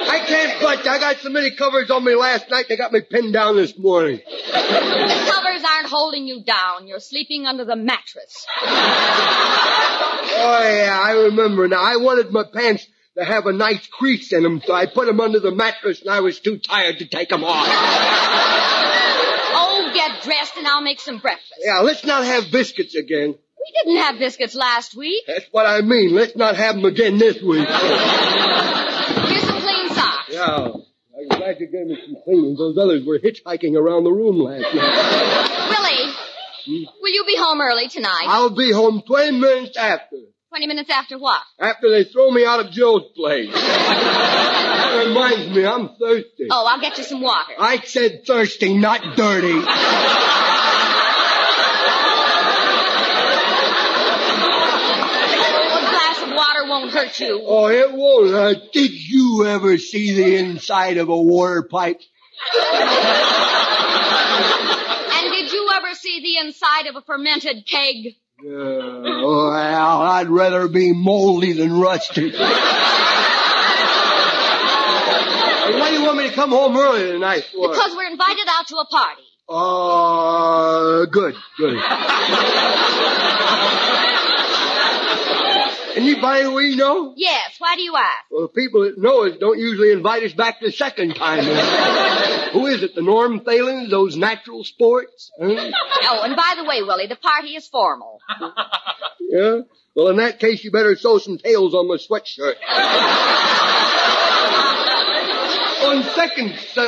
I 0.08 0.24
can't 0.26 0.62
budge. 0.62 0.86
I 0.86 0.98
got 0.98 1.16
so 1.16 1.30
many 1.30 1.50
covers 1.56 1.90
on 1.90 2.04
me 2.04 2.14
last 2.14 2.48
night, 2.50 2.66
they 2.68 2.76
got 2.76 2.92
me 2.92 3.00
pinned 3.00 3.32
down 3.32 3.56
this 3.56 3.76
morning. 3.76 4.20
The 4.26 5.32
covers 5.32 5.64
aren't 5.68 5.88
holding 5.88 6.28
you 6.28 6.44
down. 6.44 6.86
You're 6.86 7.00
sleeping 7.00 7.46
under 7.46 7.64
the 7.64 7.76
mattress. 7.76 8.46
Oh, 10.44 10.60
yeah, 10.62 11.00
I 11.02 11.12
remember 11.24 11.66
now. 11.68 11.82
I 11.82 11.96
wanted 11.96 12.30
my 12.30 12.44
pants 12.44 12.86
to 13.16 13.24
have 13.24 13.46
a 13.46 13.52
nice 13.52 13.86
crease 13.86 14.32
in 14.32 14.42
them, 14.42 14.62
so 14.64 14.72
I 14.72 14.86
put 14.86 15.06
them 15.06 15.20
under 15.20 15.40
the 15.40 15.50
mattress 15.50 16.00
and 16.00 16.10
I 16.10 16.20
was 16.20 16.40
too 16.40 16.58
tired 16.58 16.98
to 16.98 17.06
take 17.06 17.28
them 17.28 17.44
off. 17.44 17.68
Oh, 19.54 19.90
get 19.92 20.22
dressed 20.22 20.56
and 20.56 20.66
I'll 20.66 20.80
make 20.80 20.98
some 20.98 21.18
breakfast. 21.18 21.52
Yeah, 21.58 21.80
let's 21.80 22.04
not 22.04 22.24
have 22.24 22.50
biscuits 22.50 22.94
again. 22.94 23.34
We 23.62 23.72
didn't 23.84 24.02
have 24.02 24.18
biscuits 24.18 24.54
last 24.54 24.96
week. 24.96 25.24
That's 25.26 25.46
what 25.50 25.66
I 25.66 25.82
mean. 25.82 26.14
Let's 26.14 26.34
not 26.36 26.56
have 26.56 26.76
them 26.76 26.84
again 26.86 27.18
this 27.18 27.40
week. 27.42 27.68
Here's 27.68 29.42
some 29.42 29.60
clean 29.60 29.88
socks. 29.90 30.28
Yeah. 30.30 30.68
I'm 31.22 31.28
glad 31.28 31.60
you 31.60 31.68
gave 31.70 31.86
me 31.86 31.98
some 32.04 32.16
cleaning. 32.24 32.56
Those 32.56 32.78
others 32.78 33.04
were 33.06 33.18
hitchhiking 33.18 33.76
around 33.76 34.04
the 34.04 34.10
room 34.10 34.38
last 34.38 34.74
night. 34.74 35.68
Willie, 35.70 36.12
hmm? 36.64 36.84
will 37.00 37.12
you 37.12 37.24
be 37.26 37.36
home 37.36 37.60
early 37.60 37.88
tonight? 37.88 38.24
I'll 38.26 38.50
be 38.56 38.72
home 38.72 39.02
20 39.06 39.38
minutes 39.38 39.76
after. 39.76 40.16
Twenty 40.52 40.66
minutes 40.66 40.90
after 40.90 41.18
what? 41.18 41.40
After 41.58 41.88
they 41.88 42.04
throw 42.04 42.30
me 42.30 42.44
out 42.44 42.60
of 42.60 42.70
Joe's 42.72 43.10
place. 43.16 43.50
that 43.54 45.04
reminds 45.06 45.48
me, 45.56 45.64
I'm 45.64 45.88
thirsty. 45.98 46.48
Oh, 46.50 46.66
I'll 46.66 46.78
get 46.78 46.98
you 46.98 47.04
some 47.04 47.22
water. 47.22 47.54
I 47.58 47.80
said 47.80 48.26
thirsty, 48.26 48.76
not 48.76 49.16
dirty. 49.16 49.48
A 49.48 49.62
glass 55.88 56.22
of 56.22 56.28
water 56.34 56.64
won't 56.68 56.92
hurt 56.92 57.18
you. 57.18 57.40
Oh, 57.42 57.68
it 57.68 57.90
won't. 57.90 58.34
Uh, 58.34 58.52
did 58.74 58.92
you 58.92 59.46
ever 59.46 59.78
see 59.78 60.14
the 60.14 60.36
inside 60.36 60.98
of 60.98 61.08
a 61.08 61.16
water 61.18 61.62
pipe? 61.62 62.02
And 65.14 65.32
did 65.32 65.50
you 65.50 65.70
ever 65.76 65.94
see 65.94 66.20
the 66.20 66.46
inside 66.46 66.88
of 66.88 66.96
a 66.96 67.00
fermented 67.00 67.66
keg? 67.66 68.16
Well, 68.44 70.02
I'd 70.02 70.28
rather 70.28 70.68
be 70.68 70.92
moldy 70.92 71.52
than 71.52 71.78
rusty. 71.78 72.32
Why 75.72 75.90
do 75.90 75.96
you 75.96 76.04
want 76.04 76.18
me 76.18 76.28
to 76.28 76.34
come 76.34 76.50
home 76.50 76.76
early 76.76 77.12
tonight 77.12 77.44
for? 77.52 77.68
Because 77.68 77.94
we're 77.96 78.10
invited 78.10 78.46
out 78.48 78.66
to 78.68 78.76
a 78.76 78.86
party. 78.86 79.22
Uh, 79.48 81.04
good, 81.06 81.34
good. 81.58 81.76
Anybody 85.96 86.46
we 86.48 86.74
know? 86.74 87.12
Yes, 87.16 87.41
why 87.62 87.76
do 87.76 87.82
you 87.82 87.94
ask? 87.96 88.24
Well, 88.30 88.42
the 88.42 88.48
people 88.48 88.82
that 88.84 88.98
know 88.98 89.24
us 89.24 89.36
don't 89.38 89.56
usually 89.58 89.92
invite 89.92 90.24
us 90.24 90.32
back 90.32 90.60
the 90.60 90.72
second 90.72 91.14
time. 91.14 91.44
Who 92.52 92.66
is 92.66 92.82
it? 92.82 92.96
The 92.96 93.02
Norm 93.02 93.40
Thalens? 93.40 93.88
Those 93.88 94.16
natural 94.16 94.64
sports? 94.64 95.30
Huh? 95.40 95.48
Oh, 96.04 96.22
and 96.24 96.34
by 96.34 96.54
the 96.56 96.64
way, 96.64 96.82
Willie, 96.82 97.06
the 97.06 97.14
party 97.16 97.54
is 97.54 97.66
formal. 97.68 98.20
Yeah? 99.20 99.60
Well, 99.94 100.08
in 100.08 100.16
that 100.18 100.38
case, 100.40 100.62
you 100.62 100.70
better 100.70 100.94
sew 100.94 101.16
some 101.16 101.38
tails 101.38 101.72
on 101.74 101.88
my 101.88 101.94
sweatshirt. 101.96 102.56
on 105.86 106.02
second 106.14 106.52
uh, 106.76 106.82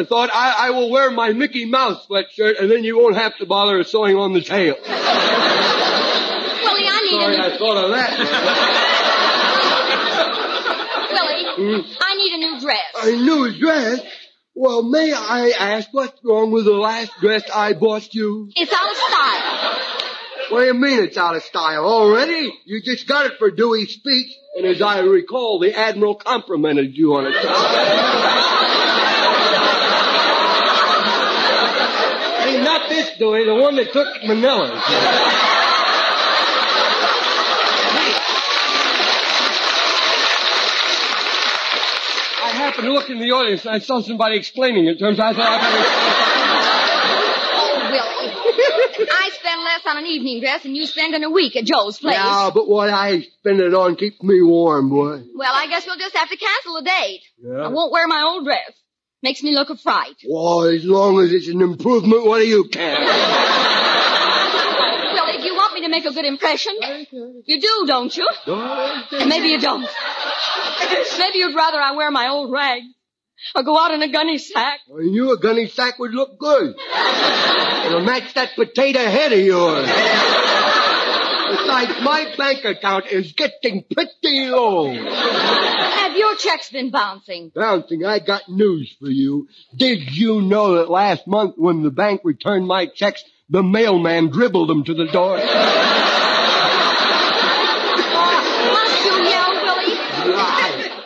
uh, 0.00 0.04
thought, 0.04 0.30
I, 0.32 0.66
I 0.66 0.70
will 0.70 0.90
wear 0.90 1.10
my 1.12 1.32
Mickey 1.32 1.66
Mouse 1.66 2.04
sweatshirt, 2.08 2.60
and 2.60 2.68
then 2.70 2.82
you 2.82 2.98
won't 2.98 3.14
have 3.16 3.36
to 3.36 3.46
bother 3.46 3.84
sewing 3.84 4.16
on 4.16 4.32
the 4.32 4.40
tail. 4.40 4.74
Willie, 4.74 4.88
I 6.88 7.00
need 7.04 7.20
Sorry, 7.20 7.36
a 7.36 7.54
I 7.54 7.58
thought 7.58 7.76
of 7.84 7.90
that. 7.92 8.90
Willie, 11.66 11.96
I 12.00 12.16
need 12.16 12.32
a 12.32 12.38
new 12.38 12.60
dress. 12.60 12.78
A 13.02 13.12
new 13.12 13.58
dress? 13.58 14.00
Well, 14.54 14.82
may 14.84 15.12
I 15.12 15.50
ask 15.58 15.88
what's 15.92 16.18
wrong 16.24 16.52
with 16.52 16.64
the 16.64 16.72
last 16.72 17.12
dress 17.20 17.42
I 17.52 17.72
bought 17.72 18.14
you? 18.14 18.50
It's 18.54 18.72
out 18.72 18.90
of 18.90 18.96
style. 18.96 19.80
What 20.50 20.60
do 20.60 20.66
you 20.66 20.74
mean 20.74 21.02
it's 21.02 21.16
out 21.16 21.34
of 21.34 21.42
style 21.42 21.84
already? 21.84 22.52
You 22.64 22.80
just 22.82 23.08
got 23.08 23.26
it 23.26 23.32
for 23.38 23.50
Dewey's 23.50 23.92
speech, 23.94 24.32
and 24.56 24.66
as 24.66 24.80
I 24.80 25.00
recall, 25.00 25.58
the 25.58 25.74
Admiral 25.76 26.14
complimented 26.14 26.96
you 26.96 27.14
on 27.14 27.26
it. 27.26 27.34
hey, 32.44 32.62
not 32.62 32.88
this 32.88 33.18
Dewey, 33.18 33.44
the 33.46 33.54
one 33.54 33.74
that 33.76 33.92
took 33.92 34.06
Manila. 34.24 35.53
I 42.76 42.82
happened 42.82 43.06
to 43.06 43.12
in 43.12 43.20
the 43.20 43.30
audience 43.30 43.64
and 43.64 43.72
I 43.74 43.78
saw 43.78 44.00
somebody 44.00 44.36
explaining 44.36 44.86
it 44.86 44.98
to 44.98 45.06
him, 45.06 45.14
so 45.14 45.22
I 45.22 45.32
thought 45.32 45.46
I 45.46 45.58
better... 45.62 45.78
Oh, 47.54 47.78
Willie. 47.94 48.34
I 49.10 49.30
spend 49.30 49.62
less 49.62 49.86
on 49.86 49.96
an 49.98 50.06
evening 50.06 50.40
dress 50.40 50.64
than 50.64 50.74
you 50.74 50.84
spend 50.86 51.14
in 51.14 51.22
a 51.22 51.30
week 51.30 51.54
at 51.54 51.64
Joe's 51.64 52.00
place. 52.00 52.16
Yeah, 52.16 52.50
but 52.52 52.66
what 52.68 52.90
I 52.90 53.20
spend 53.20 53.60
it 53.60 53.72
on 53.74 53.94
keeps 53.94 54.20
me 54.22 54.42
warm, 54.42 54.88
boy. 54.88 55.22
Well, 55.36 55.52
I 55.54 55.68
guess 55.68 55.86
we'll 55.86 55.98
just 55.98 56.16
have 56.16 56.28
to 56.28 56.36
cancel 56.36 56.74
the 56.74 56.82
date. 56.82 57.22
Yeah. 57.38 57.62
I 57.62 57.68
won't 57.68 57.92
wear 57.92 58.08
my 58.08 58.22
old 58.22 58.44
dress. 58.44 58.72
Makes 59.22 59.44
me 59.44 59.52
look 59.54 59.70
a 59.70 59.76
fright. 59.76 60.16
Well, 60.28 60.62
as 60.64 60.84
long 60.84 61.20
as 61.20 61.30
it's 61.32 61.46
an 61.48 61.62
improvement, 61.62 62.26
what 62.26 62.40
do 62.40 62.46
you 62.46 62.64
care? 62.68 62.98
Willie, 65.14 65.38
do 65.38 65.44
you 65.46 65.54
want 65.54 65.74
me 65.74 65.80
to 65.82 65.83
make 65.94 66.04
a 66.04 66.12
good 66.12 66.24
impression? 66.24 66.74
You 67.46 67.60
do, 67.60 67.84
don't 67.86 68.16
you? 68.16 68.28
And 68.46 69.28
maybe 69.28 69.48
you 69.48 69.60
don't. 69.60 69.88
Maybe 71.18 71.38
you'd 71.38 71.54
rather 71.54 71.78
I 71.78 71.94
wear 71.94 72.10
my 72.10 72.28
old 72.28 72.52
rag 72.52 72.82
or 73.54 73.62
go 73.62 73.78
out 73.78 73.92
in 73.92 74.02
a 74.02 74.10
gunny 74.10 74.38
sack. 74.38 74.80
I 74.90 75.02
knew 75.02 75.32
a 75.32 75.38
gunny 75.38 75.68
sack 75.68 75.98
would 75.98 76.12
look 76.12 76.38
good. 76.38 76.74
It'll 77.86 78.00
match 78.04 78.34
that 78.34 78.50
potato 78.56 79.00
head 79.00 79.32
of 79.32 79.38
yours. 79.38 79.88
Besides, 81.56 82.02
my 82.02 82.34
bank 82.36 82.64
account 82.64 83.06
is 83.06 83.32
getting 83.32 83.84
pretty 83.92 84.46
low. 84.46 84.92
Have 84.92 86.16
your 86.16 86.34
checks 86.36 86.70
been 86.70 86.90
bouncing? 86.90 87.52
Bouncing, 87.54 88.04
I 88.04 88.18
got 88.18 88.48
news 88.48 88.92
for 88.98 89.08
you. 89.08 89.48
Did 89.76 90.10
you 90.10 90.40
know 90.40 90.76
that 90.76 90.90
last 90.90 91.26
month 91.26 91.54
when 91.56 91.82
the 91.82 91.90
bank 91.90 92.22
returned 92.24 92.66
my 92.66 92.86
checks, 92.86 93.22
the 93.48 93.62
mailman 93.62 94.30
dribbled 94.30 94.68
them 94.68 94.84
to 94.84 94.94
the 94.94 95.06
door? 95.06 95.36
Must 95.36 95.44
you 99.04 99.12
yell, 99.24 99.52
Willie? 99.52 99.96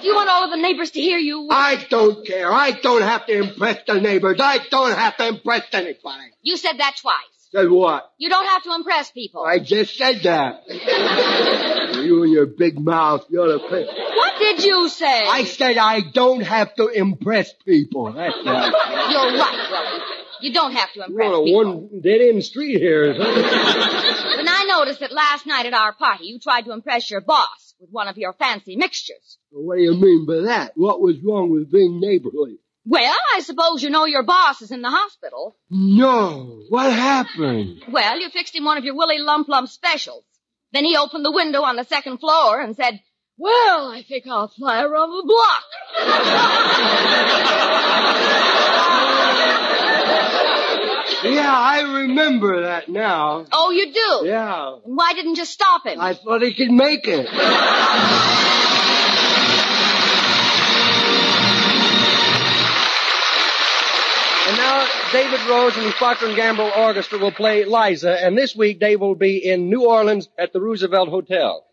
Do 0.00 0.06
you 0.06 0.14
want 0.14 0.28
all 0.28 0.44
of 0.44 0.50
the 0.50 0.56
neighbors 0.56 0.90
to 0.92 1.00
hear 1.00 1.18
you? 1.18 1.48
I 1.50 1.84
don't 1.90 2.26
care. 2.26 2.52
I 2.52 2.72
don't 2.72 3.02
have 3.02 3.26
to 3.26 3.32
impress 3.32 3.78
the 3.86 4.00
neighbors. 4.00 4.38
I 4.40 4.58
don't 4.70 4.96
have 4.96 5.16
to 5.16 5.28
impress 5.28 5.64
anybody. 5.72 6.32
You 6.42 6.56
said 6.56 6.78
that 6.78 6.96
twice. 7.00 7.14
Said 7.50 7.70
what? 7.70 8.12
You 8.18 8.28
don't 8.28 8.46
have 8.46 8.62
to 8.64 8.74
impress 8.74 9.10
people. 9.10 9.42
I 9.42 9.58
just 9.58 9.96
said 9.96 10.20
that. 10.24 10.64
you 12.04 12.22
and 12.22 12.30
your 12.32 12.44
big 12.44 12.78
mouth, 12.78 13.24
you're 13.30 13.58
to 13.58 13.68
pay. 13.68 13.86
What 13.86 14.38
did 14.38 14.62
you 14.62 14.90
say? 14.90 15.06
I 15.26 15.44
said 15.44 15.78
I 15.78 16.00
don't 16.12 16.42
have 16.42 16.74
to 16.74 16.88
impress 16.88 17.50
people. 17.64 18.12
That's 18.12 18.36
right. 18.44 18.72
You're 19.10 19.38
right, 19.38 19.70
Willie. 19.70 20.17
You 20.40 20.52
don't 20.52 20.72
have 20.72 20.92
to 20.94 21.04
impress 21.04 21.28
on 21.28 21.34
a 21.34 21.44
people. 21.44 21.64
one 21.64 22.00
dead 22.00 22.20
end 22.20 22.44
street 22.44 22.78
here. 22.78 23.14
But 23.16 23.26
I 23.26 24.64
noticed 24.68 25.00
that 25.00 25.12
last 25.12 25.46
night 25.46 25.66
at 25.66 25.74
our 25.74 25.92
party, 25.94 26.26
you 26.26 26.38
tried 26.38 26.64
to 26.66 26.72
impress 26.72 27.10
your 27.10 27.20
boss 27.20 27.74
with 27.80 27.90
one 27.90 28.08
of 28.08 28.16
your 28.18 28.32
fancy 28.32 28.76
mixtures. 28.76 29.38
What 29.50 29.76
do 29.76 29.82
you 29.82 29.94
mean 29.94 30.26
by 30.26 30.40
that? 30.48 30.72
What 30.76 31.00
was 31.00 31.16
wrong 31.24 31.50
with 31.50 31.70
being 31.72 32.00
neighborly? 32.00 32.58
Well, 32.84 33.14
I 33.34 33.40
suppose 33.40 33.82
you 33.82 33.90
know 33.90 34.06
your 34.06 34.22
boss 34.22 34.62
is 34.62 34.70
in 34.70 34.80
the 34.80 34.90
hospital. 34.90 35.56
No. 35.70 36.62
What 36.70 36.90
happened? 36.92 37.82
Well, 37.90 38.18
you 38.18 38.30
fixed 38.30 38.54
him 38.54 38.64
one 38.64 38.78
of 38.78 38.84
your 38.84 38.94
Willie 38.96 39.18
Lump 39.18 39.48
Lump 39.48 39.68
specials. 39.68 40.24
Then 40.72 40.84
he 40.84 40.96
opened 40.96 41.24
the 41.24 41.32
window 41.32 41.62
on 41.62 41.76
the 41.76 41.84
second 41.84 42.18
floor 42.18 42.60
and 42.60 42.74
said, 42.76 43.00
Well, 43.36 43.90
I 43.90 44.02
think 44.08 44.26
I'll 44.26 44.48
fly 44.48 44.82
around 44.82 45.10
the 45.10 45.24
block. 45.26 45.64
Yeah, 51.24 51.52
I 51.52 51.80
remember 52.00 52.62
that 52.62 52.88
now. 52.88 53.46
Oh, 53.50 53.70
you 53.70 53.92
do? 53.92 54.28
Yeah. 54.28 54.76
Why 54.84 55.14
didn't 55.14 55.36
you 55.36 55.44
stop 55.44 55.86
him? 55.86 56.00
I 56.00 56.14
thought 56.14 56.42
he 56.42 56.54
could 56.54 56.70
make 56.70 57.08
it. 57.08 57.26
And 64.48 64.56
now 64.56 64.88
David 65.12 65.40
Rose 65.46 65.76
and 65.76 65.86
the 65.86 65.92
Procter 65.92 66.26
and 66.26 66.34
Gamble 66.36 66.70
Orchestra 66.74 67.18
will 67.18 67.32
play 67.32 67.64
Liza, 67.64 68.24
and 68.24 68.36
this 68.36 68.56
week 68.56 68.80
Dave 68.80 69.00
will 69.00 69.14
be 69.14 69.36
in 69.36 69.68
New 69.68 69.86
Orleans 69.86 70.28
at 70.38 70.54
the 70.54 70.60
Roosevelt 70.60 71.10
Hotel. 71.10 71.66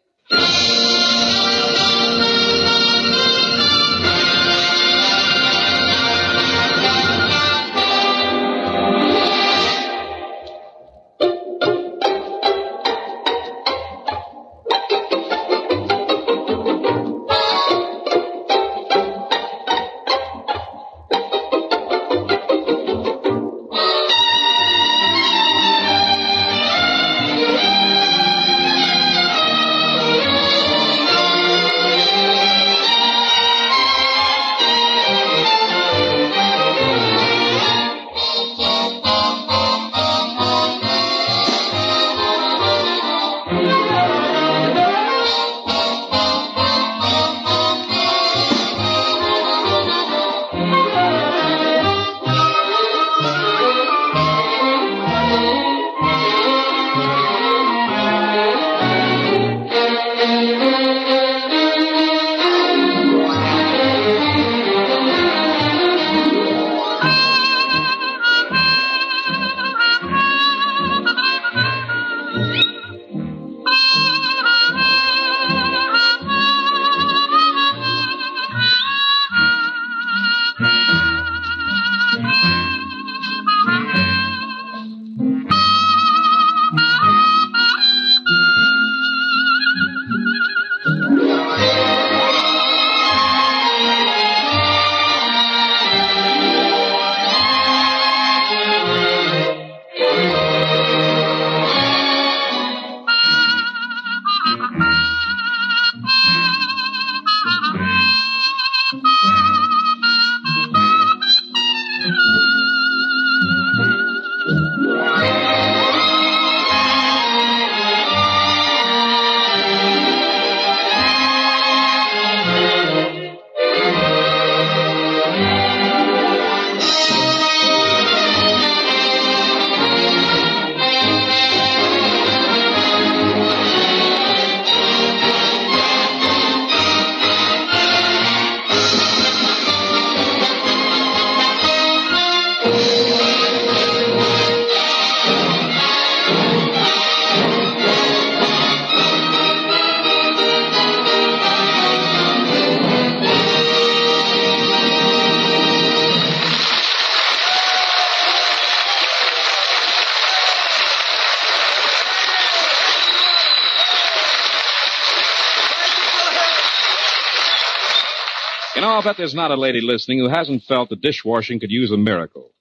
Bet 169.05 169.17
there's 169.17 169.35
not 169.35 169.51
a 169.51 169.55
lady 169.55 169.81
listening 169.81 170.19
who 170.19 170.27
hasn't 170.27 170.63
felt 170.63 170.89
that 170.89 170.99
dishwashing 170.99 171.59
could 171.59 171.71
use 171.71 171.91
a 171.91 171.97
miracle. 171.97 172.51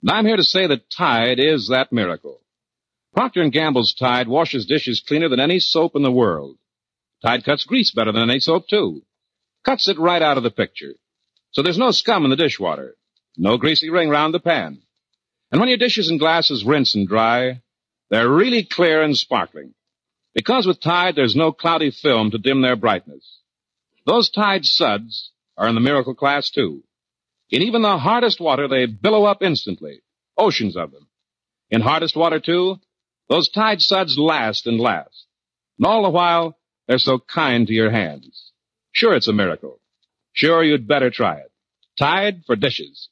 And 0.00 0.10
I'm 0.10 0.24
here 0.24 0.36
to 0.36 0.44
say 0.44 0.66
that 0.68 0.88
Tide 0.88 1.40
is 1.40 1.68
that 1.68 1.92
miracle. 1.92 2.40
Procter 3.14 3.46
& 3.48 3.50
Gamble's 3.50 3.94
Tide 3.94 4.28
washes 4.28 4.66
dishes 4.66 5.02
cleaner 5.06 5.28
than 5.28 5.40
any 5.40 5.58
soap 5.58 5.96
in 5.96 6.02
the 6.02 6.12
world. 6.12 6.56
Tide 7.20 7.44
cuts 7.44 7.64
grease 7.64 7.90
better 7.90 8.12
than 8.12 8.30
any 8.30 8.38
soap, 8.38 8.68
too. 8.68 9.02
Cuts 9.64 9.88
it 9.88 9.98
right 9.98 10.22
out 10.22 10.36
of 10.36 10.44
the 10.44 10.52
picture. 10.52 10.94
So 11.50 11.62
there's 11.62 11.78
no 11.78 11.90
scum 11.90 12.22
in 12.24 12.30
the 12.30 12.36
dishwater. 12.36 12.94
No 13.36 13.56
greasy 13.56 13.90
ring 13.90 14.08
round 14.08 14.32
the 14.32 14.40
pan. 14.40 14.80
And 15.50 15.60
when 15.60 15.68
your 15.68 15.78
dishes 15.78 16.08
and 16.08 16.20
glasses 16.20 16.64
rinse 16.64 16.94
and 16.94 17.08
dry, 17.08 17.60
they're 18.08 18.30
really 18.30 18.62
clear 18.62 19.02
and 19.02 19.16
sparkling. 19.16 19.74
Because 20.32 20.64
with 20.64 20.80
Tide, 20.80 21.16
there's 21.16 21.34
no 21.34 21.50
cloudy 21.50 21.90
film 21.90 22.30
to 22.30 22.38
dim 22.38 22.62
their 22.62 22.76
brightness. 22.76 23.40
Those 24.06 24.30
Tide 24.30 24.64
suds 24.64 25.32
are 25.58 25.68
in 25.68 25.74
the 25.74 25.80
miracle 25.82 26.14
class, 26.14 26.50
too. 26.50 26.82
In 27.50 27.62
even 27.62 27.82
the 27.82 27.98
hardest 27.98 28.40
water, 28.40 28.68
they 28.68 28.86
billow 28.86 29.24
up 29.24 29.42
instantly. 29.42 30.00
Oceans 30.38 30.76
of 30.76 30.92
them. 30.92 31.08
In 31.70 31.82
hardest 31.82 32.16
water, 32.16 32.40
too, 32.40 32.78
those 33.28 33.50
Tide 33.50 33.82
suds 33.82 34.16
last 34.16 34.66
and 34.66 34.80
last. 34.80 35.26
And 35.78 35.86
all 35.86 36.04
the 36.04 36.10
while, 36.10 36.56
they're 36.86 36.98
so 36.98 37.18
kind 37.18 37.66
to 37.66 37.74
your 37.74 37.90
hands. 37.90 38.52
Sure, 38.92 39.14
it's 39.14 39.28
a 39.28 39.32
miracle. 39.32 39.80
Sure, 40.32 40.62
you'd 40.62 40.88
better 40.88 41.10
try 41.10 41.38
it. 41.38 41.52
Tide 41.98 42.44
for 42.46 42.56
dishes. 42.56 43.08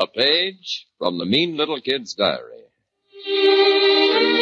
A 0.00 0.06
page 0.06 0.86
from 0.98 1.18
the 1.18 1.26
Mean 1.26 1.56
Little 1.56 1.80
Kid's 1.80 2.14
Diary. 2.14 2.62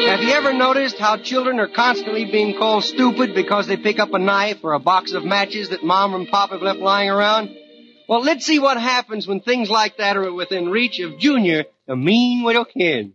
Have 0.06 0.22
you 0.22 0.30
ever 0.32 0.52
noticed 0.52 0.98
how 0.98 1.16
children 1.16 1.58
are 1.60 1.68
constantly 1.68 2.26
being 2.26 2.58
called 2.58 2.84
stupid 2.84 3.34
because 3.34 3.66
they 3.66 3.78
pick 3.78 3.98
up 3.98 4.12
a 4.12 4.18
knife 4.18 4.58
or 4.62 4.74
a 4.74 4.78
box 4.78 5.12
of 5.12 5.24
matches 5.24 5.70
that 5.70 5.82
mom 5.82 6.12
and 6.14 6.28
pop 6.28 6.50
have 6.50 6.60
left 6.60 6.80
lying 6.80 7.08
around? 7.08 7.56
Well, 8.06 8.20
let's 8.20 8.44
see 8.44 8.58
what 8.58 8.78
happens 8.78 9.26
when 9.26 9.40
things 9.40 9.70
like 9.70 9.96
that 9.96 10.18
are 10.18 10.30
within 10.30 10.68
reach 10.68 11.00
of 11.00 11.18
Junior, 11.18 11.64
the 11.86 11.96
mean 11.96 12.44
little 12.44 12.66
kid. 12.66 13.14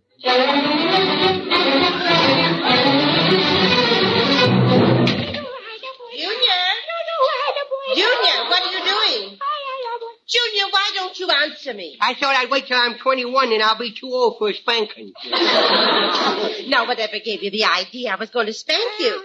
You 11.21 11.29
answer 11.29 11.73
me? 11.73 11.97
I 12.01 12.15
thought 12.15 12.35
I'd 12.35 12.49
wait 12.49 12.67
till 12.67 12.77
I'm 12.77 12.97
21 12.97 13.53
and 13.53 13.61
I'll 13.61 13.77
be 13.77 13.93
too 13.93 14.07
old 14.07 14.37
for 14.37 14.49
a 14.49 14.53
spanking. 14.53 15.13
Now, 16.67 16.87
whatever 16.87 17.19
gave 17.23 17.43
you 17.43 17.51
the 17.51 17.65
idea 17.65 18.11
I 18.11 18.15
was 18.15 18.29
going 18.29 18.45
to 18.45 18.53
spank 18.53 18.99
you? 18.99 19.23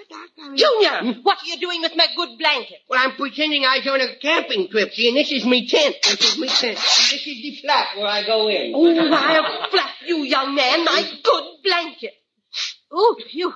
Junior, 0.57 1.21
what 1.23 1.39
are 1.39 1.47
you 1.47 1.59
doing 1.59 1.81
with 1.81 1.93
my 1.97 2.07
good 2.17 2.39
blanket? 2.39 2.79
Well, 2.89 3.01
I'm 3.03 3.17
pretending 3.17 3.65
I 3.65 3.79
was 3.79 3.87
on 3.87 4.01
a 4.01 4.17
camping 4.17 4.69
trip. 4.69 4.93
See, 4.93 5.09
and 5.09 5.17
this 5.17 5.31
is 5.31 5.45
me 5.47 5.69
tent. 5.69 5.97
This 6.03 6.33
is 6.33 6.39
me 6.39 6.49
tent. 6.49 6.77
And 6.77 6.77
this 6.77 7.27
is 7.27 7.43
the 7.43 7.59
flat 7.63 7.97
where 7.97 8.07
I 8.07 8.27
go 8.27 8.49
in. 8.49 8.73
Oh, 8.75 9.15
I'll 9.15 9.71
flap 9.71 9.91
you, 10.07 10.25
young 10.25 10.55
man, 10.55 10.85
my 10.85 11.03
good 11.23 11.45
blanket. 11.63 12.15
Oh, 12.91 13.17
you. 13.31 13.55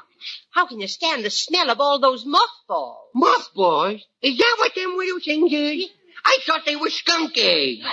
How 0.53 0.67
can 0.67 0.81
you 0.81 0.89
stand 0.89 1.25
the 1.25 1.31
smell 1.31 1.71
of 1.71 1.81
all 1.81 1.99
those 2.01 2.25
mothballs? 2.27 3.09
Mothballs? 3.15 4.01
Is 4.23 4.37
that 4.39 4.57
what 4.59 4.75
them 4.75 4.97
little 4.97 5.21
things 5.21 5.53
is? 5.53 5.91
I 6.25 6.39
thought 6.47 6.61
they 6.67 6.77
were 6.77 6.91
skunk 6.91 7.33
eggs. 7.37 7.85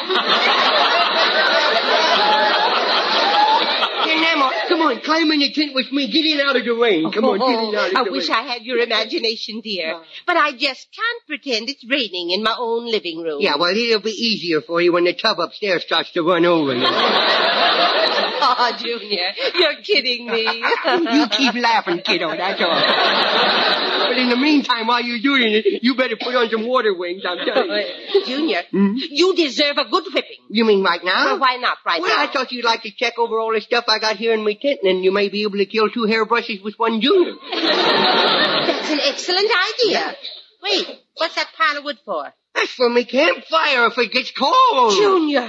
Here, 4.07 4.19
Nemo, 4.21 4.49
come 4.69 4.82
on, 4.82 5.01
climb 5.01 5.32
in 5.32 5.39
the 5.39 5.51
tent 5.51 5.73
with 5.75 5.91
me. 5.91 6.07
Get 6.11 6.23
in 6.25 6.39
out 6.39 6.55
of 6.55 6.63
the 6.63 6.71
rain. 6.71 7.11
Come 7.11 7.25
on, 7.25 7.39
get 7.39 7.49
in 7.49 7.75
out 7.75 7.88
of 7.88 7.91
the 7.91 7.97
rain. 7.97 8.07
I 8.07 8.11
wish. 8.11 8.30
I 8.30 8.41
had 8.43 8.61
your 8.63 8.78
imagination, 8.80 9.59
dear. 9.61 9.99
But 10.25 10.38
I 10.38 10.51
just 10.51 10.88
can't 10.95 11.25
pretend 11.28 11.67
it's 11.69 11.84
raining 11.89 12.30
in 12.32 12.43
my 12.43 12.55
own 12.57 12.86
living 12.89 13.21
room. 13.21 13.41
Yeah, 13.41 13.55
well, 13.59 13.75
it'll 13.75 13.99
be 14.01 14.11
easier 14.11 14.61
for 14.61 14.82
you 14.82 14.93
when 14.93 15.03
the 15.05 15.13
tub 15.13 15.39
upstairs 15.39 15.84
starts 15.84 16.11
to 16.13 16.21
run 16.23 16.45
over 16.45 16.73
Oh, 18.49 18.77
Junior, 18.77 19.33
you're 19.55 19.81
kidding 19.81 20.27
me. 20.27 20.43
you 20.85 21.27
keep 21.29 21.55
laughing, 21.55 22.01
kiddo, 22.03 22.29
that's 22.35 22.61
all. 22.61 24.07
But 24.07 24.17
in 24.17 24.29
the 24.29 24.37
meantime, 24.37 24.87
while 24.87 25.01
you're 25.01 25.19
doing 25.19 25.53
it, 25.53 25.83
you 25.83 25.95
better 25.95 26.15
put 26.15 26.35
on 26.35 26.49
some 26.49 26.65
water 26.65 26.95
wings, 26.95 27.23
I'm 27.27 27.37
telling 27.45 27.69
you. 27.69 28.25
Junior, 28.25 28.61
hmm? 28.71 28.93
you 28.95 29.35
deserve 29.35 29.77
a 29.77 29.85
good 29.89 30.05
whipping. 30.13 30.37
You 30.49 30.65
mean 30.65 30.83
right 30.83 31.03
now? 31.03 31.25
Well, 31.25 31.39
why 31.39 31.57
not 31.57 31.77
right 31.85 32.01
well, 32.01 32.09
now? 32.09 32.17
Well, 32.17 32.29
I 32.29 32.31
thought 32.31 32.51
you'd 32.51 32.65
like 32.65 32.83
to 32.83 32.91
check 32.91 33.13
over 33.17 33.39
all 33.39 33.53
the 33.53 33.61
stuff 33.61 33.85
I 33.87 33.99
got 33.99 34.15
here 34.15 34.33
in 34.33 34.43
my 34.43 34.53
tent, 34.53 34.79
and 34.83 34.89
then 34.97 35.03
you 35.03 35.11
may 35.11 35.29
be 35.29 35.43
able 35.43 35.57
to 35.57 35.65
kill 35.65 35.89
two 35.89 36.05
hairbrushes 36.05 36.61
with 36.63 36.75
one 36.77 37.01
junior. 37.01 37.33
That's 37.51 38.89
an 38.89 38.99
excellent 39.03 39.51
idea. 39.83 40.15
Wait, 40.63 40.87
what's 41.15 41.35
that 41.35 41.47
pile 41.57 41.77
of 41.77 41.83
wood 41.83 41.97
for? 42.05 42.33
That's 42.58 42.72
for 42.72 42.89
me 42.89 43.05
campfire 43.05 43.86
if 43.86 43.97
it 43.99 44.12
gets 44.12 44.32
cold. 44.32 44.93
Junior, 44.93 45.47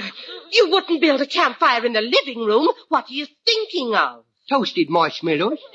you 0.52 0.70
wouldn't 0.70 1.00
build 1.00 1.22
a 1.22 1.26
campfire 1.26 1.86
in 1.86 1.94
the 1.94 2.02
living 2.02 2.44
room. 2.44 2.68
What 2.88 3.04
are 3.04 3.12
you 3.12 3.26
thinking 3.46 3.94
of? 3.94 4.24
Toasted 4.50 4.90
marshmallows. 4.90 5.58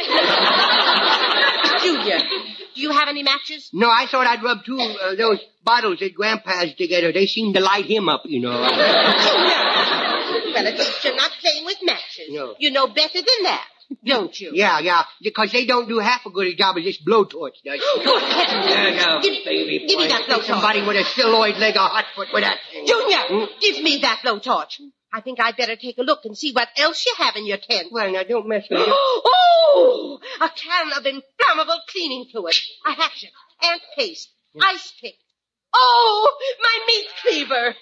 Junior, 1.81 2.19
do 2.75 2.81
you 2.81 2.91
have 2.91 3.09
any 3.09 3.23
matches? 3.23 3.69
No, 3.73 3.89
I 3.89 4.05
thought 4.09 4.27
I'd 4.27 4.43
rub 4.43 4.63
two 4.63 4.79
uh, 4.79 5.15
those 5.15 5.39
bottles 5.63 5.99
that 5.99 6.13
Grandpa's 6.13 6.75
together. 6.75 7.11
They 7.11 7.25
seem 7.25 7.53
to 7.53 7.59
light 7.59 7.85
him 7.85 8.09
up, 8.09 8.21
you 8.25 8.39
know. 8.39 8.51
Junior! 8.51 9.63
Well, 10.53 10.67
at 10.67 10.77
least 10.77 11.03
you're 11.03 11.15
not 11.15 11.31
playing 11.41 11.65
with 11.65 11.77
matches. 11.83 12.29
No. 12.29 12.55
You 12.59 12.69
know 12.71 12.87
better 12.87 13.13
than 13.19 13.43
that, 13.43 13.65
don't 14.05 14.39
you? 14.39 14.51
Yeah, 14.53 14.79
yeah, 14.79 15.03
because 15.21 15.51
they 15.51 15.65
don't 15.65 15.87
do 15.87 15.99
half 15.99 16.25
a 16.25 16.29
good 16.29 16.47
a 16.47 16.55
job 16.55 16.77
as 16.77 16.83
this 16.83 17.01
blowtorch 17.01 17.61
does. 17.65 17.81
Good 18.03 18.21
heavens. 18.21 18.69
Yeah, 18.69 18.87
yeah, 18.89 19.21
Give- 19.21 19.45
baby 19.45 19.85
give 19.87 19.99
me 19.99 20.07
that 20.07 20.23
blowtorch. 20.27 20.45
Somebody 20.45 20.81
with 20.85 20.97
a 20.97 21.03
celluloid 21.03 21.57
leg 21.57 21.75
or 21.75 21.79
hot 21.87 22.05
foot 22.15 22.27
with 22.33 22.43
that 22.43 22.57
thing. 22.71 22.85
Junior, 22.85 23.17
hmm? 23.27 23.45
give 23.61 23.83
me 23.83 23.99
that 24.01 24.21
blowtorch. 24.25 24.79
I 25.11 25.21
think 25.21 25.39
I'd 25.39 25.55
better 25.55 25.75
take 25.75 25.97
a 25.99 26.01
look 26.01 26.21
and 26.25 26.35
see 26.37 26.51
what 26.53 26.69
else 26.77 27.05
you 27.05 27.13
have 27.23 27.35
in 27.35 27.45
your 27.45 27.57
tent. 27.57 27.89
Well, 27.91 28.11
now 28.11 28.23
don't 28.23 28.47
mess 28.47 28.65
with 28.69 28.79
it. 28.81 28.87
oh, 28.89 30.19
a 30.41 30.49
can 30.49 30.91
of 30.97 31.05
inflammable 31.05 31.79
cleaning 31.91 32.25
fluid, 32.31 32.55
a 32.85 32.93
hatchet, 32.93 33.29
ant 33.63 33.81
paste, 33.95 34.29
ice 34.61 34.93
pick. 35.01 35.13
Oh, 35.73 36.37
my 36.61 36.79
meat 36.87 37.07
cleaver. 37.21 37.75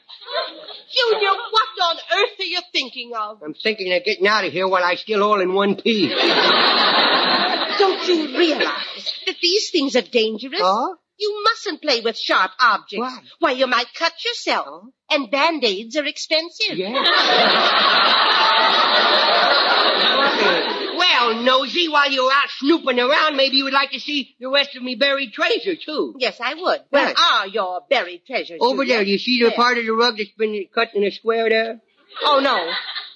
Junior, 0.94 1.30
what 1.30 1.90
on 1.90 1.98
earth 1.98 2.40
are 2.40 2.44
you 2.44 2.60
thinking 2.72 3.12
of? 3.16 3.42
I'm 3.44 3.54
thinking 3.54 3.94
of 3.94 4.04
getting 4.04 4.28
out 4.28 4.46
of 4.46 4.52
here 4.52 4.68
while 4.68 4.84
I 4.84 4.96
still 4.96 5.24
all 5.24 5.42
in 5.42 5.54
one 5.54 5.76
piece. 5.76 6.12
Don't 7.80 8.08
you 8.08 8.38
realize 8.38 9.14
that 9.26 9.36
these 9.42 9.72
things 9.72 9.96
are 9.96 10.02
dangerous? 10.02 10.62
Huh? 10.62 10.96
You 11.18 11.44
mustn't 11.44 11.82
play 11.82 12.02
with 12.02 12.18
sharp 12.18 12.52
objects. 12.60 12.98
Why? 12.98 13.18
Why, 13.40 13.52
you 13.52 13.68
might 13.68 13.88
cut 13.98 14.14
yourself. 14.26 14.86
And 15.10 15.30
band-aids 15.30 15.96
are 15.96 16.06
expensive. 16.06 16.78
Well, 21.14 21.44
Nosy, 21.44 21.88
while 21.90 22.10
you're 22.12 22.32
out 22.32 22.50
snooping 22.60 23.00
around, 23.00 23.36
maybe 23.36 23.58
you 23.58 23.66
would 23.66 23.74
like 23.74 23.92
to 23.92 24.00
see 24.00 24.36
the 24.40 24.50
rest 24.50 24.76
of 24.76 24.82
me 24.84 24.96
buried 24.96 25.34
treasure, 25.34 25.76
too. 25.76 26.16
Yes, 26.18 26.40
I 26.42 26.54
would. 26.56 26.80
Where 26.90 27.14
are 27.18 27.48
your 27.48 27.82
buried 27.90 28.22
treasures? 28.26 28.58
Over 28.62 28.84
Junior? 28.84 28.96
there, 28.98 29.04
you 29.04 29.18
see 29.18 29.40
the 29.40 29.46
Where? 29.50 29.56
part 29.56 29.78
of 29.78 29.86
the 29.86 29.92
rug 29.92 30.18
that's 30.18 30.32
been 30.38 30.66
cut 30.74 30.90
in 30.96 31.04
a 31.04 31.12
square 31.12 31.50
there? 31.50 31.80
Oh, 32.24 32.40
no. 32.40 32.58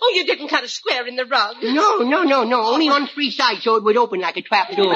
Oh, 0.02 0.12
you 0.16 0.26
didn't 0.26 0.50
cut 0.50 0.64
a 0.64 0.68
square 0.68 1.08
in 1.08 1.16
the 1.16 1.26
rug. 1.26 1.56
No, 1.64 1.98
no, 2.00 2.24
no, 2.24 2.44
no. 2.44 2.62
Only 2.66 2.90
on 2.90 3.08
three 3.08 3.32
sides 3.32 3.64
so 3.64 3.76
it 3.76 3.84
would 3.84 3.98
open 3.98 4.20
like 4.20 4.38
a 4.38 4.42
trap 4.42 4.70
door. 4.76 4.86
oh, 4.88 4.96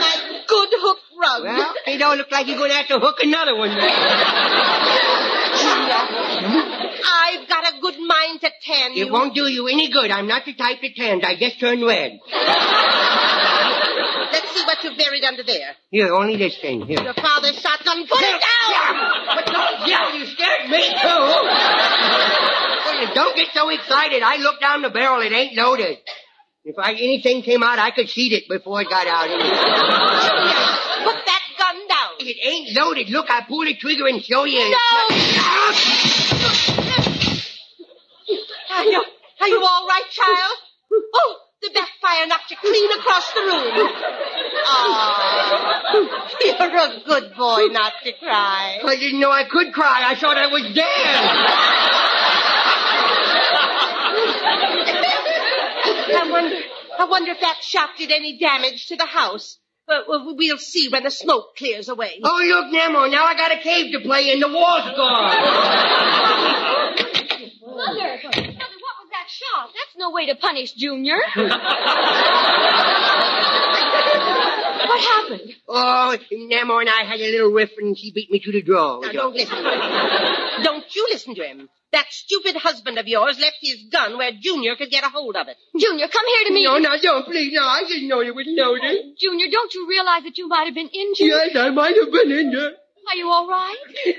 My 0.00 0.42
good 0.46 0.68
hook 0.72 0.98
rug. 1.20 1.42
well, 1.44 1.74
it 1.86 1.98
don't 1.98 2.16
look 2.16 2.30
like 2.30 2.46
you're 2.46 2.56
going 2.58 2.70
to 2.70 2.76
have 2.76 2.88
to 2.88 2.98
hook 3.00 3.16
another 3.22 3.56
one. 3.56 3.70
I've 7.08 7.48
got 7.48 7.74
a 7.74 7.80
good 7.80 7.98
mind 7.98 8.40
to 8.42 8.50
tan 8.64 8.94
you. 8.94 9.06
It 9.06 9.12
won't 9.12 9.34
do 9.34 9.48
you 9.48 9.68
any 9.68 9.90
good. 9.90 10.10
I'm 10.10 10.26
not 10.26 10.44
the 10.44 10.54
type 10.54 10.80
that 10.82 10.94
tans. 10.96 11.24
I 11.24 11.36
just 11.36 11.60
turn 11.60 11.84
red. 11.84 12.20
Let's 14.32 14.54
see 14.54 14.64
what 14.64 14.84
you 14.84 14.96
buried 14.96 15.24
under 15.24 15.42
there. 15.42 15.74
Here, 15.90 16.14
only 16.14 16.36
this 16.36 16.58
thing. 16.60 16.86
Here. 16.86 17.02
Your 17.02 17.14
father's 17.14 17.58
shotgun. 17.60 18.06
Put 18.06 18.20
it 18.20 18.40
down! 18.40 19.36
But 19.36 19.46
don't 19.46 19.88
yell. 19.88 20.14
You 20.16 20.26
scared 20.26 20.70
me, 20.70 20.88
too. 20.88 21.22
Well, 22.84 23.14
don't 23.14 23.36
get 23.36 23.48
so 23.54 23.68
excited. 23.70 24.22
I 24.22 24.36
looked 24.36 24.60
down 24.60 24.82
the 24.82 24.90
barrel. 24.90 25.22
It 25.22 25.32
ain't 25.32 25.56
loaded. 25.56 25.98
If 26.64 26.76
I, 26.78 26.92
anything 26.92 27.42
came 27.42 27.62
out, 27.62 27.78
I 27.78 27.90
could 27.92 28.08
see 28.10 28.34
it 28.34 28.48
before 28.48 28.82
it 28.82 28.90
got 28.90 29.06
out. 29.06 29.28
Put 31.04 31.24
that 31.24 31.42
gun 31.58 31.88
down. 31.88 32.10
It 32.20 32.36
ain't 32.44 32.76
loaded. 32.76 33.08
Look, 33.08 33.30
I 33.30 33.44
pull 33.48 33.64
the 33.64 33.74
trigger 33.74 34.06
and 34.06 34.22
show 34.22 34.44
you. 34.44 34.58
You, 34.58 34.76
are 39.48 39.58
you 39.58 39.64
all 39.64 39.86
right, 39.86 40.04
child? 40.10 40.58
Oh, 41.14 41.36
the 41.62 41.70
backfire 41.74 42.26
knocked 42.26 42.50
you 42.50 42.56
clean 42.60 42.90
across 42.92 43.32
the 43.32 43.40
room. 43.40 43.90
Oh, 44.70 46.08
you're 46.44 46.76
a 46.76 47.02
good 47.04 47.34
boy 47.36 47.66
not 47.72 47.92
to 48.04 48.12
cry. 48.12 48.80
I 48.84 48.96
didn't 48.96 49.20
know 49.20 49.30
I 49.30 49.44
could 49.44 49.72
cry. 49.72 50.04
I 50.06 50.14
thought 50.14 50.36
I 50.36 50.46
was 50.48 50.62
dead. 50.74 50.84
I 56.10 56.30
wonder, 56.30 56.56
I 56.98 57.04
wonder 57.04 57.32
if 57.32 57.40
that 57.40 57.56
shot 57.62 57.90
did 57.98 58.10
any 58.10 58.38
damage 58.38 58.86
to 58.86 58.96
the 58.96 59.06
house. 59.06 59.58
Uh, 59.88 60.02
well, 60.06 60.36
we'll 60.36 60.58
see 60.58 60.88
when 60.90 61.02
the 61.02 61.10
smoke 61.10 61.56
clears 61.56 61.88
away. 61.88 62.20
Oh, 62.22 62.42
look, 62.46 62.70
Nemo, 62.72 63.06
now 63.06 63.24
I 63.24 63.34
got 63.34 63.52
a 63.52 63.58
cave 63.62 63.92
to 63.92 64.00
play 64.00 64.30
in. 64.30 64.40
The 64.40 64.48
wall's 64.48 64.94
gone. 64.96 65.34
Mother! 67.74 68.57
Mother, 69.28 69.58
what 69.58 69.68
was 69.68 69.68
that 69.68 69.68
shot? 69.68 69.70
That's 69.74 69.96
no 69.96 70.10
way 70.10 70.26
to 70.26 70.34
punish 70.36 70.72
Junior. 70.72 71.16
what 74.88 75.00
happened? 75.00 75.54
Oh, 75.68 76.16
Nemo 76.32 76.78
and 76.78 76.88
I 76.88 77.04
had 77.04 77.20
a 77.20 77.30
little 77.30 77.50
riff 77.50 77.70
and 77.78 77.96
she 77.96 78.12
beat 78.12 78.30
me 78.30 78.40
to 78.40 78.52
the 78.52 78.62
draw. 78.62 79.00
Now, 79.00 79.12
don't 79.12 79.34
listen 79.34 79.62
to 79.62 79.70
him. 79.70 80.62
Don't 80.64 80.84
you 80.94 81.08
listen 81.10 81.34
to 81.34 81.42
him. 81.42 81.68
That 81.92 82.06
stupid 82.10 82.56
husband 82.56 82.98
of 82.98 83.06
yours 83.06 83.38
left 83.40 83.56
his 83.62 83.84
gun 83.90 84.18
where 84.18 84.32
Junior 84.38 84.76
could 84.76 84.90
get 84.90 85.04
a 85.04 85.08
hold 85.08 85.36
of 85.36 85.48
it. 85.48 85.56
Junior, 85.78 86.06
come 86.08 86.26
here 86.26 86.48
to 86.48 86.52
me. 86.54 86.64
No, 86.64 86.78
no, 86.78 86.98
don't, 87.00 87.24
please. 87.24 87.52
No, 87.54 87.62
I 87.64 87.84
didn't 87.88 88.08
know 88.08 88.20
you 88.20 88.34
was 88.34 88.46
loaded. 88.46 89.16
Junior, 89.18 89.46
don't 89.50 89.72
you 89.72 89.88
realize 89.88 90.22
that 90.24 90.36
you 90.36 90.48
might 90.48 90.66
have 90.66 90.74
been 90.74 90.88
injured? 90.88 91.26
Yes, 91.26 91.56
I 91.56 91.70
might 91.70 91.96
have 91.96 92.12
been 92.12 92.30
injured. 92.30 92.74
Are 93.08 93.16
you 93.16 93.26
all 93.30 93.48
right? 93.48 93.76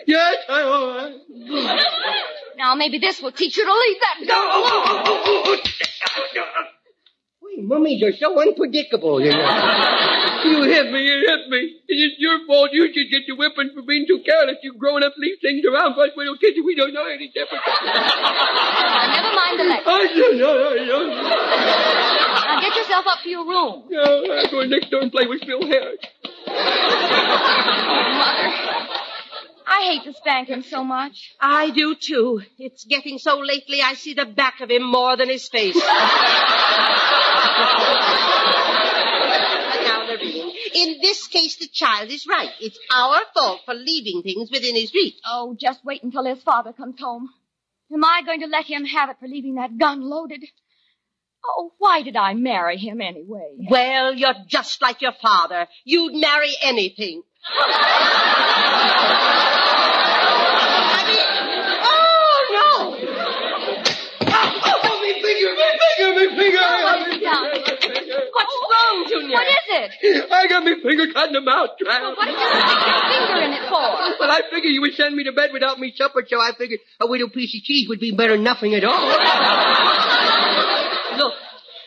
Yes, 0.07 0.36
I'm 0.49 0.68
all 0.68 0.88
right. 0.88 1.14
Now, 2.60 2.76
maybe 2.76 2.99
this 2.99 3.22
will 3.22 3.32
teach 3.32 3.55
you 3.55 3.64
to 3.64 3.72
leave 3.72 3.97
that 4.03 4.16
No, 4.20 4.28
gun 4.28 4.36
oh, 4.51 4.60
alone. 4.60 4.84
oh, 5.07 5.24
oh, 5.26 5.43
oh, 5.47 5.55
oh. 5.55 6.66
Wait, 7.41 7.64
mummies 7.64 8.03
are 8.03 8.12
so 8.20 8.36
unpredictable, 8.39 9.22
you 9.24 9.32
know. 9.32 9.95
You 10.39 10.64
hit 10.64 10.89
me, 10.91 10.99
you 11.03 11.26
hit 11.28 11.49
me. 11.49 11.76
It's 11.88 12.16
your 12.18 12.45
fault. 12.47 12.70
You 12.72 12.88
should 12.93 13.12
get 13.12 13.28
your 13.28 13.36
whipping 13.36 13.72
for 13.76 13.82
being 13.84 14.07
too 14.07 14.24
careless. 14.26 14.55
You 14.64 14.74
grown 14.78 15.03
up 15.03 15.12
leave 15.18 15.36
things 15.41 15.66
around 15.68 15.95
for 15.95 16.03
us 16.03 16.12
little 16.16 16.38
kids. 16.38 16.55
We 16.64 16.76
don't 16.76 16.93
know 16.93 17.03
any 17.05 17.28
different. 17.28 17.62
Now, 17.84 19.03
never 19.12 19.36
mind 19.36 19.60
the 19.60 19.66
lecture. 19.68 19.89
I 19.91 20.07
don't 20.16 20.38
know, 20.39 20.70
I 20.70 20.76
don't 20.88 20.88
know. 20.88 21.28
Now, 22.47 22.62
get 22.62 22.74
yourself 22.78 23.05
up 23.05 23.20
to 23.24 23.30
your 23.30 23.43
room. 23.45 23.84
No, 23.89 24.03
I'm 24.32 24.49
going 24.49 24.70
next 24.70 24.89
door 24.89 25.01
and 25.01 25.12
play 25.12 25.28
with 25.28 25.43
Phil 25.43 25.60
Harris. 25.68 25.99
Mother, 28.20 28.47
I 29.72 29.82
hate 29.84 30.03
to 30.05 30.13
spank 30.13 30.47
him 30.49 30.63
so 30.63 30.84
much. 30.84 31.36
I 31.39 31.70
do 31.70 31.93
too. 31.95 32.41
It's 32.57 32.86
getting 32.86 33.20
so 33.20 33.38
lately 33.38 33.82
I 33.84 33.93
see 33.93 34.15
the 34.15 34.26
back 34.26 34.61
of 34.61 34.72
him 34.72 34.82
more 34.84 35.15
than 35.15 35.30
his 35.30 35.47
face. 35.47 35.76
now, 35.76 35.84
Lurene, 40.07 40.51
in 40.74 40.97
this 41.03 41.28
case 41.28 41.57
the 41.57 41.67
child 41.72 42.09
is 42.09 42.26
right. 42.28 42.49
It's 42.59 42.80
our 42.91 43.20
fault 43.36 43.61
for 43.65 43.76
leaving 43.76 44.24
things 44.24 44.49
within 44.51 44.74
his 44.76 44.91
reach. 44.91 45.17
Oh, 45.24 45.55
just 45.59 45.86
wait 45.86 46.01
until 46.01 46.26
his 46.26 46.41
father 46.41 46.74
comes 46.74 46.99
home. 46.99 47.30
Am 47.93 48.03
I 48.03 48.24
going 48.26 48.41
to 48.41 48.47
let 48.47 48.65
him 48.65 48.86
have 48.86 49.11
it 49.11 49.17
for 49.20 49.28
leaving 49.28 49.53
that 49.55 49.78
gun 49.78 50.01
loaded? 50.01 50.43
Oh, 51.45 51.74
why 51.78 52.01
did 52.01 52.15
I 52.15 52.34
marry 52.34 52.78
him 52.78 53.01
anyway? 53.01 53.55
Well, 53.70 54.15
you're 54.15 54.34
just 54.47 54.82
like 54.82 55.01
your 55.01 55.13
father. 55.22 55.67
You'd 55.86 56.20
marry 56.20 56.53
anything. 56.61 57.22
Junior? 69.30 69.38
What 69.38 69.47
is 69.47 69.91
it? 69.93 70.32
I 70.32 70.47
got 70.47 70.63
me 70.63 70.75
finger 70.82 71.13
caught 71.13 71.30
in 71.30 71.36
a 71.36 71.41
mouth 71.41 71.77
trap. 71.77 72.01
What 72.17 72.25
did 72.25 72.34
you 72.34 72.49
stick 72.49 72.82
your 72.89 73.01
finger 73.13 73.41
in 73.45 73.53
it 73.53 73.69
for? 73.69 73.86
Well, 74.19 74.32
I 74.32 74.41
figured 74.49 74.73
you 74.73 74.82
would 74.82 74.93
send 74.93 75.15
me 75.15 75.23
to 75.25 75.32
bed 75.32 75.51
without 75.53 75.80
me 75.80 75.93
supper, 75.95 76.25
so 76.27 76.39
I 76.39 76.51
figured 76.57 76.80
a 76.99 77.05
little 77.05 77.30
piece 77.30 77.55
of 77.55 77.63
cheese 77.63 77.88
would 77.89 77.99
be 77.99 78.11
better 78.11 78.34
than 78.34 78.43
nothing 78.43 78.73
at 78.73 78.84
all. 78.84 80.36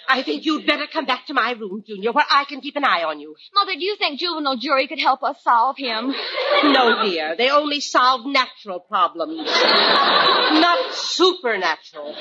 Look, 0.09 0.19
I 0.19 0.23
think 0.23 0.45
you'd 0.45 0.67
better 0.67 0.87
come 0.93 1.07
back 1.07 1.27
to 1.27 1.35
my 1.35 1.53
room, 1.53 1.83
Junior, 1.87 2.13
where 2.13 2.25
I 2.31 2.45
can 2.45 2.61
keep 2.61 2.77
an 2.77 2.85
eye 2.85 3.05
on 3.05 3.21
you. 3.21 3.35
Mother, 3.55 3.73
do 3.75 3.85
you 3.85 3.97
think 3.97 4.19
juvenile 4.21 4.57
jury 4.57 4.87
could 4.87 5.01
help 5.01 5.23
us 5.23 5.43
solve 5.43 5.77
him? 5.77 6.15
No, 6.65 7.03
dear. 7.05 7.35
They 7.37 7.51
only 7.51 7.81
solve 7.81 8.25
natural 8.25 8.79
problems, 8.79 9.47
not 9.47 10.95
supernatural. 10.95 12.15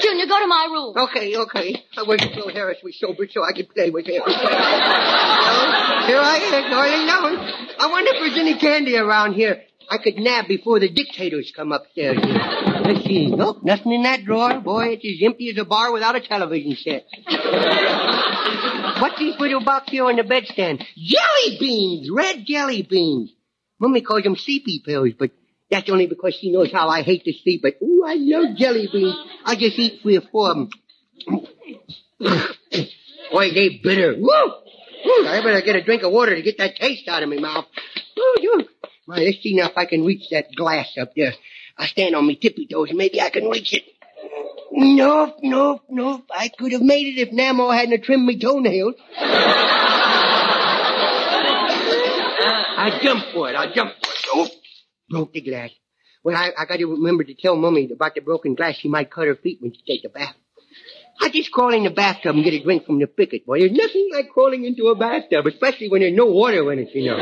Junior, 0.00 0.26
go 0.26 0.40
to 0.40 0.46
my 0.48 0.68
room. 0.72 0.94
Okay, 1.08 1.36
okay. 1.36 1.84
I 1.96 2.02
wish 2.02 2.20
Phil 2.20 2.48
Harris 2.48 2.78
was 2.82 2.98
sober 2.98 3.26
so 3.30 3.44
I 3.44 3.52
could 3.52 3.72
play 3.72 3.90
with 3.90 4.06
him. 4.06 4.22
Well, 5.50 6.06
here 6.06 6.18
I 6.18 6.36
am, 6.38 6.70
darling. 6.70 7.06
Now, 7.06 7.20
I 7.78 7.90
wonder 7.90 8.10
if 8.14 8.20
there's 8.20 8.38
any 8.38 8.56
candy 8.58 8.96
around 8.96 9.34
here 9.34 9.62
I 9.90 9.98
could 9.98 10.16
nab 10.18 10.46
before 10.46 10.78
the 10.78 10.88
dictators 10.88 11.52
come 11.54 11.72
upstairs. 11.72 12.18
Here. 12.24 12.38
Let's 12.84 13.04
see. 13.04 13.26
Nope, 13.26 13.64
nothing 13.64 13.90
in 13.92 14.04
that 14.04 14.24
drawer. 14.24 14.60
Boy, 14.60 14.90
it's 14.90 15.04
as 15.04 15.26
empty 15.26 15.50
as 15.50 15.58
a 15.58 15.64
bar 15.64 15.92
without 15.92 16.14
a 16.14 16.20
television 16.20 16.76
set. 16.76 17.06
What's 19.00 19.18
this 19.18 19.38
little 19.40 19.64
box 19.64 19.90
here 19.90 20.04
on 20.04 20.14
the 20.14 20.22
bedstand? 20.22 20.84
Jelly 20.96 21.58
beans! 21.58 22.08
Red 22.12 22.44
jelly 22.46 22.82
beans! 22.82 23.32
Mummy 23.80 24.00
calls 24.02 24.22
them 24.22 24.36
sleepy 24.36 24.80
pills, 24.84 25.14
but 25.18 25.32
that's 25.70 25.90
only 25.90 26.06
because 26.06 26.36
she 26.40 26.52
knows 26.52 26.70
how 26.70 26.88
I 26.88 27.02
hate 27.02 27.24
to 27.24 27.32
sleep. 27.32 27.62
But, 27.62 27.74
ooh, 27.82 28.04
I 28.06 28.14
love 28.16 28.56
jelly 28.56 28.88
beans. 28.92 29.16
I 29.44 29.56
just 29.56 29.76
eat 29.76 30.02
three 30.02 30.18
or 30.18 30.22
four 30.30 30.50
of 30.50 30.56
them. 30.56 30.70
Boy, 33.32 33.50
they 33.52 33.80
bitter. 33.82 34.14
Woo! 34.16 34.52
Woo, 35.04 35.26
I 35.26 35.40
better 35.42 35.62
get 35.62 35.74
a 35.76 35.82
drink 35.82 36.04
of 36.04 36.12
water 36.12 36.36
to 36.36 36.42
get 36.42 36.58
that 36.58 36.76
taste 36.76 37.08
out 37.08 37.22
of 37.24 37.28
my 37.28 37.38
mouth. 37.38 37.64
Woo. 38.16 38.66
My, 39.06 39.16
let's 39.18 39.42
see 39.42 39.54
now 39.56 39.68
if 39.68 39.76
I 39.76 39.86
can 39.86 40.04
reach 40.04 40.28
that 40.30 40.54
glass 40.54 40.96
up 41.00 41.14
there. 41.16 41.32
I 41.76 41.86
stand 41.86 42.14
on 42.14 42.26
my 42.26 42.34
tippy 42.34 42.66
toes 42.66 42.90
maybe 42.92 43.20
I 43.20 43.30
can 43.30 43.48
reach 43.48 43.72
it. 43.72 43.84
Nope, 44.72 45.38
nope, 45.42 45.82
nope. 45.88 46.24
I 46.32 46.48
could 46.48 46.72
have 46.72 46.82
made 46.82 47.06
it 47.06 47.20
if 47.20 47.30
Namo 47.30 47.74
hadn't 47.76 48.04
trimmed 48.04 48.26
me 48.26 48.38
toenails. 48.38 48.94
I 52.82 53.00
jumped 53.02 53.32
for 53.32 53.50
it. 53.50 53.56
I 53.56 53.72
jumped 53.74 54.06
for 54.06 54.12
it. 54.12 54.18
Oh, 54.32 54.48
broke 55.08 55.32
the 55.32 55.40
glass. 55.40 55.70
Well, 56.22 56.36
I, 56.36 56.50
I 56.56 56.66
got 56.66 56.76
to 56.76 56.86
remember 56.86 57.24
to 57.24 57.34
tell 57.34 57.56
Mummy 57.56 57.90
about 57.92 58.14
the 58.14 58.20
broken 58.20 58.54
glass. 58.54 58.76
She 58.76 58.88
might 58.88 59.10
cut 59.10 59.26
her 59.26 59.34
feet 59.36 59.58
when 59.60 59.72
she 59.72 59.82
takes 59.82 60.04
a 60.04 60.08
bath. 60.08 60.36
I 61.20 61.28
just 61.28 61.50
crawl 61.50 61.74
in 61.74 61.84
the 61.84 61.90
bathtub 61.90 62.34
and 62.34 62.44
get 62.44 62.54
a 62.54 62.62
drink 62.62 62.86
from 62.86 62.98
the 62.98 63.06
picket. 63.06 63.44
Boy, 63.44 63.58
there's 63.58 63.72
nothing 63.72 64.08
like 64.12 64.30
crawling 64.30 64.64
into 64.64 64.86
a 64.86 64.94
bathtub, 64.94 65.46
especially 65.46 65.88
when 65.90 66.00
there's 66.00 66.16
no 66.16 66.26
water 66.26 66.72
in 66.72 66.78
it, 66.78 66.94
you 66.94 67.10
know. 67.10 67.16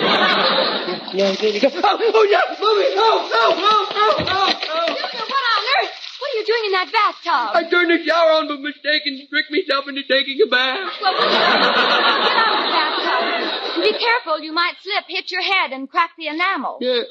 Now, 1.15 1.33
there 1.35 1.51
you 1.51 1.61
go. 1.61 1.69
Oh, 1.73 1.81
oh, 1.85 2.25
no, 2.29 2.43
Mummy, 2.59 2.89
oh, 2.97 3.31
oh, 3.33 3.53
oh, 3.57 3.87
oh, 3.89 4.17
oh, 4.19 4.53
oh. 4.59 4.89
Junior, 4.89 5.25
what 5.29 5.45
on 5.49 5.63
earth? 5.79 5.93
What 6.19 6.29
are 6.29 6.37
you 6.39 6.45
doing 6.45 6.65
in 6.67 6.73
that 6.73 6.91
bathtub? 6.93 7.57
I 7.57 7.63
turned 7.71 7.91
the 7.91 7.99
shower 8.05 8.33
on 8.37 8.49
by 8.49 8.57
mistake 8.57 9.03
and 9.07 9.23
tricked 9.29 9.51
myself 9.51 9.89
into 9.89 10.03
taking 10.05 10.39
a 10.43 10.47
bath. 10.51 10.93
Well, 11.01 11.15
what 11.15 11.25
are 11.25 11.33
you 11.33 11.39
doing? 11.39 12.25
Get 12.27 12.37
out 12.37 12.53
of 12.53 12.61
the 12.61 12.71
bathtub. 12.75 13.83
Be 13.83 13.93
careful, 13.95 14.41
you 14.43 14.53
might 14.53 14.75
slip, 14.83 15.05
hit 15.09 15.31
your 15.31 15.43
head, 15.43 15.73
and 15.73 15.89
crack 15.89 16.11
the 16.19 16.27
enamel. 16.29 16.79
Yeah. 16.81 17.07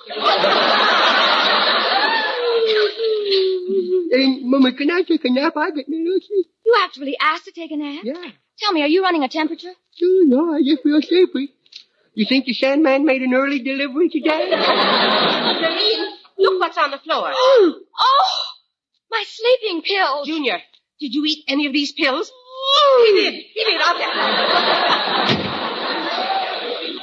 Hey, 4.11 4.39
Mama, 4.43 4.73
can 4.73 4.91
I 4.91 5.03
take 5.03 5.23
a 5.25 5.29
nap? 5.31 5.53
I 5.55 5.71
get 5.71 5.85
lucky. 5.87 6.49
You 6.65 6.75
actually 6.83 7.15
asked 7.19 7.45
to 7.45 7.51
take 7.51 7.71
a 7.71 7.77
nap? 7.77 8.03
Yeah. 8.03 8.31
Tell 8.59 8.73
me, 8.73 8.81
are 8.81 8.87
you 8.87 9.01
running 9.03 9.23
a 9.23 9.29
temperature? 9.29 9.73
Oh, 10.03 10.23
no, 10.25 10.53
I 10.53 10.61
just 10.61 10.83
feel 10.83 11.01
sleepy. 11.01 11.53
You 12.17 12.25
think 12.25 12.45
the 12.45 12.53
Sandman 12.53 13.05
made 13.05 13.21
an 13.21 13.35
early 13.35 13.59
delivery 13.59 14.09
today? 14.09 14.49
Look 16.39 16.59
what's 16.59 16.75
on 16.75 16.89
the 16.89 16.97
floor. 16.97 17.31
Oh! 17.39 17.75
oh, 17.99 18.43
my 19.11 19.23
sleeping 19.27 19.83
pills. 19.83 20.25
Junior, 20.25 20.57
did 20.99 21.13
you 21.13 21.23
eat 21.25 21.43
any 21.47 21.67
of 21.67 21.73
these 21.73 21.91
pills? 21.91 22.31
Oh! 22.33 23.05
He 23.07 23.21
did. 23.21 23.33
He 23.53 23.63
did. 23.63 23.79
I'll 23.83 23.97
get 23.99 24.09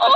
Oh, 0.03 0.15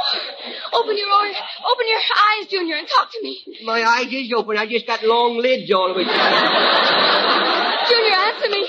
open 0.81 0.97
your 0.97 1.09
eyes, 1.09 1.37
open 1.65 1.87
your 1.89 2.01
eyes, 2.01 2.49
Junior, 2.51 2.75
and 2.75 2.89
talk 2.89 3.13
to 3.13 3.23
me. 3.23 3.39
My 3.65 3.85
eyes 3.85 4.13
is 4.13 4.33
open. 4.37 4.57
I 4.59 4.67
just 4.67 4.89
got 4.89 5.05
long 5.05 5.39
lids 5.39 5.71
all 5.71 5.93
of 5.93 5.97
it. 5.97 6.07
Junior, 7.89 8.17
answer 8.17 8.49
me. 8.51 8.67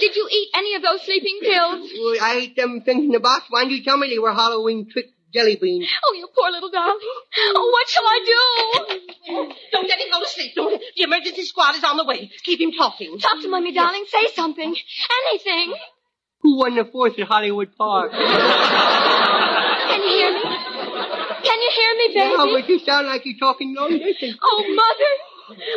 Did 0.00 0.16
you 0.16 0.28
eat 0.30 0.50
any 0.54 0.74
of 0.74 0.82
those 0.82 1.00
sleeping 1.02 1.38
pills? 1.40 1.90
Well, 1.98 2.16
I 2.20 2.34
ate 2.42 2.56
them 2.56 2.82
things 2.82 3.04
in 3.04 3.10
the 3.10 3.20
box. 3.20 3.46
Why 3.48 3.64
didn't 3.64 3.78
you 3.78 3.84
tell 3.84 3.96
me 3.96 4.10
they 4.10 4.18
were 4.18 4.34
Halloween 4.34 4.90
trick 4.92 5.06
jelly 5.32 5.56
beans? 5.60 5.88
Oh, 6.06 6.12
you 6.14 6.28
poor 6.36 6.50
little 6.50 6.70
darling. 6.70 6.98
Oh, 7.54 7.70
what 7.72 7.88
shall 7.88 8.04
I 8.06 8.20
do? 8.24 8.40
Don't 9.72 9.88
let 9.88 9.98
him 10.00 10.08
go 10.12 10.20
to 10.20 10.28
sleep. 10.28 10.52
Don't. 10.54 10.80
The 10.96 11.02
emergency 11.04 11.42
squad 11.42 11.74
is 11.76 11.84
on 11.84 11.96
the 11.96 12.04
way. 12.04 12.30
Keep 12.44 12.60
him 12.60 12.72
talking. 12.72 13.18
Talk 13.18 13.40
to 13.42 13.48
Mummy, 13.48 13.72
darling. 13.72 14.04
Say 14.08 14.28
something. 14.34 14.74
Anything. 15.28 15.74
Who 16.42 16.58
won 16.58 16.74
the 16.74 16.84
fourth 16.84 17.18
at 17.18 17.26
Hollywood 17.28 17.74
Park? 17.76 18.12
Can 18.12 18.20
you 20.02 20.08
hear 20.08 20.32
me? 20.34 20.42
Can 20.42 21.58
you 21.60 21.70
hear 21.74 21.94
me, 21.96 22.06
baby? 22.14 22.34
No, 22.36 22.52
but 22.52 22.68
you 22.68 22.78
sound 22.80 23.06
like 23.06 23.22
you're 23.24 23.38
talking 23.38 23.74
long 23.76 23.90
distance. 23.98 24.36
Oh, 24.42 24.64
Mother. 24.68 25.12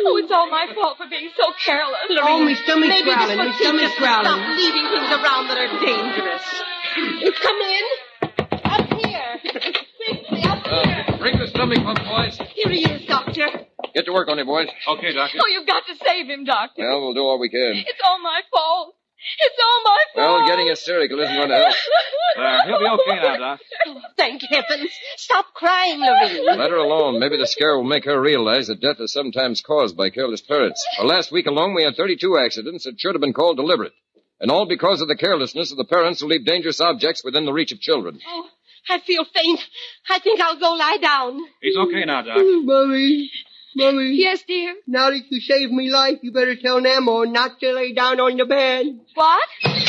Oh, 0.06 0.16
it's 0.16 0.30
all 0.32 0.48
my 0.48 0.66
fault 0.74 0.96
for 0.96 1.06
being 1.10 1.28
so 1.36 1.52
careless. 1.64 2.00
Oh, 2.22 2.40
my 2.42 2.54
stomach's 2.54 2.88
Maybe 2.88 3.10
growling. 3.12 3.28
this 3.28 3.36
My 3.36 3.44
will 3.46 3.52
teach 3.52 3.62
stomach's 3.66 3.92
us 3.92 3.98
growling. 3.98 4.24
stop 4.24 4.40
leaving 4.56 4.86
things 4.88 5.10
around 5.10 5.48
that 5.48 5.58
are 5.58 5.72
dangerous. 5.84 6.44
Come 7.42 7.60
in. 7.60 7.84
Somebody 11.32 11.82
come, 11.82 11.96
boys. 12.06 12.38
Here 12.54 12.70
he 12.70 12.84
is, 12.84 13.06
Doctor. 13.06 13.46
Get 13.94 14.04
to 14.04 14.12
work 14.12 14.28
on 14.28 14.38
it, 14.38 14.46
boys. 14.46 14.68
Okay, 14.86 15.12
Doctor. 15.12 15.38
Oh, 15.42 15.46
you've 15.48 15.66
got 15.66 15.82
to 15.86 15.94
save 16.04 16.26
him, 16.28 16.44
Doctor. 16.44 16.82
Well, 16.82 17.00
we'll 17.00 17.14
do 17.14 17.20
all 17.22 17.40
we 17.40 17.48
can. 17.48 17.72
It's 17.74 18.00
all 18.04 18.20
my 18.22 18.42
fault. 18.52 18.94
It's 19.40 19.56
all 19.58 19.82
my 19.82 19.98
fault. 20.14 20.40
Well, 20.40 20.48
getting 20.48 20.68
hysterical 20.68 21.18
isn't 21.20 21.34
going 21.34 21.48
to 21.48 21.56
help. 21.56 21.74
There, 22.36 22.46
uh, 22.46 22.64
he'll 22.66 22.78
be 22.78 23.02
okay 23.02 23.16
now, 23.22 23.36
Doc. 23.38 23.60
Thank 24.16 24.42
heavens. 24.48 24.90
Stop 25.16 25.46
crying, 25.54 25.98
Lurene. 26.00 26.56
Let 26.56 26.70
her 26.70 26.76
alone. 26.76 27.18
Maybe 27.18 27.36
the 27.36 27.46
scare 27.46 27.76
will 27.76 27.84
make 27.84 28.04
her 28.04 28.20
realize 28.20 28.68
that 28.68 28.80
death 28.80 29.00
is 29.00 29.12
sometimes 29.12 29.62
caused 29.62 29.96
by 29.96 30.10
careless 30.10 30.42
parents. 30.42 30.84
For 30.96 31.06
last 31.06 31.32
week 31.32 31.46
alone, 31.46 31.74
we 31.74 31.82
had 31.82 31.96
32 31.96 32.38
accidents 32.38 32.84
that 32.84 33.00
should 33.00 33.14
have 33.14 33.20
been 33.20 33.32
called 33.32 33.56
deliberate. 33.56 33.94
And 34.38 34.50
all 34.50 34.66
because 34.66 35.00
of 35.00 35.08
the 35.08 35.16
carelessness 35.16 35.72
of 35.72 35.78
the 35.78 35.84
parents 35.84 36.20
who 36.20 36.28
leave 36.28 36.44
dangerous 36.44 36.80
objects 36.80 37.24
within 37.24 37.46
the 37.46 37.54
reach 37.54 37.72
of 37.72 37.80
children. 37.80 38.20
Oh, 38.28 38.48
I 38.88 39.00
feel 39.00 39.24
faint. 39.24 39.60
I 40.08 40.18
think 40.20 40.40
I'll 40.40 40.58
go 40.58 40.72
lie 40.72 40.98
down. 41.00 41.40
He's 41.60 41.76
okay 41.76 42.04
now, 42.04 42.22
Doc. 42.22 42.36
Mm, 42.38 42.64
Mommy, 42.64 43.30
Mommy. 43.74 44.14
Yes, 44.14 44.42
dear. 44.46 44.74
Now 44.86 45.10
that 45.10 45.22
you 45.28 45.40
saved 45.40 45.72
me 45.72 45.90
life, 45.90 46.18
you 46.22 46.32
better 46.32 46.56
tell 46.56 46.80
Nemo 46.80 47.24
not 47.24 47.58
to 47.60 47.72
lay 47.72 47.92
down 47.92 48.20
on 48.20 48.36
the 48.36 48.46
bed. 48.46 48.86
What? 49.14 49.48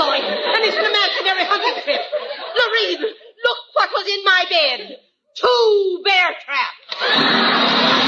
going. 0.00 0.24
And 0.24 0.64
it's 0.64 0.76
an 0.76 0.84
imaginary 0.84 1.44
hunting 1.44 1.82
trip. 1.84 2.00
Lurene, 2.56 3.00
look 3.04 3.58
what 3.74 3.90
was 3.92 4.06
in 4.08 4.24
my 4.24 4.44
bed. 4.48 4.96
Two 5.36 6.02
bear 6.04 6.34
traps. 6.44 8.00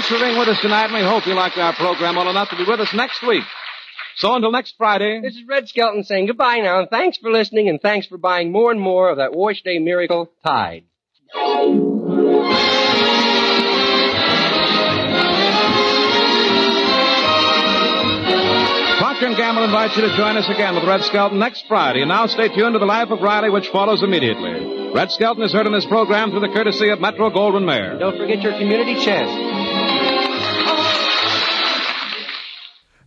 Thanks 0.00 0.16
for 0.16 0.24
being 0.24 0.38
with 0.38 0.48
us 0.48 0.58
tonight, 0.62 0.86
and 0.86 0.94
we 0.94 1.02
hope 1.02 1.26
you 1.26 1.34
liked 1.34 1.58
our 1.58 1.74
program 1.74 2.16
well 2.16 2.30
enough 2.30 2.48
to 2.48 2.56
be 2.56 2.64
with 2.66 2.80
us 2.80 2.90
next 2.94 3.20
week. 3.22 3.44
So 4.16 4.34
until 4.34 4.50
next 4.50 4.76
Friday. 4.78 5.20
This 5.20 5.34
is 5.34 5.42
Red 5.46 5.68
Skelton 5.68 6.04
saying 6.04 6.24
goodbye 6.24 6.60
now. 6.60 6.80
And 6.80 6.88
thanks 6.88 7.18
for 7.18 7.30
listening 7.30 7.68
and 7.68 7.78
thanks 7.82 8.06
for 8.06 8.16
buying 8.16 8.50
more 8.50 8.70
and 8.70 8.80
more 8.80 9.10
of 9.10 9.18
that 9.18 9.34
Wash 9.34 9.60
Day 9.60 9.78
Miracle 9.78 10.32
Tide. 10.42 10.84
Procter 18.96 19.34
& 19.34 19.36
Gamble 19.36 19.64
invites 19.64 19.96
you 19.96 20.02
to 20.02 20.16
join 20.16 20.38
us 20.38 20.48
again 20.48 20.76
with 20.76 20.84
Red 20.84 21.02
Skelton 21.02 21.38
next 21.38 21.66
Friday. 21.68 22.00
And 22.00 22.08
now 22.08 22.24
stay 22.26 22.48
tuned 22.48 22.72
to 22.72 22.78
The 22.78 22.86
Life 22.86 23.10
of 23.10 23.20
Riley, 23.20 23.50
which 23.50 23.68
follows 23.68 24.02
immediately. 24.02 24.92
Red 24.94 25.10
Skelton 25.10 25.42
is 25.42 25.52
heard 25.52 25.66
in 25.66 25.74
this 25.74 25.84
program 25.84 26.30
through 26.30 26.40
the 26.40 26.48
courtesy 26.54 26.88
of 26.88 27.02
Metro 27.02 27.28
Goldwyn 27.28 27.66
Mayer. 27.66 27.98
Don't 27.98 28.16
forget 28.16 28.40
your 28.40 28.52
community 28.52 28.94
chest. 28.94 29.59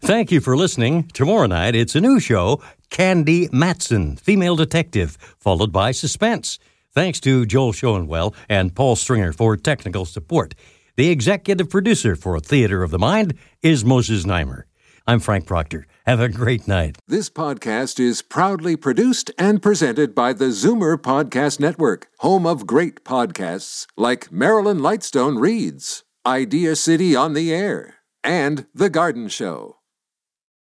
Thank 0.04 0.34
you 0.34 0.42
for 0.42 0.58
listening. 0.58 1.04
Tomorrow 1.14 1.48
night, 1.48 1.76
it's 1.76 1.96
a 1.96 2.02
new 2.02 2.20
show, 2.20 2.62
Candy 2.90 3.48
Matson, 3.54 4.18
Female 4.18 4.58
Detective, 4.58 5.18
followed 5.40 5.72
by 5.72 5.92
Suspense. 5.92 6.60
Thanks 6.92 7.22
to 7.22 7.46
Joel 7.46 7.72
Schoenwell 7.72 8.36
and 8.50 8.76
Paul 8.76 8.98
Stringer 8.98 9.32
for 9.32 9.56
technical 9.56 10.04
support. 10.04 10.56
The 10.98 11.10
executive 11.10 11.70
producer 11.70 12.18
for 12.18 12.38
Theater 12.42 12.84
of 12.84 12.92
the 12.92 13.00
Mind 13.00 13.36
is 13.62 13.86
Moses 13.86 14.26
Znaimer. 14.26 14.64
I'm 15.08 15.22
Frank 15.22 15.48
Proctor. 15.48 15.88
Have 16.06 16.20
a 16.20 16.28
great 16.28 16.68
night. 16.68 16.98
This 17.08 17.30
podcast 17.30 17.98
is 17.98 18.22
proudly 18.22 18.76
produced 18.76 19.32
and 19.38 19.62
presented 19.62 20.14
by 20.14 20.34
the 20.34 20.50
Zoomer 20.50 20.98
Podcast 20.98 21.62
Network, 21.62 22.08
home 22.20 22.46
of 22.46 22.68
great 22.68 23.06
podcasts 23.06 23.86
like 23.96 24.34
Marilyn 24.34 24.80
Lightstone 24.80 25.40
Reads, 25.40 26.04
Idea 26.26 26.76
City 26.76 27.16
on 27.16 27.32
the 27.32 27.54
Air, 27.54 27.96
and 28.22 28.66
The 28.76 28.90
Garden 28.90 29.30
Show. 29.30 29.78